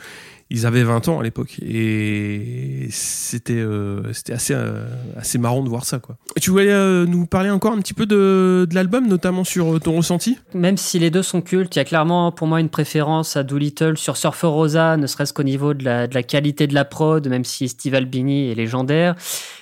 ils 0.50 0.66
avaient 0.66 0.84
20 0.84 1.10
ans 1.10 1.20
à 1.20 1.24
l'époque 1.24 1.60
et 1.62 2.88
c'était 2.90 3.54
euh, 3.54 4.14
c'était 4.14 4.34
assez 4.34 4.54
euh, 4.54 4.86
assez 5.18 5.38
marrant 5.38 5.64
de 5.64 5.70
voir 5.70 5.84
ça, 5.84 6.00
quoi. 6.00 6.18
Tu 6.40 6.52
voulais 6.52 6.72
euh, 6.72 7.06
nous 7.06 7.26
parler 7.26 7.50
encore 7.50 7.74
un 7.74 7.80
petit 7.80 7.94
peu 7.94 8.06
de, 8.06 8.66
de 8.70 8.76
l'album, 8.76 9.08
notamment 9.08 9.44
sur 9.44 9.76
euh, 9.76 9.80
ton 9.80 9.98
ressenti? 9.98 10.38
Même 10.54 10.78
si 10.78 11.00
les 11.00 11.10
deux 11.10 11.24
sont 11.24 11.42
cultes, 11.42 11.76
il 11.76 11.80
y 11.80 11.82
a 11.82 11.86
clairement 11.86 12.32
pour 12.32 12.48
moi 12.48 12.60
une 12.60 12.70
préférence 12.70 13.36
à 13.36 13.44
Doolittle 13.44 13.98
sur 13.98 14.16
Surfer 14.16 14.48
Rosa, 14.48 14.98
ne 14.98 15.08
serait-ce 15.08 15.34
qu'au 15.34 15.44
niveau 15.44 15.74
de 15.74 15.84
la, 15.84 16.08
de 16.08 16.14
la 16.14 16.24
qualité 16.24 16.68
de 16.68 16.74
la 16.74 16.86
prod, 16.86 17.28
même 17.28 17.44
si 17.44 17.68
Steve 17.68 17.96
Albini 17.96 18.52
est 18.52 18.56
légendaire. 18.56 19.16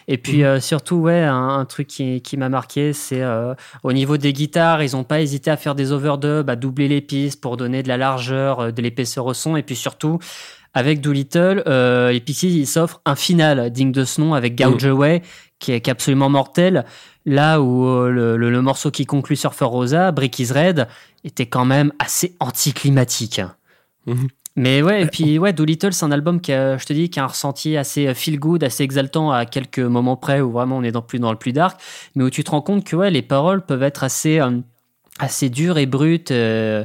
Et 0.07 0.17
puis 0.19 0.43
euh, 0.43 0.59
surtout, 0.59 0.97
ouais, 0.97 1.23
un, 1.23 1.49
un 1.49 1.65
truc 1.65 1.87
qui, 1.87 2.21
qui 2.21 2.37
m'a 2.37 2.49
marqué, 2.49 2.93
c'est 2.93 3.21
euh, 3.21 3.55
au 3.83 3.91
niveau 3.91 4.17
des 4.17 4.33
guitares, 4.33 4.83
ils 4.83 4.91
n'ont 4.91 5.03
pas 5.03 5.21
hésité 5.21 5.49
à 5.49 5.57
faire 5.57 5.73
des 5.73 5.91
overdubs, 5.91 6.47
à 6.49 6.55
doubler 6.55 6.87
les 6.87 7.01
pistes 7.01 7.41
pour 7.41 7.57
donner 7.57 7.81
de 7.81 7.87
la 7.87 7.97
largeur, 7.97 8.71
de 8.71 8.81
l'épaisseur 8.81 9.25
au 9.25 9.33
son, 9.33 9.55
et 9.55 9.63
puis 9.63 9.75
surtout. 9.75 10.19
Avec 10.75 11.01
Doolittle, 11.01 11.63
euh, 11.65 12.11
les 12.11 12.19
Pixies, 12.19 12.55
ils 12.59 12.67
s'offrent 12.67 13.01
un 13.05 13.15
final 13.15 13.71
digne 13.71 13.91
de 13.91 14.03
ce 14.03 14.21
nom 14.21 14.33
avec 14.35 14.55
Gouge 14.55 14.85
Away, 14.85 15.21
qui 15.57 15.71
est, 15.71 15.81
qui 15.81 15.89
est 15.89 15.93
absolument 15.93 16.29
mortel. 16.29 16.85
Là 17.25 17.59
où 17.61 17.87
euh, 17.87 18.09
le, 18.11 18.37
le- 18.37 18.51
le 18.51 18.61
morceau 18.61 18.91
qui 18.91 19.05
conclut 19.07 19.35
Surfer 19.35 19.65
Rosa, 19.65 20.11
Brick 20.11 20.37
is 20.37 20.51
Red, 20.53 20.87
était 21.23 21.47
quand 21.47 21.65
même 21.65 21.91
assez 21.97 22.35
anticlimatique. 22.39 23.41
Mhm. 24.05 24.27
Mais 24.57 24.81
ouais, 24.81 25.01
et 25.01 25.05
puis 25.07 25.37
ouais, 25.37 25.51
Doolittle, 25.51 25.91
c'est 25.91 26.05
un 26.05 26.11
album 26.11 26.39
qui, 26.39 26.53
a, 26.53 26.77
je 26.77 26.85
te 26.85 26.93
dis, 26.93 27.09
qui 27.09 27.19
a 27.19 27.23
un 27.25 27.27
ressenti 27.27 27.75
assez 27.75 28.13
feel 28.13 28.39
good, 28.39 28.63
assez 28.63 28.83
exaltant 28.83 29.31
à 29.31 29.45
quelques 29.45 29.79
moments 29.79 30.15
près 30.15 30.39
où 30.39 30.51
vraiment 30.51 30.77
on 30.77 30.83
est 30.83 30.91
dans 30.93 31.01
plus 31.01 31.19
dans 31.19 31.31
le 31.31 31.37
plus 31.37 31.51
dark, 31.51 31.77
mais 32.15 32.23
où 32.23 32.29
tu 32.29 32.41
te 32.43 32.51
rends 32.51 32.61
compte 32.61 32.85
que 32.85 32.95
ouais, 32.95 33.11
les 33.11 33.21
paroles 33.21 33.65
peuvent 33.65 33.83
être 33.83 34.03
assez 34.05 34.39
euh, 34.39 34.51
assez 35.19 35.49
dures 35.49 35.77
et 35.77 35.85
brutes 35.85 36.31
euh, 36.31 36.83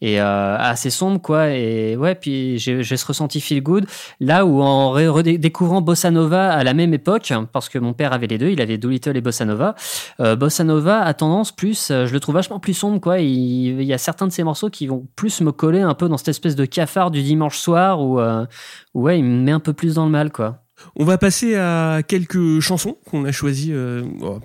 et 0.00 0.20
euh, 0.20 0.56
assez 0.56 0.90
sombres 0.90 1.20
quoi. 1.20 1.50
Et 1.50 1.96
ouais, 1.96 2.14
puis 2.14 2.58
j'ai 2.58 2.84
ce 2.84 3.06
ressenti 3.06 3.40
feel 3.40 3.62
good 3.62 3.86
là 4.20 4.44
où 4.46 4.62
en 4.62 4.90
redécouvrant 4.90 5.80
Bossa 5.80 6.10
Nova 6.10 6.52
à 6.52 6.62
la 6.62 6.74
même 6.74 6.94
époque, 6.94 7.32
parce 7.52 7.68
que 7.68 7.78
mon 7.78 7.92
père 7.92 8.12
avait 8.12 8.28
les 8.28 8.38
deux, 8.38 8.50
il 8.50 8.60
avait 8.60 8.78
Doolittle 8.78 9.16
et 9.16 9.20
Bossa 9.20 9.44
Nova. 9.44 9.74
Euh, 10.20 10.36
Bossa 10.36 10.64
Nova 10.64 11.00
a 11.00 11.14
tendance 11.14 11.50
plus, 11.50 11.88
je 11.88 12.12
le 12.12 12.20
trouve 12.20 12.36
vachement 12.36 12.60
plus 12.60 12.74
sombre, 12.74 13.00
quoi. 13.00 13.18
Il, 13.18 13.82
y 13.82 13.92
a 13.92 13.98
certains 13.98 14.26
de 14.26 14.32
ces 14.32 14.44
morceaux 14.44 14.70
qui 14.70 14.86
vont 14.86 15.06
plus 15.16 15.40
me 15.40 15.50
coller 15.50 15.80
un 15.80 15.94
peu 15.94 16.08
dans 16.08 16.16
cette 16.16 16.28
espèce 16.28 16.56
de 16.56 16.64
cafard 16.64 17.10
du 17.10 17.22
dimanche 17.22 17.58
soir 17.58 18.00
où, 18.00 18.20
où, 18.20 19.02
ouais, 19.02 19.18
il 19.18 19.24
me 19.24 19.42
met 19.42 19.52
un 19.52 19.60
peu 19.60 19.72
plus 19.72 19.94
dans 19.94 20.04
le 20.04 20.10
mal, 20.10 20.30
quoi. 20.30 20.58
On 20.96 21.04
va 21.04 21.16
passer 21.16 21.54
à 21.54 22.00
quelques 22.06 22.58
chansons 22.60 22.96
qu'on 23.08 23.24
a 23.24 23.30
choisies, 23.30 23.72
oh, 23.74 24.40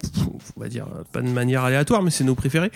on 0.55 0.59
va 0.59 0.69
dire 0.69 0.85
pas 1.11 1.21
de 1.21 1.29
manière 1.29 1.63
aléatoire, 1.63 2.03
mais 2.03 2.11
c'est 2.11 2.23
nos 2.23 2.35
préférés. 2.35 2.71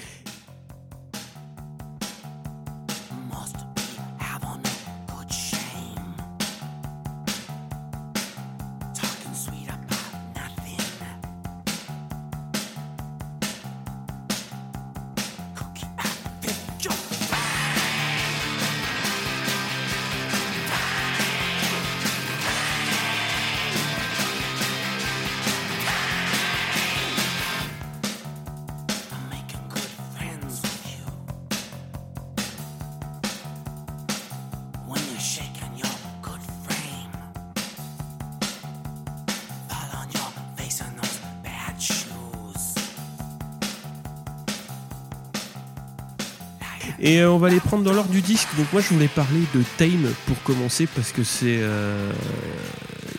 Et 47.01 47.19
euh, 47.19 47.31
on 47.31 47.37
va 47.37 47.49
les 47.49 47.59
prendre 47.59 47.83
dans 47.83 47.93
l'ordre 47.93 48.11
du 48.11 48.21
disque. 48.21 48.47
Donc 48.57 48.71
moi 48.71 48.81
je 48.81 48.93
voulais 48.93 49.07
parler 49.07 49.41
de 49.55 49.63
Tame 49.77 50.07
pour 50.27 50.41
commencer 50.43 50.87
parce 50.87 51.11
que 51.11 51.23
c'est 51.23 51.57
euh, 51.59 52.11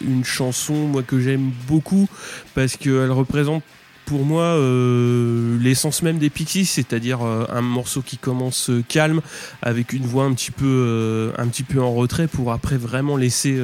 une 0.01 0.25
chanson 0.25 0.75
moi 0.75 1.03
que 1.03 1.21
j'aime 1.21 1.51
beaucoup 1.67 2.09
parce 2.55 2.77
qu'elle 2.77 3.11
représente 3.11 3.65
pour 4.07 4.25
moi 4.25 4.43
euh, 4.43 5.59
l'essence 5.61 6.03
même 6.03 6.19
des 6.19 6.31
Pixies, 6.31 6.67
c'est-à-dire 6.67 7.23
euh, 7.23 7.45
un 7.49 7.61
morceau 7.61 8.03
qui 8.03 8.19
commence 8.19 8.71
euh, 8.71 8.85
calme 8.87 9.21
avec 9.63 9.93
une 9.93 10.05
voix 10.05 10.25
un 10.25 10.35
petit 10.35 10.51
peu 10.51 10.67
euh, 10.67 11.33
un 11.39 11.49
petit 11.49 11.63
peu 11.63 11.81
en 11.81 11.93
retrait 11.93 12.29
pour 12.29 12.53
après 12.53 12.77
vraiment 12.77 13.17
laisser 13.17 13.59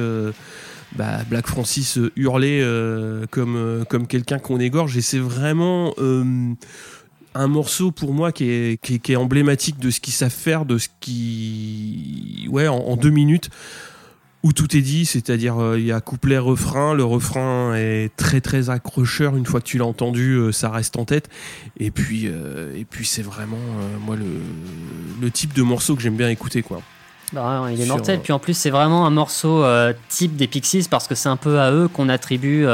bah, 0.93 1.19
Black 1.29 1.47
Francis 1.47 1.99
hurler 2.15 2.65
comme 3.31 3.85
comme 3.89 4.07
quelqu'un 4.07 4.39
qu'on 4.39 4.59
égorge 4.59 4.97
et 4.97 5.01
c'est 5.01 5.19
vraiment 5.19 5.93
un 7.39 7.47
morceau 7.47 7.91
pour 7.91 8.13
moi 8.13 8.31
qui 8.33 8.49
est, 8.49 8.81
qui 8.81 8.95
est, 8.95 8.99
qui 8.99 9.13
est 9.13 9.15
emblématique 9.15 9.79
de 9.79 9.89
ce 9.91 10.01
qu'ils 10.01 10.13
savent 10.13 10.29
faire, 10.29 10.65
de 10.65 10.77
ce 10.77 10.89
qui 10.99 12.47
ouais 12.49 12.67
en, 12.67 12.77
en 12.77 12.97
deux 12.97 13.09
minutes 13.11 13.49
où 14.43 14.53
tout 14.53 14.75
est 14.77 14.81
dit, 14.81 15.05
c'est-à-dire 15.05 15.61
euh, 15.61 15.77
il 15.79 15.85
y 15.85 15.91
a 15.91 15.99
couplet 15.99 16.37
refrain, 16.37 16.93
le 16.93 17.03
refrain 17.03 17.75
est 17.75 18.09
très 18.15 18.39
très 18.41 18.69
accrocheur 18.69 19.35
une 19.35 19.45
fois 19.45 19.59
que 19.59 19.65
tu 19.65 19.77
l'as 19.77 19.85
entendu, 19.85 20.33
euh, 20.35 20.51
ça 20.51 20.69
reste 20.69 20.97
en 20.97 21.05
tête 21.05 21.29
et 21.77 21.91
puis 21.91 22.27
euh, 22.27 22.75
et 22.75 22.85
puis 22.85 23.05
c'est 23.05 23.21
vraiment 23.21 23.57
moi 24.05 24.15
le 24.17 24.25
le 25.21 25.31
type 25.31 25.53
de 25.53 25.61
morceau 25.61 25.95
que 25.95 26.01
j'aime 26.01 26.17
bien 26.17 26.29
écouter 26.29 26.61
quoi. 26.61 26.81
Bah 27.31 27.61
ouais, 27.61 27.75
il 27.75 27.81
est 27.81 27.85
Sur- 27.85 27.95
mortel. 27.95 28.21
Puis 28.21 28.33
en 28.33 28.39
plus, 28.39 28.55
c'est 28.55 28.71
vraiment 28.71 29.05
un 29.05 29.11
morceau 29.11 29.63
type 30.07 30.35
des 30.35 30.47
Pixies 30.47 30.87
parce 30.89 31.07
que 31.07 31.13
c'est 31.13 31.29
un 31.29 31.37
peu 31.37 31.59
à 31.59 31.71
eux 31.71 31.87
qu'on 31.87 32.09
attribue 32.09 32.65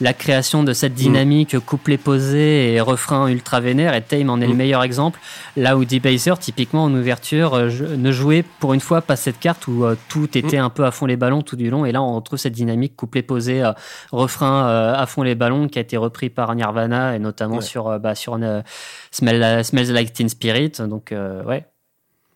la 0.00 0.12
création 0.14 0.62
de 0.64 0.72
cette 0.72 0.94
dynamique 0.94 1.58
couplet 1.58 1.98
posé 1.98 2.72
et 2.74 2.80
refrain 2.80 3.26
ultra 3.28 3.60
vénère. 3.60 3.94
Et 3.94 4.02
Tame 4.02 4.30
en 4.30 4.40
est 4.40 4.46
le 4.46 4.54
Mm. 4.54 4.56
meilleur 4.56 4.82
exemple. 4.82 5.20
Là 5.56 5.76
où 5.76 5.84
Debaser, 5.84 6.34
typiquement 6.40 6.84
en 6.84 6.94
ouverture, 6.94 7.54
euh, 7.54 7.68
ne 7.96 8.10
jouait 8.12 8.44
pour 8.60 8.72
une 8.74 8.80
fois 8.80 9.02
pas 9.02 9.16
cette 9.16 9.38
carte 9.38 9.66
où 9.68 9.84
euh, 9.84 9.96
tout 10.08 10.36
était 10.38 10.56
un 10.58 10.70
peu 10.70 10.84
à 10.84 10.90
fond 10.90 11.06
les 11.06 11.16
ballons 11.16 11.42
tout 11.42 11.56
du 11.56 11.68
long. 11.70 11.84
Et 11.84 11.92
là, 11.92 12.02
on 12.02 12.14
retrouve 12.16 12.38
cette 12.38 12.52
dynamique 12.54 12.96
couplet 12.96 13.22
posé, 13.22 13.62
euh, 13.62 13.72
refrain 14.12 14.66
à 14.94 15.06
fond 15.06 15.22
les 15.22 15.34
ballons 15.34 15.68
qui 15.68 15.78
a 15.78 15.82
été 15.82 15.96
repris 15.96 16.30
par 16.30 16.54
Nirvana 16.54 17.14
et 17.16 17.18
notamment 17.18 17.56
Ouais. 17.56 17.62
sur, 17.62 17.98
bah, 18.00 18.14
sur 18.14 18.38
Smell- 19.10 19.64
Smells 19.64 19.92
Like 19.92 20.12
Teen 20.12 20.28
Spirit. 20.28 20.72
Donc, 20.88 21.12
euh, 21.12 21.42
ouais. 21.44 21.66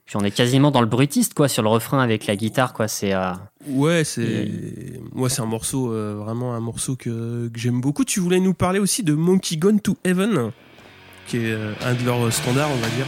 Puis 0.06 0.16
on 0.16 0.20
est 0.20 0.30
quasiment 0.30 0.70
dans 0.70 0.80
le 0.82 0.86
bruitiste, 0.86 1.32
quoi, 1.32 1.48
sur 1.48 1.62
le 1.62 1.68
refrain 1.70 1.98
avec 2.00 2.26
la 2.26 2.36
guitare, 2.36 2.72
quoi. 2.74 2.88
C'est. 2.88 3.14
euh, 3.14 3.32
Ouais, 3.66 4.04
c'est 4.04 4.50
moi 5.14 5.30
c'est 5.30 5.40
un 5.40 5.46
morceau 5.46 5.90
euh, 5.90 6.14
vraiment 6.22 6.54
un 6.54 6.60
morceau 6.60 6.96
que, 6.96 7.48
que 7.48 7.58
j'aime 7.58 7.80
beaucoup. 7.80 8.04
Tu 8.04 8.20
voulais 8.20 8.40
nous 8.40 8.52
parler 8.52 8.78
aussi 8.78 9.02
de 9.02 9.14
Monkey 9.14 9.56
Gone 9.56 9.80
to 9.80 9.96
Heaven 10.04 10.50
qui 11.26 11.38
est 11.38 11.52
euh, 11.52 11.72
un 11.82 11.94
de 11.94 12.04
leurs 12.04 12.30
standards, 12.30 12.68
on 12.70 12.76
va 12.76 12.88
dire. 12.88 13.06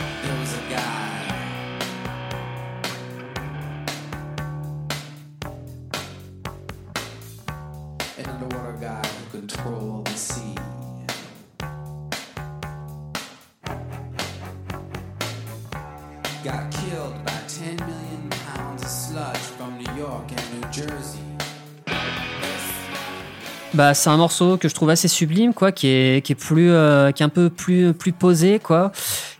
Bah, 23.77 23.93
c'est 23.93 24.09
un 24.09 24.17
morceau 24.17 24.57
que 24.57 24.71
je 24.71 24.75
trouve 24.75 24.89
assez 24.89 25.07
sublime, 25.07 25.53
quoi, 25.53 25.71
qui 25.71 25.89
est, 25.89 26.25
qui 26.25 26.33
est 26.33 26.35
plus, 26.35 26.71
euh, 26.71 27.13
qui 27.13 27.23
est 27.23 27.27
un 27.27 27.29
peu 27.29 27.51
plus, 27.51 27.93
plus 27.93 28.13
posé, 28.13 28.59
quoi, 28.59 28.91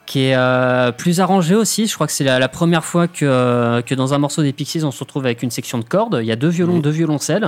qui 0.07 0.21
est 0.27 0.37
euh, 0.37 0.93
plus 0.93 1.21
arrangé 1.21 1.55
aussi. 1.55 1.87
Je 1.87 1.95
crois 1.95 2.07
que 2.07 2.13
c'est 2.13 2.25
la, 2.25 2.39
la 2.39 2.49
première 2.49 2.85
fois 2.85 3.09
que, 3.09 3.25
euh, 3.25 3.83
que 3.83 3.95
dans 3.95 4.15
un 4.15 4.19
morceau 4.19 4.43
des 4.43 4.53
Pixies, 4.53 4.85
on 4.85 4.93
se 4.93 5.01
retrouve 5.01 5.25
avec 5.25 5.43
une 5.43 5.51
section 5.51 5.79
de 5.79 5.85
cordes. 5.85 6.19
Il 6.23 6.27
y 6.27 6.33
a 6.33 6.37
deux 6.37 6.49
violons, 6.49 6.79
deux 6.79 6.91
violoncelles, 6.91 7.47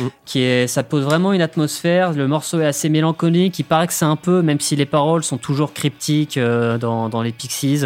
Mhm. 0.00 0.10
qui 0.26 0.42
est, 0.42 0.66
ça 0.66 0.82
pose 0.82 1.04
vraiment 1.04 1.32
une 1.32 1.40
atmosphère. 1.42 2.12
Le 2.12 2.26
morceau 2.26 2.60
est 2.60 2.66
assez 2.66 2.88
mélancolique. 2.88 3.58
Il 3.58 3.64
paraît 3.64 3.86
que 3.86 3.92
c'est 3.92 4.04
un 4.04 4.16
peu, 4.16 4.42
même 4.42 4.60
si 4.60 4.74
les 4.76 4.86
paroles 4.86 5.22
sont 5.22 5.38
toujours 5.38 5.72
cryptiques 5.72 6.36
euh, 6.36 6.78
dans, 6.78 7.08
dans 7.08 7.22
les 7.22 7.32
Pixies, 7.32 7.84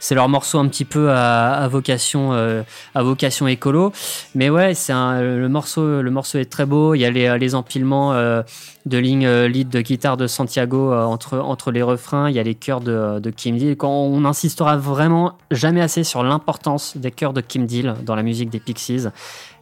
c'est 0.00 0.14
leur 0.14 0.28
morceau 0.28 0.58
un 0.58 0.68
petit 0.68 0.84
peu 0.86 1.10
à, 1.10 1.52
à 1.52 1.68
vocation, 1.68 2.32
euh, 2.32 2.62
à 2.94 3.02
vocation 3.02 3.46
écolo. 3.46 3.92
Mais 4.34 4.48
ouais, 4.50 4.74
c'est 4.74 4.92
un, 4.92 5.20
le 5.20 5.48
morceau, 5.48 6.00
le 6.02 6.10
morceau 6.10 6.38
est 6.38 6.50
très 6.50 6.64
beau. 6.66 6.94
Il 6.94 7.00
y 7.00 7.04
a 7.04 7.10
les, 7.10 7.38
les 7.38 7.54
empilements 7.54 8.12
euh, 8.14 8.42
de 8.86 8.98
lignes 8.98 9.26
euh, 9.26 9.48
lead 9.48 9.68
de 9.68 9.80
guitare 9.80 10.16
de 10.16 10.26
Santiago 10.26 10.92
euh, 10.92 11.02
entre 11.04 11.38
entre 11.38 11.70
les 11.72 11.82
refrains. 11.82 12.30
Il 12.30 12.36
y 12.36 12.38
a 12.38 12.42
les 12.42 12.54
chœurs 12.54 12.80
de, 12.80 13.18
de 13.18 13.30
Kim 13.30 13.56
Deal. 13.56 13.76
Quand 13.76 13.90
on 13.90 14.24
insistera 14.24 14.76
vraiment 14.76 15.32
jamais 15.50 15.80
assez 15.80 16.04
sur 16.04 16.22
l'importance 16.22 16.96
des 16.96 17.10
chœurs 17.10 17.32
de 17.32 17.40
Kim 17.40 17.66
Deal 17.66 17.94
dans 18.04 18.14
la 18.14 18.22
musique 18.22 18.48
des 18.48 18.60
Pixies. 18.60 19.06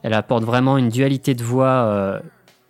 Elle 0.03 0.13
apporte 0.15 0.45
vraiment 0.45 0.77
une 0.77 0.91
dualité 0.91 1.35
de 1.35 1.43
voix 1.43 1.67
euh, 1.67 2.21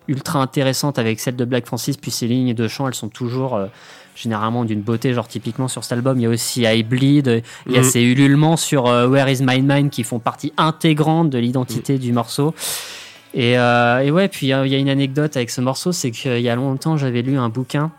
ultra 0.06 0.40
intéressante 0.40 0.98
avec 0.98 1.18
celle 1.18 1.34
de 1.36 1.44
Black 1.44 1.66
Francis. 1.66 1.96
Puis 1.96 2.12
ses 2.12 2.28
lignes 2.28 2.54
de 2.54 2.68
chant, 2.68 2.86
elles 2.86 2.94
sont 2.94 3.08
toujours 3.08 3.56
euh, 3.56 3.66
généralement 4.14 4.64
d'une 4.64 4.80
beauté, 4.82 5.12
genre 5.12 5.26
typiquement 5.26 5.66
sur 5.66 5.82
cet 5.82 5.94
album. 5.94 6.20
Il 6.20 6.22
y 6.22 6.26
a 6.26 6.28
aussi 6.28 6.62
I 6.62 6.84
Bleed, 6.84 7.42
il 7.66 7.72
y 7.72 7.76
a 7.76 7.80
Mhm. 7.80 7.84
ces 7.84 8.02
ululements 8.02 8.56
sur 8.56 8.86
euh, 8.86 9.08
Where 9.08 9.28
is 9.28 9.38
My 9.42 9.60
Mind 9.60 9.90
qui 9.90 10.04
font 10.04 10.20
partie 10.20 10.52
intégrante 10.56 11.30
de 11.30 11.38
l'identité 11.38 11.98
du 11.98 12.12
morceau. 12.12 12.54
Et, 13.34 13.58
euh, 13.58 13.98
et 14.00 14.10
ouais, 14.10 14.28
puis 14.28 14.46
il 14.46 14.50
y 14.50 14.52
a- 14.52 14.64
il 14.64 14.72
y 14.72 14.76
a 14.76 14.78
une 14.78 14.88
anecdote 14.88 15.36
avec 15.36 15.50
ce 15.50 15.60
morceau, 15.60 15.92
c'est 15.92 16.10
qu'il 16.12 16.40
y 16.40 16.48
a 16.48 16.54
longtemps, 16.54 16.96
j'avais 16.96 17.22
lu 17.22 17.36
un 17.36 17.48
bouquin, 17.48 17.90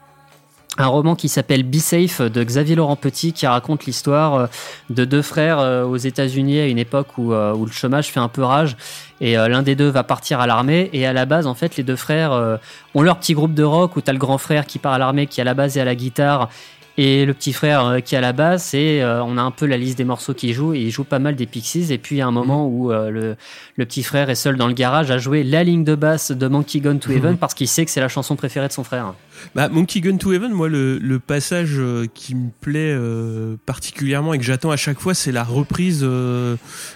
un 0.78 0.88
roman 0.88 1.16
qui 1.16 1.28
s'appelle 1.30 1.64
Be 1.64 1.76
Safe 1.76 2.22
de 2.22 2.44
Xavier 2.44 2.76
Laurent 2.76 2.96
Petit, 2.96 3.34
qui 3.34 3.46
raconte 3.48 3.86
l'histoire 3.86 4.34
euh, 4.36 4.48
de 4.90 5.04
deux 5.06 5.22
frères 5.22 5.60
euh, 5.60 5.84
aux 5.86 5.98
États-Unis 5.98 6.60
à 6.60 6.68
une 6.68 6.78
époque 6.80 7.18
où, 7.18 7.34
où 7.34 7.66
le 7.66 7.72
chômage 7.72 8.08
fait 8.12 8.20
un 8.22 8.28
peu 8.30 8.44
rage. 8.44 8.78
Et 9.22 9.36
l'un 9.36 9.62
des 9.62 9.76
deux 9.76 9.88
va 9.88 10.04
partir 10.04 10.42
à 10.42 10.48
l'armée. 10.48 10.90
Et 10.92 11.06
à 11.08 11.14
la 11.14 11.26
base, 11.26 11.48
en 11.48 11.56
fait, 11.56 11.78
les 11.78 11.84
deux 11.84 11.96
frères 11.96 12.60
ont 12.94 13.02
leur 13.02 13.18
petit 13.18 13.34
groupe 13.34 13.54
de 13.54 13.64
rock 13.64 13.96
où 13.96 14.02
t'as 14.02 14.12
le 14.12 14.18
grand 14.20 14.38
frère 14.38 14.66
qui 14.66 14.78
part 14.78 14.92
à 14.92 14.98
l'armée, 14.98 15.26
qui 15.26 15.40
à 15.40 15.46
la 15.46 15.54
base 15.54 15.78
est 15.78 15.80
à 15.80 15.86
la 15.86 15.96
guitare. 15.96 16.50
Et 16.98 17.26
le 17.26 17.34
petit 17.34 17.52
frère 17.52 17.86
euh, 17.86 18.00
qui 18.00 18.16
à 18.16 18.22
la 18.22 18.32
basse, 18.32 18.74
et 18.74 19.02
euh, 19.02 19.22
on 19.24 19.38
a 19.38 19.42
un 19.42 19.52
peu 19.52 19.66
la 19.66 19.76
liste 19.76 19.98
des 19.98 20.06
morceaux 20.06 20.34
qu'il 20.34 20.54
joue, 20.54 20.74
et 20.74 20.80
il 20.80 20.92
joue 20.92 21.04
pas 21.04 21.20
mal 21.20 21.36
des 21.36 21.46
Pixies. 21.46 21.92
Et 21.92 21.98
puis 21.98 22.16
il 22.16 22.20
y 22.20 22.22
a 22.22 22.28
un 22.28 22.32
moment 22.32 22.68
où 22.68 22.92
euh, 22.92 23.10
le, 23.10 23.36
le 23.76 23.86
petit 23.86 24.02
frère 24.02 24.30
est 24.30 24.36
seul 24.36 24.56
dans 24.56 24.68
le 24.68 24.74
garage 24.74 25.12
à 25.12 25.18
jouer 25.18 25.44
la 25.44 25.64
ligne 25.66 25.84
de 25.84 25.96
basse 25.96 26.32
de 26.32 26.48
Monkey 26.48 26.80
Gone 26.80 27.00
to 27.00 27.12
Heaven 27.12 27.36
parce 27.40 27.54
qu'il 27.54 27.68
sait 27.68 27.84
que 27.84 27.92
c'est 27.92 28.00
la 28.00 28.08
chanson 28.08 28.36
préférée 28.38 28.68
de 28.70 28.74
son 28.74 28.86
frère. 28.86 29.14
Bah, 29.54 29.68
Monkey 29.68 30.00
Gun 30.00 30.16
to 30.16 30.32
Heaven, 30.32 30.54
moi, 30.54 30.70
le, 30.70 30.98
le 30.98 31.20
passage 31.20 31.82
qui 32.14 32.34
me 32.36 32.50
plaît 32.62 32.94
euh, 32.94 33.58
particulièrement 33.66 34.34
et 34.34 34.38
que 34.38 34.46
j'attends 34.46 34.72
à 34.72 34.78
chaque 34.78 35.00
fois, 35.00 35.14
c'est 35.14 35.34
la 35.34 35.44
reprise 35.44 36.00
euh, 36.04 36.56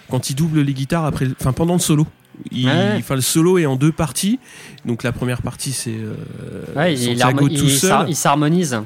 quand 0.09 0.29
il 0.29 0.35
double 0.35 0.61
les 0.61 0.73
guitares 0.73 1.05
après, 1.05 1.27
enfin 1.41 1.51
pendant 1.51 1.73
le 1.73 1.79
solo. 1.79 2.07
Il, 2.51 2.67
Ouais. 2.67 3.03
le 3.09 3.19
solo 3.21 3.57
est 3.57 3.65
en 3.65 3.75
deux 3.75 3.91
parties. 3.91 4.39
Donc 4.85 5.03
la 5.03 5.11
première 5.11 5.41
partie, 5.41 5.73
c'est 5.73 5.91
euh, 5.97 6.13
Ouais, 6.77 6.93
il, 6.93 7.17
il 8.07 8.15
s'harmonise. 8.15 8.77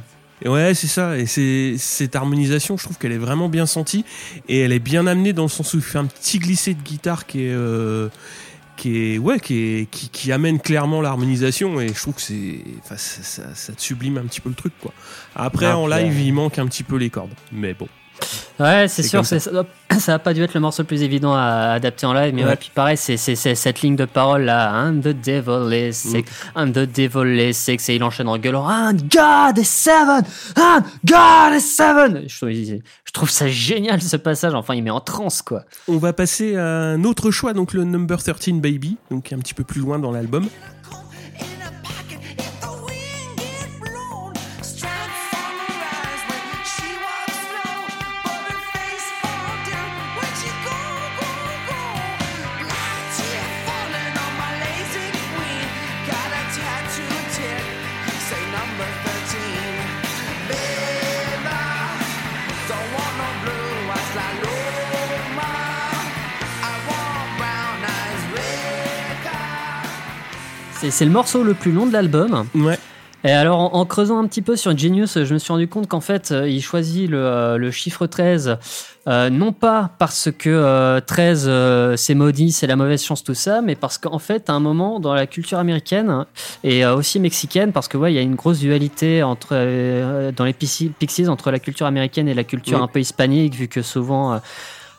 Et 0.41 0.49
Ouais, 0.49 0.73
c'est 0.73 0.87
ça. 0.87 1.17
Et 1.17 1.25
c'est 1.25 1.75
cette 1.77 2.15
harmonisation, 2.15 2.77
je 2.77 2.83
trouve 2.83 2.97
qu'elle 2.97 3.11
est 3.11 3.17
vraiment 3.17 3.49
bien 3.49 3.65
sentie 3.65 4.03
et 4.49 4.59
elle 4.59 4.71
est 4.73 4.79
bien 4.79 5.07
amenée 5.07 5.33
dans 5.33 5.43
le 5.43 5.49
sens 5.49 5.73
où 5.73 5.77
il 5.77 5.83
fait 5.83 5.99
un 5.99 6.05
petit 6.05 6.39
glissé 6.39 6.73
de 6.73 6.81
guitare 6.81 7.25
qui 7.25 7.45
est 7.45 7.53
euh, 7.53 8.09
qui 8.75 9.13
est 9.13 9.17
ouais 9.17 9.39
qui 9.39 9.57
est 9.59 9.89
qui, 9.89 10.09
qui 10.09 10.31
amène 10.31 10.59
clairement 10.59 11.01
l'harmonisation 11.01 11.79
et 11.79 11.89
je 11.89 12.01
trouve 12.01 12.15
que 12.15 12.21
c'est 12.21 12.59
enfin 12.79 12.97
ça, 12.97 13.21
ça, 13.23 13.55
ça 13.55 13.73
te 13.73 13.81
sublime 13.81 14.17
un 14.17 14.23
petit 14.23 14.41
peu 14.41 14.49
le 14.49 14.55
truc 14.55 14.73
quoi. 14.81 14.91
Après 15.35 15.67
Ah, 15.67 15.77
en 15.77 15.87
live 15.87 16.19
il 16.19 16.33
manque 16.33 16.57
un 16.59 16.67
petit 16.67 16.83
peu 16.83 16.97
les 16.97 17.09
cordes, 17.09 17.33
mais 17.51 17.73
bon. 17.73 17.87
Ouais, 18.59 18.87
c'est 18.87 19.03
sûr, 19.03 19.25
ça. 19.25 19.39
c'est- 19.39 19.39
ça, 19.39 19.51
doit- 19.51 19.65
ça 19.99 20.13
a 20.15 20.19
pas 20.19 20.33
dû 20.33 20.43
être 20.43 20.53
le 20.53 20.59
morceau 20.59 20.83
le 20.83 20.87
plus 20.87 21.01
évident 21.03 21.33
à 21.35 21.71
adapter 21.73 22.05
en 22.05 22.13
live, 22.13 22.33
mais 22.33 22.43
ouais, 22.43 22.49
Ouais. 22.51 22.55
puis 22.55 22.71
pareil, 22.73 22.97
c'est 22.97 23.17
cette 23.17 23.81
ligne 23.81 23.95
de 23.95 24.05
parole 24.05 24.43
là, 24.43 24.71
I'm 24.87 25.01
the 25.01 25.07
devil 25.09 25.73
is 25.75 25.93
sick, 25.93 26.27
I'm 26.55 26.71
the 26.71 26.79
devil 26.89 27.25
is 27.39 27.53
sick, 27.53 27.81
et 27.89 27.95
il 27.95 28.03
enchaîne 28.03 28.27
en 28.27 28.37
gueulant, 28.37 28.67
And 28.69 28.93
God 29.11 29.57
is 29.57 29.65
seven, 29.65 30.23
And 30.57 30.81
God 31.05 31.55
is 31.57 31.61
seven. 31.61 32.23
Je 32.27 32.37
trouve, 32.37 32.49
je 32.51 33.11
trouve 33.11 33.29
ça 33.29 33.47
génial 33.47 34.01
ce 34.01 34.17
passage, 34.17 34.53
enfin 34.53 34.75
il 34.75 34.83
met 34.83 34.89
en 34.91 35.01
transe 35.01 35.41
quoi. 35.41 35.63
On 35.87 35.97
va 35.97 36.13
passer 36.13 36.55
à 36.55 36.65
un 36.65 37.03
autre 37.03 37.31
choix 37.31 37.53
donc 37.53 37.73
le 37.73 37.83
number 37.83 38.21
13 38.21 38.53
baby 38.61 38.97
donc 39.11 39.33
un 39.33 39.39
petit 39.39 39.53
peu 39.53 39.63
plus 39.63 39.81
loin 39.81 39.99
dans 39.99 40.11
l'album. 40.11 40.47
C'est 70.89 71.05
le 71.05 71.11
morceau 71.11 71.43
le 71.43 71.53
plus 71.53 71.71
long 71.71 71.85
de 71.85 71.93
l'album. 71.93 72.45
Ouais. 72.55 72.77
Et 73.25 73.31
alors, 73.31 73.59
en, 73.59 73.73
en 73.79 73.85
creusant 73.85 74.19
un 74.21 74.27
petit 74.27 74.41
peu 74.41 74.57
sur 74.57 74.77
Genius, 74.77 75.23
je 75.23 75.33
me 75.33 75.39
suis 75.39 75.53
rendu 75.53 75.69
compte 75.69 75.87
qu'en 75.87 76.01
fait, 76.01 76.31
euh, 76.33 76.49
il 76.49 76.61
choisit 76.61 77.09
le, 77.09 77.17
euh, 77.19 77.57
le 77.57 77.71
chiffre 77.71 78.05
13, 78.05 78.57
euh, 79.07 79.29
non 79.29 79.53
pas 79.53 79.91
parce 79.97 80.29
que 80.37 80.49
euh, 80.49 80.99
13 80.99 81.45
euh, 81.47 81.95
c'est 81.95 82.15
maudit, 82.15 82.51
c'est 82.51 82.67
la 82.67 82.75
mauvaise 82.75 83.01
chance, 83.01 83.23
tout 83.23 83.33
ça, 83.33 83.61
mais 83.61 83.75
parce 83.75 83.97
qu'en 83.97 84.19
fait, 84.19 84.49
à 84.49 84.53
un 84.53 84.59
moment, 84.59 84.99
dans 84.99 85.13
la 85.13 85.25
culture 85.25 85.57
américaine 85.57 86.25
et 86.65 86.85
aussi 86.85 87.21
mexicaine, 87.21 87.71
parce 87.71 87.87
que 87.87 87.95
ouais, 87.97 88.11
il 88.11 88.15
y 88.15 88.19
a 88.19 88.21
une 88.21 88.35
grosse 88.35 88.59
dualité 88.59 89.23
entre, 89.23 89.51
dans 90.31 90.43
les 90.43 90.53
Pixies, 90.53 90.89
Pixies 90.99 91.29
entre 91.29 91.49
la 91.49 91.59
culture 91.59 91.85
américaine 91.85 92.27
et 92.27 92.33
la 92.33 92.43
culture 92.43 92.79
Oui. 92.79 92.83
un 92.83 92.87
peu 92.87 92.99
hispanique, 92.99 93.55
vu 93.55 93.69
que 93.69 93.81
souvent. 93.81 94.41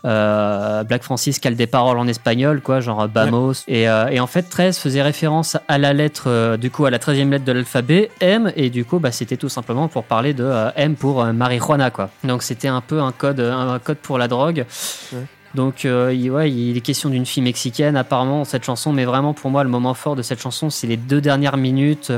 Euh, 0.04 0.84
Black 0.84 1.02
Francis 1.02 1.38
cale 1.38 1.56
des 1.56 1.66
paroles 1.66 1.98
en 1.98 2.06
espagnol, 2.06 2.60
quoi, 2.60 2.80
genre 2.80 3.08
Bamos. 3.08 3.64
Et, 3.68 3.88
euh, 3.88 4.08
et 4.08 4.20
en 4.20 4.26
fait, 4.26 4.42
13 4.42 4.78
faisait 4.78 5.02
référence 5.02 5.56
à 5.68 5.78
la 5.78 5.92
lettre, 5.92 6.24
euh, 6.26 6.56
du 6.56 6.70
coup, 6.70 6.84
à 6.84 6.90
la 6.90 6.98
13e 6.98 7.30
lettre 7.30 7.44
de 7.44 7.52
l'alphabet, 7.52 8.10
M, 8.20 8.52
et 8.56 8.70
du 8.70 8.84
coup, 8.84 8.98
bah, 8.98 9.12
c'était 9.12 9.36
tout 9.36 9.48
simplement 9.48 9.88
pour 9.88 10.04
parler 10.04 10.34
de 10.34 10.44
euh, 10.44 10.70
M 10.76 10.94
pour 10.94 11.22
euh, 11.22 11.32
marijuana, 11.32 11.90
quoi. 11.90 12.10
Donc 12.22 12.42
c'était 12.42 12.68
un 12.68 12.80
peu 12.80 13.00
un 13.00 13.12
code, 13.12 13.40
un 13.40 13.78
code 13.78 13.98
pour 13.98 14.18
la 14.18 14.28
drogue. 14.28 14.64
Ouais. 15.12 15.18
Donc, 15.54 15.84
euh, 15.84 16.12
il, 16.12 16.32
ouais, 16.32 16.50
il 16.50 16.76
est 16.76 16.80
question 16.80 17.10
d'une 17.10 17.24
fille 17.26 17.42
mexicaine, 17.42 17.96
apparemment, 17.96 18.44
cette 18.44 18.64
chanson, 18.64 18.92
mais 18.92 19.04
vraiment, 19.04 19.34
pour 19.34 19.52
moi, 19.52 19.62
le 19.62 19.70
moment 19.70 19.94
fort 19.94 20.16
de 20.16 20.22
cette 20.22 20.40
chanson, 20.40 20.68
c'est 20.68 20.88
les 20.88 20.96
deux 20.96 21.20
dernières 21.20 21.56
minutes 21.56 22.10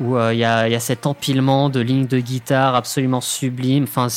où 0.00 0.16
euh, 0.16 0.34
il 0.34 0.40
y, 0.40 0.44
a, 0.44 0.66
il 0.66 0.72
y 0.72 0.74
a 0.74 0.80
cet 0.80 1.06
empilement 1.06 1.68
de 1.70 1.78
lignes 1.78 2.06
de 2.08 2.18
guitare 2.18 2.74
absolument 2.74 3.20
sublime. 3.20 3.84
Enfin, 3.84 4.08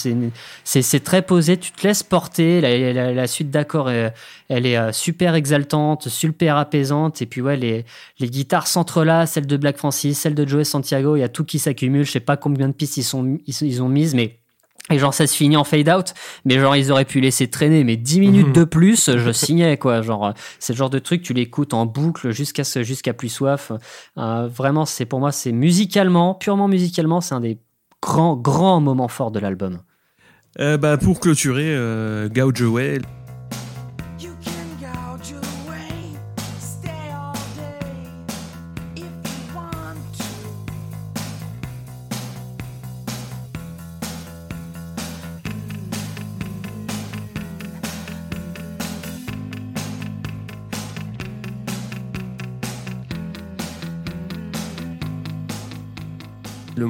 c'est 0.63 1.03
très 1.03 1.21
posé, 1.21 1.57
tu 1.57 1.71
te 1.71 1.85
laisses 1.85 2.01
porter. 2.01 2.61
La, 2.61 2.93
la, 2.93 3.13
la 3.13 3.27
suite 3.27 3.51
d'accords, 3.51 3.91
elle 3.91 4.65
est 4.65 4.77
euh, 4.77 4.91
super 4.91 5.35
exaltante, 5.35 6.09
super 6.09 6.57
apaisante. 6.57 7.21
Et 7.21 7.27
puis 7.27 7.41
ouais, 7.41 7.57
les, 7.57 7.85
les 8.19 8.29
guitares 8.29 8.65
s'entrelacent, 8.65 9.33
celle 9.33 9.45
de 9.45 9.57
Black 9.57 9.77
Francis, 9.77 10.17
celle 10.17 10.33
de 10.33 10.47
Joey 10.47 10.63
Santiago, 10.63 11.15
il 11.15 11.19
y 11.19 11.23
a 11.23 11.29
tout 11.29 11.43
qui 11.45 11.59
s'accumule. 11.59 12.05
Je 12.05 12.11
sais 12.11 12.19
pas 12.19 12.37
combien 12.37 12.69
de 12.69 12.73
pistes 12.73 12.97
ils, 12.97 13.03
sont- 13.03 13.37
ils 13.45 13.83
ont 13.83 13.89
mises, 13.89 14.15
mais 14.15 14.39
et 14.91 14.99
genre 14.99 15.13
ça 15.13 15.27
se 15.27 15.35
finit 15.35 15.55
en 15.57 15.63
fade 15.63 15.87
out, 15.89 16.13
mais 16.45 16.59
genre 16.59 16.75
ils 16.75 16.91
auraient 16.91 17.05
pu 17.05 17.21
laisser 17.21 17.49
traîner, 17.49 17.83
mais 17.83 17.95
10 17.95 18.19
minutes 18.19 18.47
Mhm. 18.47 18.53
de 18.53 18.63
plus, 18.65 19.09
je 19.17 19.31
signais 19.31 19.77
quoi. 19.77 20.01
Genre 20.01 20.33
c'est 20.59 20.73
le 20.73 20.77
genre 20.77 20.89
de 20.89 20.99
truc 20.99 21.21
tu 21.21 21.33
l'écoutes 21.33 21.73
en 21.73 21.85
boucle 21.85 22.31
jusqu'à 22.31 22.63
ce- 22.63 22.83
jusqu'à 22.83 23.13
plus 23.13 23.29
soif. 23.29 23.71
Euh, 24.17 24.47
vraiment 24.47 24.85
c'est 24.85 25.05
pour 25.05 25.19
moi 25.19 25.31
c'est 25.31 25.51
musicalement, 25.53 26.33
purement 26.35 26.67
musicalement, 26.67 27.21
c'est 27.21 27.33
un 27.35 27.39
des 27.39 27.57
grands 28.01 28.35
grands 28.35 28.81
moments 28.81 29.07
forts 29.07 29.31
de 29.31 29.39
l'album. 29.39 29.79
Euh, 30.59 30.77
bah, 30.77 30.97
pour 30.97 31.19
clôturer, 31.19 31.63
euh, 31.73 32.27
Gouge 32.29 32.61
Away, 32.61 32.99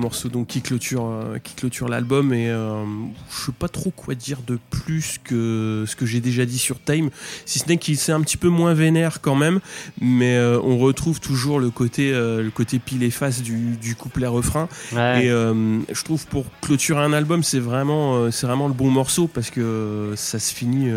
morceau 0.04 0.30
donc 0.30 0.48
qui 0.48 0.62
clôture 0.62 1.06
euh, 1.06 1.40
qui 1.40 1.56
clôture 1.56 1.88
l'album 1.88 2.34
et 2.34 2.50
euh, 2.50 2.84
je 3.32 3.46
sais 3.48 3.52
pas 3.58 3.70
trop 3.70 3.90
quoi 3.92 4.14
dire 4.16 4.40
de 4.46 4.60
plus 4.70 5.20
que 5.24 5.86
ce 5.88 5.96
que 5.96 6.06
j'ai 6.06 6.20
déjà 6.20 6.46
dit 6.46 6.58
sur 6.60 6.84
Time 6.84 7.10
si 7.46 7.60
ce 7.60 7.68
n'est 7.68 7.78
qu'il 7.78 7.98
c'est 7.98 8.12
un 8.12 8.22
petit 8.22 8.38
peu 8.38 8.50
moins 8.50 8.74
vénère 8.74 9.22
quand 9.22 9.36
même 9.36 9.60
mais 10.02 10.36
euh, 10.36 10.60
on 10.62 10.78
retrouve 10.78 11.20
toujours 11.20 11.60
le 11.60 11.70
côté 11.70 12.12
euh, 12.14 12.44
le 12.44 12.52
côté 12.52 12.80
pile 12.80 13.02
et 13.04 13.10
face 13.12 13.42
du, 13.42 13.78
du 13.78 13.96
couplet 13.96 14.28
refrain. 14.28 14.68
Ouais. 14.94 15.26
et 15.26 15.30
je 15.30 16.04
trouve 16.04 16.26
pour 16.28 16.46
clôturer 16.62 17.02
un 17.02 17.14
album 17.14 17.42
c'est 17.44 17.60
vraiment 17.60 18.30
c'est 18.32 18.46
vraiment 18.46 18.68
le 18.68 18.74
bon 18.74 18.92
morceau 18.92 19.28
parce 19.28 19.50
que 19.50 20.14
ça 20.16 20.38
se 20.40 20.54
finit 20.54 20.90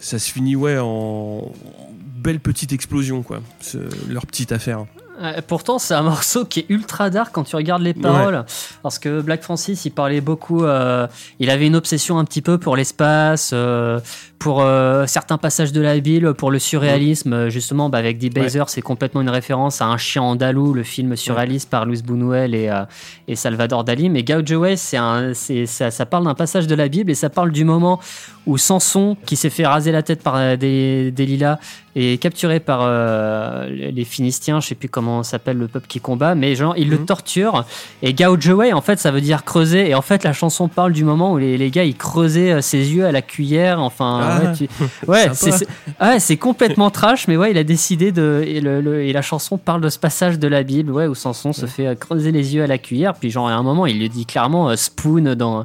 ça 0.00 0.18
se 0.18 0.30
finit 0.32 0.56
ouais 0.56 0.78
en 0.80 1.52
belle 2.16 2.40
petite 2.40 2.72
explosion 2.72 3.22
quoi. 3.22 3.40
Ce- 3.60 3.78
leur 4.08 4.26
petite 4.26 4.52
affaire 4.52 4.84
Euh, 5.20 5.40
pourtant, 5.46 5.78
c'est 5.78 5.94
un 5.94 6.02
morceau 6.14 6.44
qui 6.44 6.60
est 6.60 6.66
ultra 6.68 7.10
dark 7.10 7.30
quand 7.32 7.44
tu 7.44 7.56
regardes 7.56 7.82
les 7.82 7.94
paroles. 7.94 8.44
Parce 8.82 8.98
que 8.98 9.20
Black 9.20 9.42
Francis, 9.42 9.84
il 9.84 9.90
parlait 9.90 10.20
beaucoup. 10.20 10.64
euh, 10.64 11.06
il 11.38 11.50
avait 11.50 11.66
une 11.66 11.76
obsession 11.76 12.18
un 12.18 12.24
petit 12.24 12.42
peu 12.42 12.58
pour 12.58 12.76
l'espace, 12.76 13.50
euh, 13.52 14.00
pour 14.38 14.62
euh, 14.62 15.06
certains 15.06 15.36
passages 15.36 15.72
de 15.72 15.80
la 15.80 15.98
Bible, 16.00 16.32
pour 16.34 16.50
le 16.50 16.58
surréalisme. 16.58 17.48
Justement, 17.50 17.90
bah, 17.90 17.98
avec 17.98 18.18
Deep 18.18 18.36
Ouais. 18.36 18.44
Bazer, 18.44 18.68
c'est 18.70 18.80
complètement 18.80 19.20
une 19.20 19.28
référence 19.28 19.82
à 19.82 19.86
Un 19.86 19.98
chien 19.98 20.22
andalou, 20.22 20.72
le 20.72 20.82
film 20.82 21.16
surréaliste 21.16 21.68
par 21.68 21.84
Luis 21.84 22.02
Buñuel 22.02 22.54
et, 22.54 22.70
et 23.28 23.36
Salvador 23.36 23.84
Dali. 23.84 24.08
Mais 24.08 24.24
c'est, 24.76 25.66
ça, 25.66 25.90
ça 25.90 26.06
parle 26.06 26.24
d'un 26.24 26.34
passage 26.34 26.66
de 26.66 26.74
la 26.74 26.88
Bible 26.88 27.10
et 27.10 27.14
ça 27.14 27.28
parle 27.28 27.50
du 27.50 27.64
moment 27.64 28.00
où 28.46 28.56
Samson, 28.56 29.16
qui 29.26 29.36
s'est 29.36 29.50
fait 29.50 29.66
raser 29.66 29.92
la 29.92 30.02
tête 30.02 30.22
par 30.22 30.56
des, 30.56 31.10
des 31.10 31.26
lilas, 31.26 31.58
est 31.96 32.22
capturé 32.22 32.60
par 32.60 32.80
euh, 32.82 33.68
les 33.68 34.04
Philistins, 34.04 34.60
je 34.60 34.68
sais 34.68 34.74
plus 34.76 34.88
comment 34.88 35.22
s'appelle 35.22 35.56
le 35.58 35.66
peuple 35.66 35.86
qui 35.88 35.98
combat, 36.00 36.34
mais 36.36 36.54
genre 36.54 36.74
il 36.76 36.88
le 36.88 36.98
Mhm. 36.98 37.06
torture 37.06 37.64
et 38.02 38.14
gouge 38.14 38.48
away 38.48 38.72
en 38.72 38.80
fait 38.80 38.98
ça 39.00 39.10
veut 39.10 39.20
dire 39.20 39.44
creuser. 39.44 39.90
Et 39.90 39.94
en 39.94 40.02
fait 40.02 40.22
la 40.22 40.32
chanson 40.32 40.68
parle 40.68 40.92
du 40.92 41.02
moment 41.04 41.32
où 41.32 41.38
les, 41.38 41.58
les 41.58 41.70
gars 41.70 41.82
ils 41.84 41.96
creusaient 41.96 42.52
euh, 42.52 42.60
ses 42.60 42.92
yeux 42.92 43.06
à 43.06 43.12
la 43.12 43.22
cuillère, 43.22 43.80
enfin 43.80 44.20
Ah. 44.22 44.40
ouais, 44.40 44.52
tu- 44.56 44.68
ouais, 45.08 45.30
c'est 45.34 46.32
ouais, 46.32 46.36
complètement 46.36 46.90
trash, 46.90 47.26
mais 47.26 47.36
ouais 47.36 47.50
il 47.50 47.58
a 47.58 47.64
décidé 47.64 48.12
de 48.12 48.44
et, 48.46 48.60
le, 48.60 48.80
le- 48.80 49.02
et 49.04 49.12
la 49.12 49.22
chanson 49.22 49.58
parle 49.58 49.80
de 49.80 49.88
ce 49.88 49.98
passage 49.98 50.38
de 50.38 50.46
la 50.48 50.62
Bible 50.62 50.92
ouais 50.92 51.06
où 51.08 51.14
Samson 51.16 51.52
se 51.52 51.66
fait 51.66 51.86
euh, 51.88 51.94
creuser 51.96 52.30
les 52.30 52.54
yeux 52.54 52.62
à 52.62 52.66
la 52.68 52.78
cuillère, 52.78 53.14
puis 53.14 53.30
genre 53.30 53.48
à 53.48 53.52
un 53.54 53.62
moment 53.62 53.86
il 53.86 53.98
le 54.00 54.08
dit 54.08 54.26
clairement 54.26 54.70
euh, 54.70 54.76
spoon 54.76 55.34
dans 55.34 55.64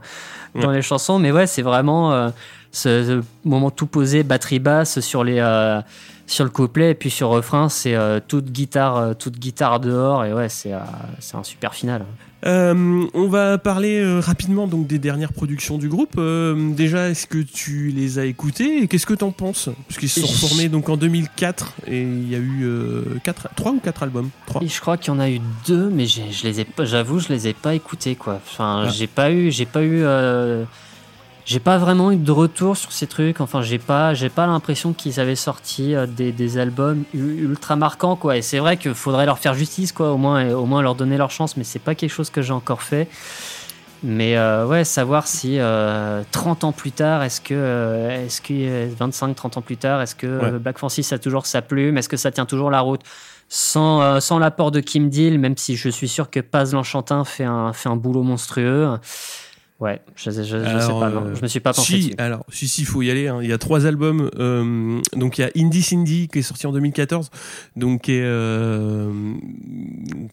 dans 0.59 0.71
les 0.71 0.81
chansons, 0.81 1.19
mais 1.19 1.31
ouais 1.33 1.47
c'est 1.47 1.61
vraiment 1.61 2.13
euh, 2.13 2.29
ce, 2.71 3.03
ce 3.03 3.21
moment 3.47 3.71
tout 3.71 3.87
posé, 3.87 4.23
batterie 4.23 4.59
basse 4.59 5.01
sur 5.01 5.23
les 5.25 5.39
sur 6.27 6.43
le 6.43 6.49
couplet 6.49 6.91
et 6.91 6.95
puis 6.95 7.09
sur 7.09 7.29
le 7.29 7.35
refrain 7.37 7.69
c'est 7.69 7.95
euh, 7.95 8.19
toute 8.25 8.51
guitare 8.51 8.97
euh, 8.97 9.13
toute 9.13 9.37
guitare 9.37 9.79
dehors 9.79 10.25
et 10.25 10.33
ouais 10.33 10.49
c'est 10.49 10.73
euh, 10.73 10.79
c'est 11.19 11.35
un 11.35 11.43
super 11.43 11.73
final 11.75 12.05
on 12.47 13.27
va 13.27 13.57
parler 13.57 14.19
rapidement 14.19 14.67
donc 14.67 14.85
des 14.85 14.99
dernières 14.99 15.33
productions 15.33 15.79
du 15.79 15.89
groupe. 15.89 16.21
Déjà, 16.75 17.09
est-ce 17.09 17.25
que 17.25 17.39
tu 17.39 17.87
les 17.87 18.19
as 18.19 18.25
écoutées 18.25 18.83
et 18.83 18.87
qu'est-ce 18.87 19.07
que 19.07 19.15
t'en 19.15 19.31
penses? 19.31 19.69
Parce 19.87 19.99
qu'ils 19.99 20.09
se 20.11 20.21
sont 20.21 20.47
formés 20.47 20.69
donc 20.69 20.87
en 20.89 20.95
2004 20.95 21.73
et 21.87 22.03
il 22.03 22.29
y 22.29 22.35
a 22.35 22.37
eu 22.37 22.69
quatre, 23.23 23.49
trois 23.55 23.71
ou 23.71 23.79
quatre 23.79 24.03
albums? 24.03 24.29
Trois. 24.45 24.61
et 24.61 24.67
je 24.67 24.79
crois 24.79 24.95
qu'il 24.97 25.11
y 25.11 25.17
en 25.17 25.19
a 25.19 25.27
eu 25.31 25.41
deux 25.65 25.89
mais 25.89 26.05
je 26.05 26.43
les 26.43 26.59
ai 26.59 26.65
pas 26.65 26.85
j'avoue 26.85 27.17
je 27.19 27.29
les 27.29 27.47
ai 27.47 27.53
pas 27.55 27.73
écoutés 27.73 28.13
quoi 28.15 28.39
enfin 28.45 28.83
Ah. 28.85 28.89
j'ai 28.89 29.07
pas 29.07 29.31
eu 29.31 29.49
j'ai 29.49 29.65
pas 29.65 29.81
eu 29.81 30.03
j'ai 31.45 31.59
pas 31.59 31.77
vraiment 31.77 32.11
eu 32.11 32.17
de 32.17 32.31
retour 32.31 32.75
sur 32.75 32.91
ces 32.91 33.07
trucs. 33.07 33.39
Enfin 33.39 33.61
j'ai 33.61 33.77
pas 33.79 34.13
j'ai 34.13 34.29
pas 34.29 34.47
l'impression 34.47 34.93
qu'ils 34.93 35.19
avaient 35.19 35.35
sorti 35.35 35.93
euh, 35.95 36.07
des, 36.07 36.31
des 36.31 36.57
albums 36.57 37.03
ultra 37.13 37.75
marquants 37.75 38.15
quoi. 38.15 38.37
Et 38.37 38.41
c'est 38.41 38.59
vrai 38.59 38.77
qu'il 38.77 38.93
faudrait 38.93 39.25
leur 39.25 39.39
faire 39.39 39.53
justice 39.53 39.91
quoi 39.91 40.11
au 40.11 40.17
moins 40.17 40.49
au 40.51 40.65
moins 40.65 40.81
leur 40.81 40.95
donner 40.95 41.17
leur 41.17 41.31
chance 41.31 41.55
mais 41.57 41.63
c'est 41.63 41.79
pas 41.79 41.95
quelque 41.95 42.11
chose 42.11 42.29
que 42.29 42.41
j'ai 42.41 42.53
encore 42.53 42.81
fait. 42.81 43.07
Mais 44.03 44.37
euh, 44.37 44.67
ouais, 44.67 44.83
savoir 44.83 45.25
si 45.25 45.57
euh, 45.57 46.21
30 46.31 46.63
ans 46.63 46.71
plus 46.71 46.91
tard, 46.91 47.23
est-ce 47.23 47.41
que, 47.41 47.55
euh, 47.55 48.25
est-ce 48.25 48.39
que 48.39 48.93
25-30 48.93 49.57
ans 49.57 49.61
plus 49.61 49.77
tard, 49.77 49.99
est-ce 50.01 50.13
que 50.13 50.27
Ouais. 50.27 50.59
Black 50.59 50.77
Francis 50.77 51.11
a 51.11 51.17
toujours 51.17 51.47
sa 51.47 51.63
plume? 51.63 51.97
Est-ce 51.97 52.09
que 52.09 52.17
ça 52.17 52.29
tient 52.29 52.45
toujours 52.45 52.69
la 52.69 52.81
route? 52.81 53.01
Sans, 53.49 54.01
euh, 54.01 54.19
sans 54.19 54.37
l'apport 54.37 54.69
de 54.69 54.79
Kim 54.79 55.09
Deal, 55.09 55.39
même 55.39 55.57
si 55.57 55.75
je 55.75 55.89
suis 55.89 56.07
sûr 56.07 56.29
que 56.29 56.39
Paz 56.39 56.73
l'Enchantin 56.73 57.23
fait 57.23 57.45
un, 57.45 57.73
fait 57.73 57.89
un 57.89 57.95
boulot 57.95 58.21
monstrueux 58.21 58.89
Ouais, 59.81 59.99
je, 60.15 60.31
je, 60.31 60.41
je 60.43 60.47
sais 60.47 60.55
Alors, 60.65 60.99
pas, 61.01 61.09
non. 61.09 61.25
euh, 61.25 61.35
je 61.35 61.41
me 61.41 61.47
suis 61.47 61.59
pas 61.59 61.73
pensé 61.73 61.93
si, 61.93 62.03
dessus. 62.05 62.15
alors, 62.17 62.45
si, 62.47 62.65
si, 62.69 62.81
il 62.83 62.85
faut 62.85 63.01
y 63.01 63.11
aller. 63.11 63.27
hein. 63.27 63.39
Il 63.43 63.49
y 63.49 63.53
a 63.53 63.57
trois 63.57 63.85
albums. 63.85 64.29
euh, 64.39 65.01
donc, 65.17 65.37
il 65.37 65.41
y 65.41 65.43
a 65.43 65.49
Indie 65.57 65.81
Cindy 65.81 66.29
qui 66.29 66.39
est 66.39 66.43
sorti 66.43 66.65
en 66.65 66.71
2014, 66.71 67.29
donc 67.75 68.03
qui 68.03 68.13
est, 68.13 68.21
euh, 68.23 69.11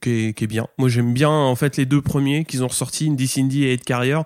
qui 0.01 0.11
est, 0.29 0.33
qui 0.35 0.45
est 0.45 0.47
bien. 0.47 0.69
Moi, 0.79 0.89
j'aime 0.89 1.13
bien 1.13 1.29
en 1.31 1.57
fait 1.57 1.77
les 1.77 1.87
deux 1.87 2.01
premiers 2.01 2.45
qu'ils 2.45 2.63
ont 2.63 2.69
ressortis, 2.69 3.09
Indie 3.09 3.27
Cindy 3.27 3.65
et 3.65 3.73
Head 3.73 3.83
Carrier. 3.85 4.21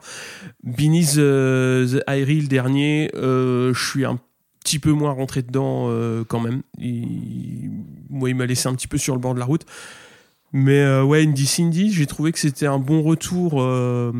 Beneath 0.62 1.14
the 1.14 2.02
Irie, 2.08 2.42
le 2.42 2.48
dernier, 2.48 3.10
euh, 3.14 3.72
je 3.72 3.88
suis 3.88 4.04
un 4.04 4.18
petit 4.62 4.78
peu 4.78 4.90
moins 4.92 5.12
rentré 5.12 5.42
dedans 5.42 5.86
euh, 5.88 6.24
quand 6.28 6.40
même. 6.40 6.60
Il, 6.78 7.70
moi, 8.10 8.28
il 8.28 8.34
m'a 8.36 8.44
laissé 8.46 8.68
un 8.68 8.74
petit 8.74 8.88
peu 8.88 8.98
sur 8.98 9.14
le 9.14 9.20
bord 9.20 9.32
de 9.32 9.38
la 9.38 9.46
route. 9.46 9.62
Mais 10.52 10.80
euh, 10.80 11.02
ouais, 11.02 11.24
Indie 11.24 11.46
Cindy, 11.46 11.92
j'ai 11.92 12.06
trouvé 12.06 12.32
que 12.32 12.38
c'était 12.38 12.66
un 12.66 12.78
bon 12.78 13.02
retour 13.02 13.60
euh, 13.60 14.12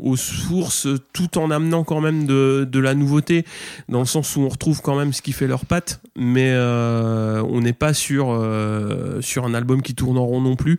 aux 0.00 0.16
sources, 0.16 0.86
tout 1.12 1.38
en 1.38 1.50
amenant 1.50 1.84
quand 1.84 2.00
même 2.00 2.24
de, 2.26 2.66
de 2.70 2.78
la 2.78 2.94
nouveauté, 2.94 3.44
dans 3.88 3.98
le 3.98 4.06
sens 4.06 4.36
où 4.36 4.40
on 4.40 4.48
retrouve 4.48 4.80
quand 4.80 4.96
même 4.96 5.12
ce 5.12 5.22
qui 5.22 5.32
fait 5.32 5.46
leur 5.46 5.66
patte, 5.66 6.00
mais 6.16 6.50
euh, 6.52 7.42
on 7.42 7.60
n'est 7.60 7.72
pas 7.72 7.94
sur, 7.94 8.30
euh, 8.30 9.20
sur 9.20 9.44
un 9.44 9.54
album 9.54 9.82
qui 9.82 9.94
tourne 9.94 10.18
en 10.18 10.24
rond 10.24 10.40
non 10.40 10.56
plus. 10.56 10.78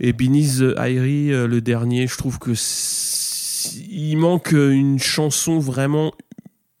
Et 0.00 0.14
Irie, 0.20 1.32
euh, 1.32 1.48
le 1.48 1.60
dernier, 1.60 2.06
je 2.06 2.16
trouve 2.16 2.38
que 2.38 2.52
il 3.90 4.16
manque 4.16 4.52
une 4.52 4.98
chanson 4.98 5.58
vraiment, 5.58 6.12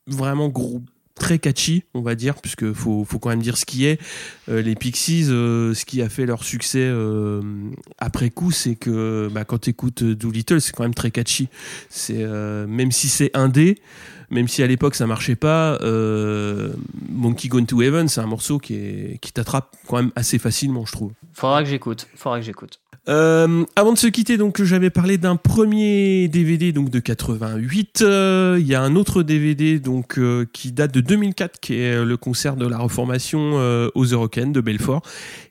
vraiment 0.06 0.48
gros, 0.48 0.82
très 1.28 1.38
catchy, 1.38 1.84
on 1.92 2.00
va 2.00 2.14
dire, 2.14 2.36
puisque 2.36 2.72
faut, 2.72 3.04
faut 3.04 3.18
quand 3.18 3.28
même 3.28 3.42
dire 3.42 3.58
ce 3.58 3.66
qui 3.66 3.84
est. 3.84 4.00
Euh, 4.48 4.62
les 4.62 4.74
Pixies, 4.74 5.26
euh, 5.28 5.74
ce 5.74 5.84
qui 5.84 6.00
a 6.00 6.08
fait 6.08 6.24
leur 6.24 6.42
succès 6.42 6.80
euh, 6.80 7.42
après 7.98 8.30
coup, 8.30 8.50
c'est 8.50 8.76
que 8.76 9.28
bah, 9.30 9.44
quand 9.44 9.58
tu 9.58 9.70
écoutes 9.70 10.02
Doolittle, 10.02 10.62
c'est 10.62 10.74
quand 10.74 10.84
même 10.84 10.94
très 10.94 11.10
catchy. 11.10 11.48
C'est 11.90 12.24
même 12.24 12.92
si 12.92 13.10
c'est 13.10 13.30
indé, 13.36 13.76
même 14.30 14.48
si 14.48 14.62
à 14.62 14.66
l'époque 14.66 14.94
ça 14.94 15.06
marchait 15.06 15.36
pas, 15.36 15.78
Monkey 17.10 17.48
Gone 17.48 17.66
to 17.66 17.82
Heaven, 17.82 18.08
c'est 18.08 18.22
un 18.22 18.26
morceau 18.26 18.58
qui, 18.58 18.74
est, 18.74 19.18
qui 19.20 19.30
t'attrape 19.30 19.76
quand 19.86 19.96
même 19.96 20.12
assez 20.16 20.38
facilement, 20.38 20.86
je 20.86 20.92
trouve. 20.92 21.12
Faudra 21.34 21.62
que 21.62 21.68
j'écoute. 21.68 22.08
Faudra 22.14 22.38
que 22.38 22.46
j'écoute. 22.46 22.80
Euh, 23.08 23.64
avant 23.74 23.92
de 23.94 23.98
se 23.98 24.06
quitter, 24.06 24.36
donc 24.36 24.62
j'avais 24.62 24.90
parlé 24.90 25.16
d'un 25.16 25.36
premier 25.36 26.28
DVD 26.28 26.72
donc 26.72 26.90
de 26.90 26.98
88. 26.98 28.02
Euh, 28.02 28.58
Il 28.60 28.66
y 28.66 28.74
a 28.74 28.82
un 28.82 28.96
autre 28.96 29.22
DVD 29.22 29.78
donc 29.78 30.18
euh, 30.18 30.44
qui 30.52 30.72
date 30.72 30.92
de 30.92 31.00
2004, 31.00 31.58
qui 31.60 31.80
est 31.80 32.04
le 32.04 32.16
concert 32.18 32.56
de 32.56 32.66
la 32.66 32.76
Reformation 32.78 33.52
euh, 33.54 33.88
aux 33.94 34.04
Eurocaines 34.04 34.52
de 34.52 34.60
Belfort, 34.60 35.00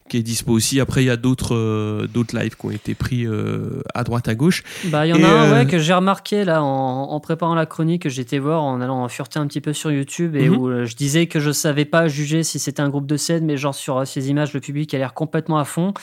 qui 0.08 0.18
est 0.18 0.24
dispo 0.24 0.52
aussi. 0.54 0.80
Après, 0.80 1.02
il 1.04 1.08
y 1.08 1.10
a 1.10 1.18
d'autres 1.18 1.56
euh, 1.56 2.06
d'autres 2.08 2.38
lives 2.38 2.56
qui 2.56 2.66
ont 2.68 2.72
été 2.72 2.94
pris 2.94 3.26
euh, 3.26 3.82
à 3.96 4.04
droite 4.04 4.28
à 4.28 4.36
gauche. 4.36 4.64
Bah, 4.86 5.08
il 5.08 5.10
y 5.10 5.14
en 5.14 5.24
a 5.24 5.28
un 5.28 5.52
euh, 5.52 5.54
ouais, 5.56 5.66
que 5.66 5.80
j'ai 5.80 5.94
remarqué 5.94 6.46
là 6.46 6.62
en, 6.64 7.10
en 7.10 7.20
préparant 7.20 7.56
la 7.56 7.66
chronique 7.66 8.04
que 8.04 8.10
j'étais 8.10 8.38
voir 8.38 8.62
en 8.62 8.82
allant 8.82 9.04
en 9.04 9.10
fureter 9.10 9.40
un 9.40 9.48
petit 9.48 9.62
peu 9.62 9.74
sur 9.74 9.92
YouTube 9.92 10.36
et 10.36 10.48
Mhm. 10.48 10.58
où 10.58 10.70
euh, 10.70 10.86
je 10.86 10.96
disais 10.96 11.26
que 11.26 11.40
je 11.40 11.52
savais 11.52 11.86
pas 11.86 12.08
juger 12.08 12.44
si 12.44 12.60
c'était 12.60 12.82
un 12.82 12.90
groupe 12.90 13.08
de 13.08 13.18
scène, 13.18 13.46
mais 13.46 13.58
genre 13.58 13.74
sur 13.76 13.98
euh, 13.98 14.06
ces 14.06 14.30
images, 14.30 14.54
le 14.54 14.60
public 14.60 14.94
a 14.94 15.00
l'air 15.00 15.16
complètement 15.16 15.58
à 15.58 15.66
fond. 15.66 15.94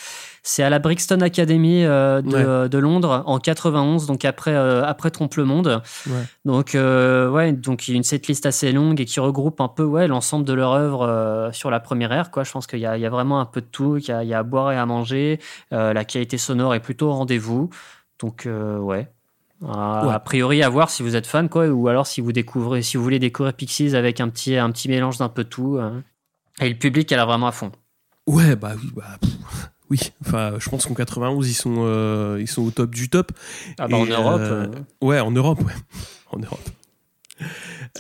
C'est 0.47 0.63
à 0.63 0.69
la 0.69 0.79
Brixton 0.79 1.23
Academy 1.23 1.85
euh, 1.85 2.21
de, 2.21 2.29
Ouais. 2.29 2.35
euh, 2.37 2.69
de 2.69 2.77
Londres 2.77 3.23
en 3.25 3.39
91, 3.39 4.07
donc 4.07 4.27
après 4.27 4.53
euh, 4.55 4.85
après 4.85 5.11
Trompe 5.11 5.35
le 5.37 5.47
Monde. 5.47 5.83
Ouais. 6.07 6.13
Donc 6.45 6.73
ouais, 6.75 7.53
donc 7.53 7.89
il 7.89 7.93
y 7.93 7.95
a 7.95 7.97
une 7.97 8.03
setlist 8.05 8.45
assez 8.45 8.71
longue 8.71 9.01
et 9.01 9.07
qui 9.07 9.21
regroupe 9.21 9.61
un 9.63 9.69
peu 9.69 9.85
ouais 9.85 10.07
l'ensemble 10.07 10.45
de 10.45 10.53
leur 10.53 10.73
œuvre 10.73 11.49
sur 11.53 11.71
la 11.71 11.81
première 11.81 12.13
ère 12.13 12.31
quoi. 12.31 12.45
Je 12.45 12.53
pense 12.53 12.67
qu'il 12.67 12.79
y 12.79 12.83
y 12.83 12.87
a 12.87 13.11
vraiment 13.11 13.41
un 13.41 13.47
peu 13.47 13.63
de 13.63 13.67
tout, 13.67 13.95
qu'il 13.97 14.11
y 14.11 14.13
a, 14.13 14.23
il 14.23 14.29
y 14.29 14.35
a 14.35 14.41
à 14.41 14.43
boire 14.43 14.71
et 14.73 14.77
à 14.77 14.85
manger. 14.85 15.41
La 15.71 16.05
qualité 16.05 16.37
sonore 16.37 16.75
est 16.75 16.81
plutôt 16.81 17.09
au 17.09 17.13
rendez-vous. 17.15 17.71
Donc 18.21 18.47
ouais. 18.47 19.09
A, 19.67 20.07
Ouais. 20.07 20.13
a 20.13 20.19
priori 20.21 20.63
à 20.63 20.69
voir 20.69 20.91
si 20.91 21.03
vous 21.03 21.17
êtes 21.17 21.27
fan 21.27 21.49
quoi 21.49 21.69
ou 21.69 21.89
alors 21.89 22.07
si 22.07 22.21
vous 22.21 22.33
découvrez 22.33 22.83
si 22.83 22.99
vous 22.99 23.03
voulez 23.03 23.19
découvrir 23.21 23.55
Pixies 23.55 23.97
avec 23.97 24.21
un 24.21 24.29
petit 24.29 24.57
un 24.59 24.71
petit 24.71 24.91
mélange 24.91 25.17
d'un 25.17 25.31
peu 25.31 25.45
tout 25.45 25.79
euh. 25.79 26.01
et 26.61 26.69
le 26.69 26.75
public 26.75 27.11
elle 27.13 27.21
a 27.21 27.25
vraiment 27.25 27.47
à 27.47 27.53
fond. 27.53 27.73
Ouais, 28.27 28.57
bah 28.57 28.73
oui, 28.77 28.91
bah, 28.95 29.05
pff, 29.23 29.71
oui. 29.91 30.01
Enfin, 30.25 30.55
je 30.59 30.69
pense 30.69 30.87
qu'en 30.87 30.95
91 30.95 31.49
ils 31.49 31.55
sont 31.55 31.77
euh, 31.79 32.39
ils 32.41 32.49
sont 32.49 32.63
au 32.63 32.71
top 32.71 32.95
du 32.95 33.09
top. 33.09 33.33
Ah 33.79 33.89
bah 33.89 33.97
en 33.97 34.07
Europe 34.07 34.41
euh, 34.41 34.67
euh, 34.67 35.07
Ouais, 35.07 35.21
en 35.21 35.31
Europe, 35.31 35.61
ouais. 35.61 35.73
En 36.31 36.39
Europe. 36.39 36.69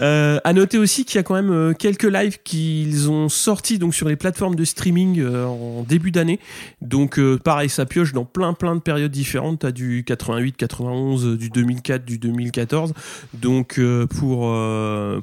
Euh, 0.01 0.39
à 0.45 0.53
noter 0.53 0.78
aussi 0.78 1.05
qu'il 1.05 1.16
y 1.16 1.18
a 1.18 1.22
quand 1.22 1.35
même 1.35 1.51
euh, 1.51 1.72
quelques 1.72 2.05
lives 2.05 2.39
qu'ils 2.43 3.11
ont 3.11 3.28
sortis 3.28 3.78
donc 3.78 3.95
sur 3.95 4.09
les 4.09 4.16
plateformes 4.16 4.55
de 4.55 4.64
streaming 4.64 5.20
euh, 5.20 5.47
en 5.47 5.82
début 5.82 6.11
d'année. 6.11 6.41
Donc 6.80 7.18
euh, 7.18 7.39
pareil, 7.39 7.68
ça 7.68 7.87
pioche 7.87 8.12
dans 8.12 8.24
plein 8.24 8.53
plein 8.53 8.74
de 8.74 8.80
périodes 8.80 9.11
différentes. 9.11 9.61
T'as 9.61 9.72
du 9.72 10.05
88, 10.07 10.57
91, 10.57 11.26
euh, 11.26 11.37
du 11.37 11.51
2004, 11.51 12.05
du 12.05 12.18
2014. 12.18 12.93
Donc 13.35 13.80
pour 14.11 14.57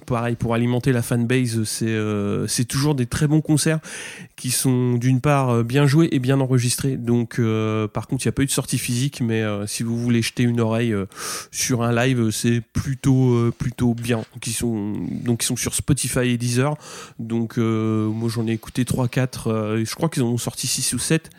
pareil 0.06 0.36
pour 0.36 0.54
alimenter 0.54 0.92
la 0.92 1.02
fanbase, 1.02 1.64
c'est 1.64 1.98
c'est 2.48 2.66
toujours 2.66 2.96
des 2.96 3.06
très 3.06 3.28
bons 3.28 3.42
concerts 3.42 3.80
qui 4.36 4.52
sont 4.52 4.94
d'une 4.96 5.22
part 5.22 5.64
bien 5.64 5.86
joués 5.86 6.10
et 6.12 6.20
bien 6.20 6.40
enregistrés. 6.40 6.98
Donc 6.98 7.40
par 7.94 8.08
contre, 8.08 8.26
il 8.26 8.28
n'y 8.28 8.30
a 8.30 8.34
pas 8.34 8.44
eu 8.44 8.48
de 8.48 8.52
sortie 8.52 8.78
physique, 8.78 9.22
mais 9.22 9.44
si 9.68 9.84
vous 9.84 9.98
voulez 9.98 10.22
jeter 10.22 10.44
une 10.44 10.60
oreille 10.60 10.94
sur 11.52 11.84
un 11.84 11.94
live, 11.94 12.32
c'est 12.32 12.62
plutôt 12.74 13.52
plutôt 13.58 13.94
bien. 13.94 14.24
Ils 14.52 14.56
sont 14.56 14.94
donc 15.10 15.44
ils 15.44 15.48
sont 15.48 15.56
sur 15.56 15.74
Spotify 15.74 16.30
et 16.30 16.38
Deezer. 16.38 16.76
Donc 17.20 17.58
euh, 17.58 18.08
moi 18.08 18.30
j'en 18.30 18.48
ai 18.48 18.52
écouté 18.52 18.86
3 18.86 19.08
4 19.08 19.48
euh, 19.48 19.84
je 19.86 19.96
crois 19.96 20.10
qu'ils 20.10 20.24
en 20.24 20.28
ont 20.28 20.38
sorti 20.38 20.68
6 20.68 20.94
ou 20.94 21.00
7 21.00 21.30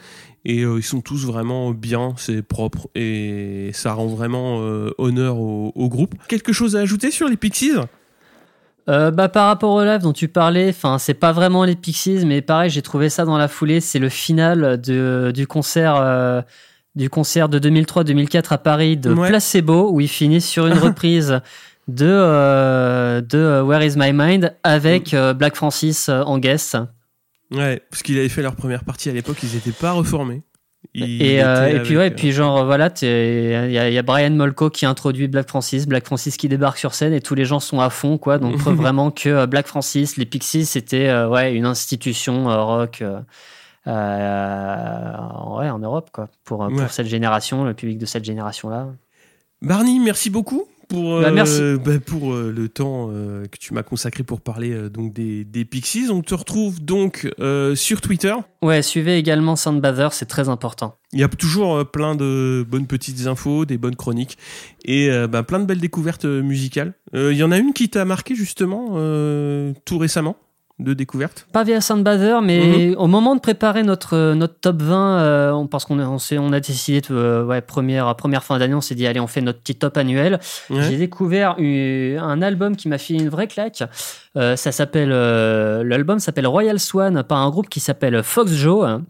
et 0.45 0.63
euh, 0.63 0.79
ils 0.79 0.83
sont 0.83 1.01
tous 1.01 1.25
vraiment 1.25 1.71
bien, 1.71 2.15
c'est 2.17 2.43
propre 2.43 2.89
et 2.95 3.71
ça 3.73 3.93
rend 3.93 4.07
vraiment 4.07 4.59
euh, 4.61 4.91
honneur 4.99 5.39
au, 5.39 5.73
au 5.75 5.89
groupe. 5.89 6.15
Quelque 6.29 6.53
chose 6.53 6.75
à 6.75 6.81
ajouter 6.81 7.11
sur 7.11 7.29
les 7.29 7.37
Pixies? 7.37 7.75
Euh, 8.89 9.13
bah, 9.13 9.29
par 9.29 9.47
rapport 9.47 9.73
au 9.73 9.85
live 9.85 10.01
dont 10.01 10.13
tu 10.13 10.27
parlais, 10.27 10.71
enfin, 10.71 10.99
c'est 10.99 11.15
pas 11.15 11.31
vraiment 11.31 11.65
les 11.65 11.77
Pixies, 11.77 12.27
mais 12.27 12.43
pareil, 12.43 12.71
j'ai 12.71 12.83
trouvé 12.83 13.09
ça 13.09 13.25
dans 13.25 13.39
la 13.39 13.47
foulée. 13.47 13.81
C'est 13.81 14.01
le 14.01 14.09
final 14.09 14.81
de, 14.81 15.31
du 15.33 15.47
concert, 15.47 16.45
du 16.97 17.09
concert 17.09 17.49
de 17.49 17.61
2003-2004 17.61 18.47
à 18.51 18.59
Paris 18.59 18.97
de 18.97 19.13
Ouais. 19.13 19.29
Placebo, 19.29 19.93
où 19.93 20.01
ils 20.01 20.09
finissent 20.09 20.49
sur 20.49 20.67
une 20.67 20.79
reprise 20.79 21.41
de, 21.89 22.07
euh, 22.09 23.21
de 23.21 23.39
euh, 23.39 23.63
Where 23.63 23.85
is 23.85 23.95
My 23.97 24.13
Mind 24.13 24.45
Mm. 24.45 24.57
avec 24.65 25.15
euh, 25.15 25.35
Black 25.35 25.57
Francis 25.57 26.09
en 26.09 26.39
guest. 26.39 26.77
Ouais, 27.51 27.83
parce 27.91 28.03
qu'ils 28.03 28.19
avaient 28.19 28.29
fait 28.29 28.43
leur 28.43 28.55
première 28.57 28.85
partie 28.85 29.11
à 29.11 29.13
l'époque, 29.13 29.37
ils 29.43 29.55
n'étaient 29.55 29.73
pas 29.73 29.93
reformés. 29.93 30.43
Ils 30.95 31.23
Et, 31.23 31.43
euh, 31.43 31.81
puis 31.85 31.97
ouais, 31.97 32.03
et 32.05 32.07
avec, 32.07 32.17
puis 32.17 32.33
genre 32.33 32.65
voilà, 32.65 32.91
il 33.03 33.09
y, 33.09 33.79
a- 33.79 33.89
il 33.89 33.95
y 33.95 33.99
a 33.99 34.03
Brian 34.03 34.31
Molko 34.31 34.69
qui 34.69 34.85
introduit 34.85 35.29
Black 35.29 35.49
Francis, 35.49 35.87
Black 35.87 36.05
Francis 36.07 36.37
qui 36.37 36.49
débarque 36.49 36.77
sur 36.79 36.93
scène 36.95 37.13
et 37.13 37.21
tous 37.21 37.35
les 37.37 37.45
gens 37.45 37.61
sont 37.61 37.81
à 37.81 37.89
fond 37.89 38.19
quoi. 38.19 38.39
Donc 38.39 38.59
preuve 38.59 38.75
vraiment 38.77 39.11
que 39.11 39.47
Black 39.47 39.67
Francis, 39.69 40.17
les 40.17 40.27
Pixies, 40.27 40.67
c'était 40.67 41.13
ouais 41.25 41.55
une 41.55 41.67
institution 41.67 42.47
rock. 42.47 43.03
ouais, 43.87 43.93
en 45.71 45.79
Europe, 45.79 46.11
quoi. 46.13 46.29
Pour, 46.45 46.67
pour 46.69 46.91
cette 46.91 47.07
génération, 47.07 47.65
le 47.65 47.75
public 47.75 47.99
de 47.99 48.07
cette 48.07 48.25
génération-là. 48.25 48.89
Barney, 49.61 49.99
merci 50.01 50.31
beaucoup 50.31 50.65
pour, 50.93 51.21
Bah, 51.21 51.29
euh, 51.29 51.33
merci. 51.33 51.61
bah, 51.85 51.99
pour 52.05 52.35
euh, 52.35 52.53
le 52.55 52.69
temps 52.69 53.09
euh, 53.11 53.47
que 53.47 53.57
tu 53.59 53.73
m'as 53.73 53.83
consacré 53.83 54.23
pour 54.23 54.43
parler 54.43 54.91
donc 54.91 55.13
des, 55.15 55.45
des 55.45 55.65
Pixies. 55.65 56.11
On 56.11 56.21
te 56.23 56.35
retrouve 56.35 56.85
donc 56.85 57.29
sur 57.75 58.01
Twitter. 58.01 58.35
Ouais, 58.61 58.83
suivez 58.83 59.17
également 59.17 59.57
Soundbather, 59.57 60.09
c'est 60.13 60.27
très 60.27 60.49
important. 60.49 60.97
Il 61.13 61.21
y 61.21 61.25
a 61.25 61.29
toujours 61.29 61.91
plein 61.91 62.15
de 62.15 62.65
bonnes 62.69 62.87
petites 62.87 63.27
infos, 63.27 63.65
des 63.65 63.79
bonnes 63.79 63.97
chroniques 63.97 64.39
et 64.85 65.11
bah, 65.29 65.43
plein 65.43 65.61
de 65.61 65.65
belles 65.65 65.81
découvertes 65.81 66.25
musicales. 66.25 66.95
Il 67.15 67.33
y 67.33 67.43
en 67.43 67.51
a 67.53 67.59
une 67.59 67.73
qui 67.73 67.89
t'a 67.89 68.05
marqué 68.05 68.35
justement 68.35 68.91
tout 69.85 69.99
récemment? 69.99 70.37
De 70.83 70.95
découverte. 70.95 71.47
Pas 71.53 71.65
via 71.65 71.81
Soundbather, 71.81 72.43
mais 72.43 72.95
au 72.97 73.07
moment 73.07 73.35
de 73.37 73.41
préparer 73.41 73.83
notre, 73.83 74.15
euh, 74.17 74.35
notre 74.35 74.55
top 74.61 74.83
20, 74.83 75.19
euh, 75.19 75.51
on- 75.53 75.67
parce 75.67 75.85
qu'on 75.85 75.99
a- 75.99 76.07
on, 76.07 76.19
on 76.39 76.53
a 76.53 76.61
décidé, 76.61 77.01
de, 77.01 77.07
euh, 77.15 77.45
ouais, 77.45 77.61
première, 77.61 78.15
première 78.17 78.45
fin 78.45 78.59
d'année, 78.59 78.75
on 78.75 78.81
s'est 78.81 78.95
dit, 78.95 79.07
allez, 79.07 79.21
on 79.21 79.27
fait 79.27 79.41
notre 79.41 79.61
petit 79.61 79.75
top 79.77 79.97
annuel. 79.97 80.41
Ouais. 80.71 80.83
J'ai 80.83 80.97
découvert 80.97 81.55
une- 81.59 82.19
un 82.19 82.43
album 82.43 82.77
qui 82.77 82.89
m'a 82.89 82.99
fait 82.99 83.15
une 83.15 83.29
vraie 83.29 83.47
claque. 83.47 83.83
Euh, 84.37 84.57
ça 84.57 84.73
s'appelle, 84.73 85.11
l'album 85.11 86.19
s'appelle 86.19 86.47
Royal 86.47 86.79
Swan 86.81 87.23
par 87.23 87.39
un 87.39 87.51
groupe 87.51 87.69
qui 87.69 87.81
s'appelle 87.81 88.23
Fox 88.23 88.53
Joe. 88.53 88.87
hein. 88.87 89.03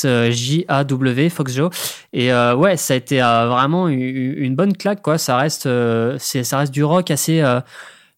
P-H-O-X-J-A-W, 0.00 1.28
Fox 1.30 1.52
Joe. 1.54 1.70
Et 2.12 2.32
euh, 2.32 2.54
ouais, 2.54 2.76
ça 2.76 2.94
a 2.94 2.96
été 2.96 3.22
euh, 3.22 3.46
vraiment 3.48 3.88
une, 3.88 4.00
une 4.00 4.54
bonne 4.56 4.76
claque, 4.76 5.02
quoi. 5.02 5.18
Ça 5.18 5.36
reste, 5.36 5.66
euh, 5.66 6.16
c'est, 6.18 6.44
ça 6.44 6.58
reste 6.58 6.72
du 6.72 6.82
rock 6.84 7.10
assez, 7.10 7.40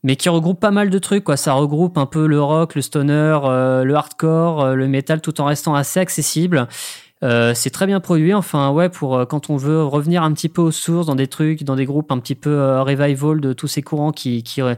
mais 0.03 0.17
qui 0.17 0.29
regroupe 0.29 0.61
pas 0.61 0.71
mal 0.71 0.91
de 0.91 0.99
trucs, 0.99 1.25
quoi. 1.25 1.37
Ça 1.37 1.53
regroupe 1.53 1.99
un 1.99 2.07
peu 2.07 2.27
le 2.27 2.43
rock, 2.43 2.75
le 2.75 2.83
stoner, 2.83 3.39
euh, 3.45 3.85
le 3.85 3.95
hardcore, 3.95 4.63
euh, 4.63 4.75
le 4.75 4.89
metal, 4.89 5.21
tout 5.21 5.41
en 5.41 5.45
restant 5.45 5.75
assez 5.75 6.01
accessible. 6.01 6.69
Euh, 7.25 7.55
c'est 7.55 7.71
très 7.71 7.87
bien 7.87 8.01
produit, 8.01 8.35
enfin 8.35 8.73
ouais, 8.73 8.89
pour 8.89 9.17
euh, 9.17 9.25
quand 9.27 9.49
on 9.49 9.57
veut 9.57 9.85
revenir 9.85 10.25
un 10.25 10.33
petit 10.33 10.49
peu 10.49 10.61
aux 10.61 10.73
sources 10.73 11.07
dans 11.07 11.15
des 11.15 11.29
trucs, 11.29 11.63
dans 11.63 11.77
des 11.77 11.85
groupes 11.85 12.11
un 12.11 12.19
petit 12.19 12.35
peu 12.35 12.51
euh, 12.51 12.83
revival 12.83 13.41
de 13.41 13.53
tous 13.53 13.69
ces 13.69 13.81
courants 13.81 14.11
qui, 14.11 14.43
qui, 14.43 14.61
euh, 14.61 14.75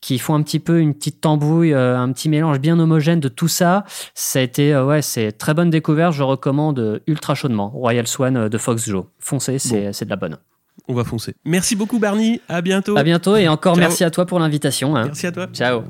qui 0.00 0.18
font 0.18 0.34
un 0.34 0.42
petit 0.42 0.58
peu 0.58 0.80
une 0.80 0.92
petite 0.92 1.20
tambouille, 1.20 1.72
euh, 1.72 1.96
un 1.96 2.10
petit 2.10 2.28
mélange 2.28 2.58
bien 2.58 2.80
homogène 2.80 3.20
de 3.20 3.28
tout 3.28 3.46
ça. 3.46 3.84
Ça 4.14 4.40
a 4.40 4.42
été, 4.42 4.76
ouais, 4.76 5.02
c'est 5.02 5.30
très 5.30 5.54
bonne 5.54 5.70
découverte, 5.70 6.14
je 6.14 6.24
recommande 6.24 7.00
ultra 7.06 7.36
chaudement. 7.36 7.68
Royal 7.68 8.08
Swan 8.08 8.48
de 8.48 8.58
Fox 8.58 8.86
Joe. 8.88 9.04
Foncez, 9.20 9.60
c'est 9.60 9.92
c'est 9.92 10.04
de 10.04 10.10
la 10.10 10.16
bonne. 10.16 10.36
On 10.88 10.94
va 10.94 11.04
foncer. 11.04 11.34
Merci 11.44 11.76
beaucoup 11.76 11.98
Barney. 11.98 12.40
À 12.48 12.60
bientôt. 12.60 12.96
À 12.96 13.02
bientôt 13.02 13.36
et 13.36 13.48
encore 13.48 13.74
Ciao. 13.74 13.80
merci 13.80 14.04
à 14.04 14.10
toi 14.10 14.26
pour 14.26 14.38
l'invitation. 14.38 14.96
hein. 14.96 15.06
Merci 15.06 15.26
à 15.26 15.32
toi. 15.32 15.46
Ciao. 15.52 15.82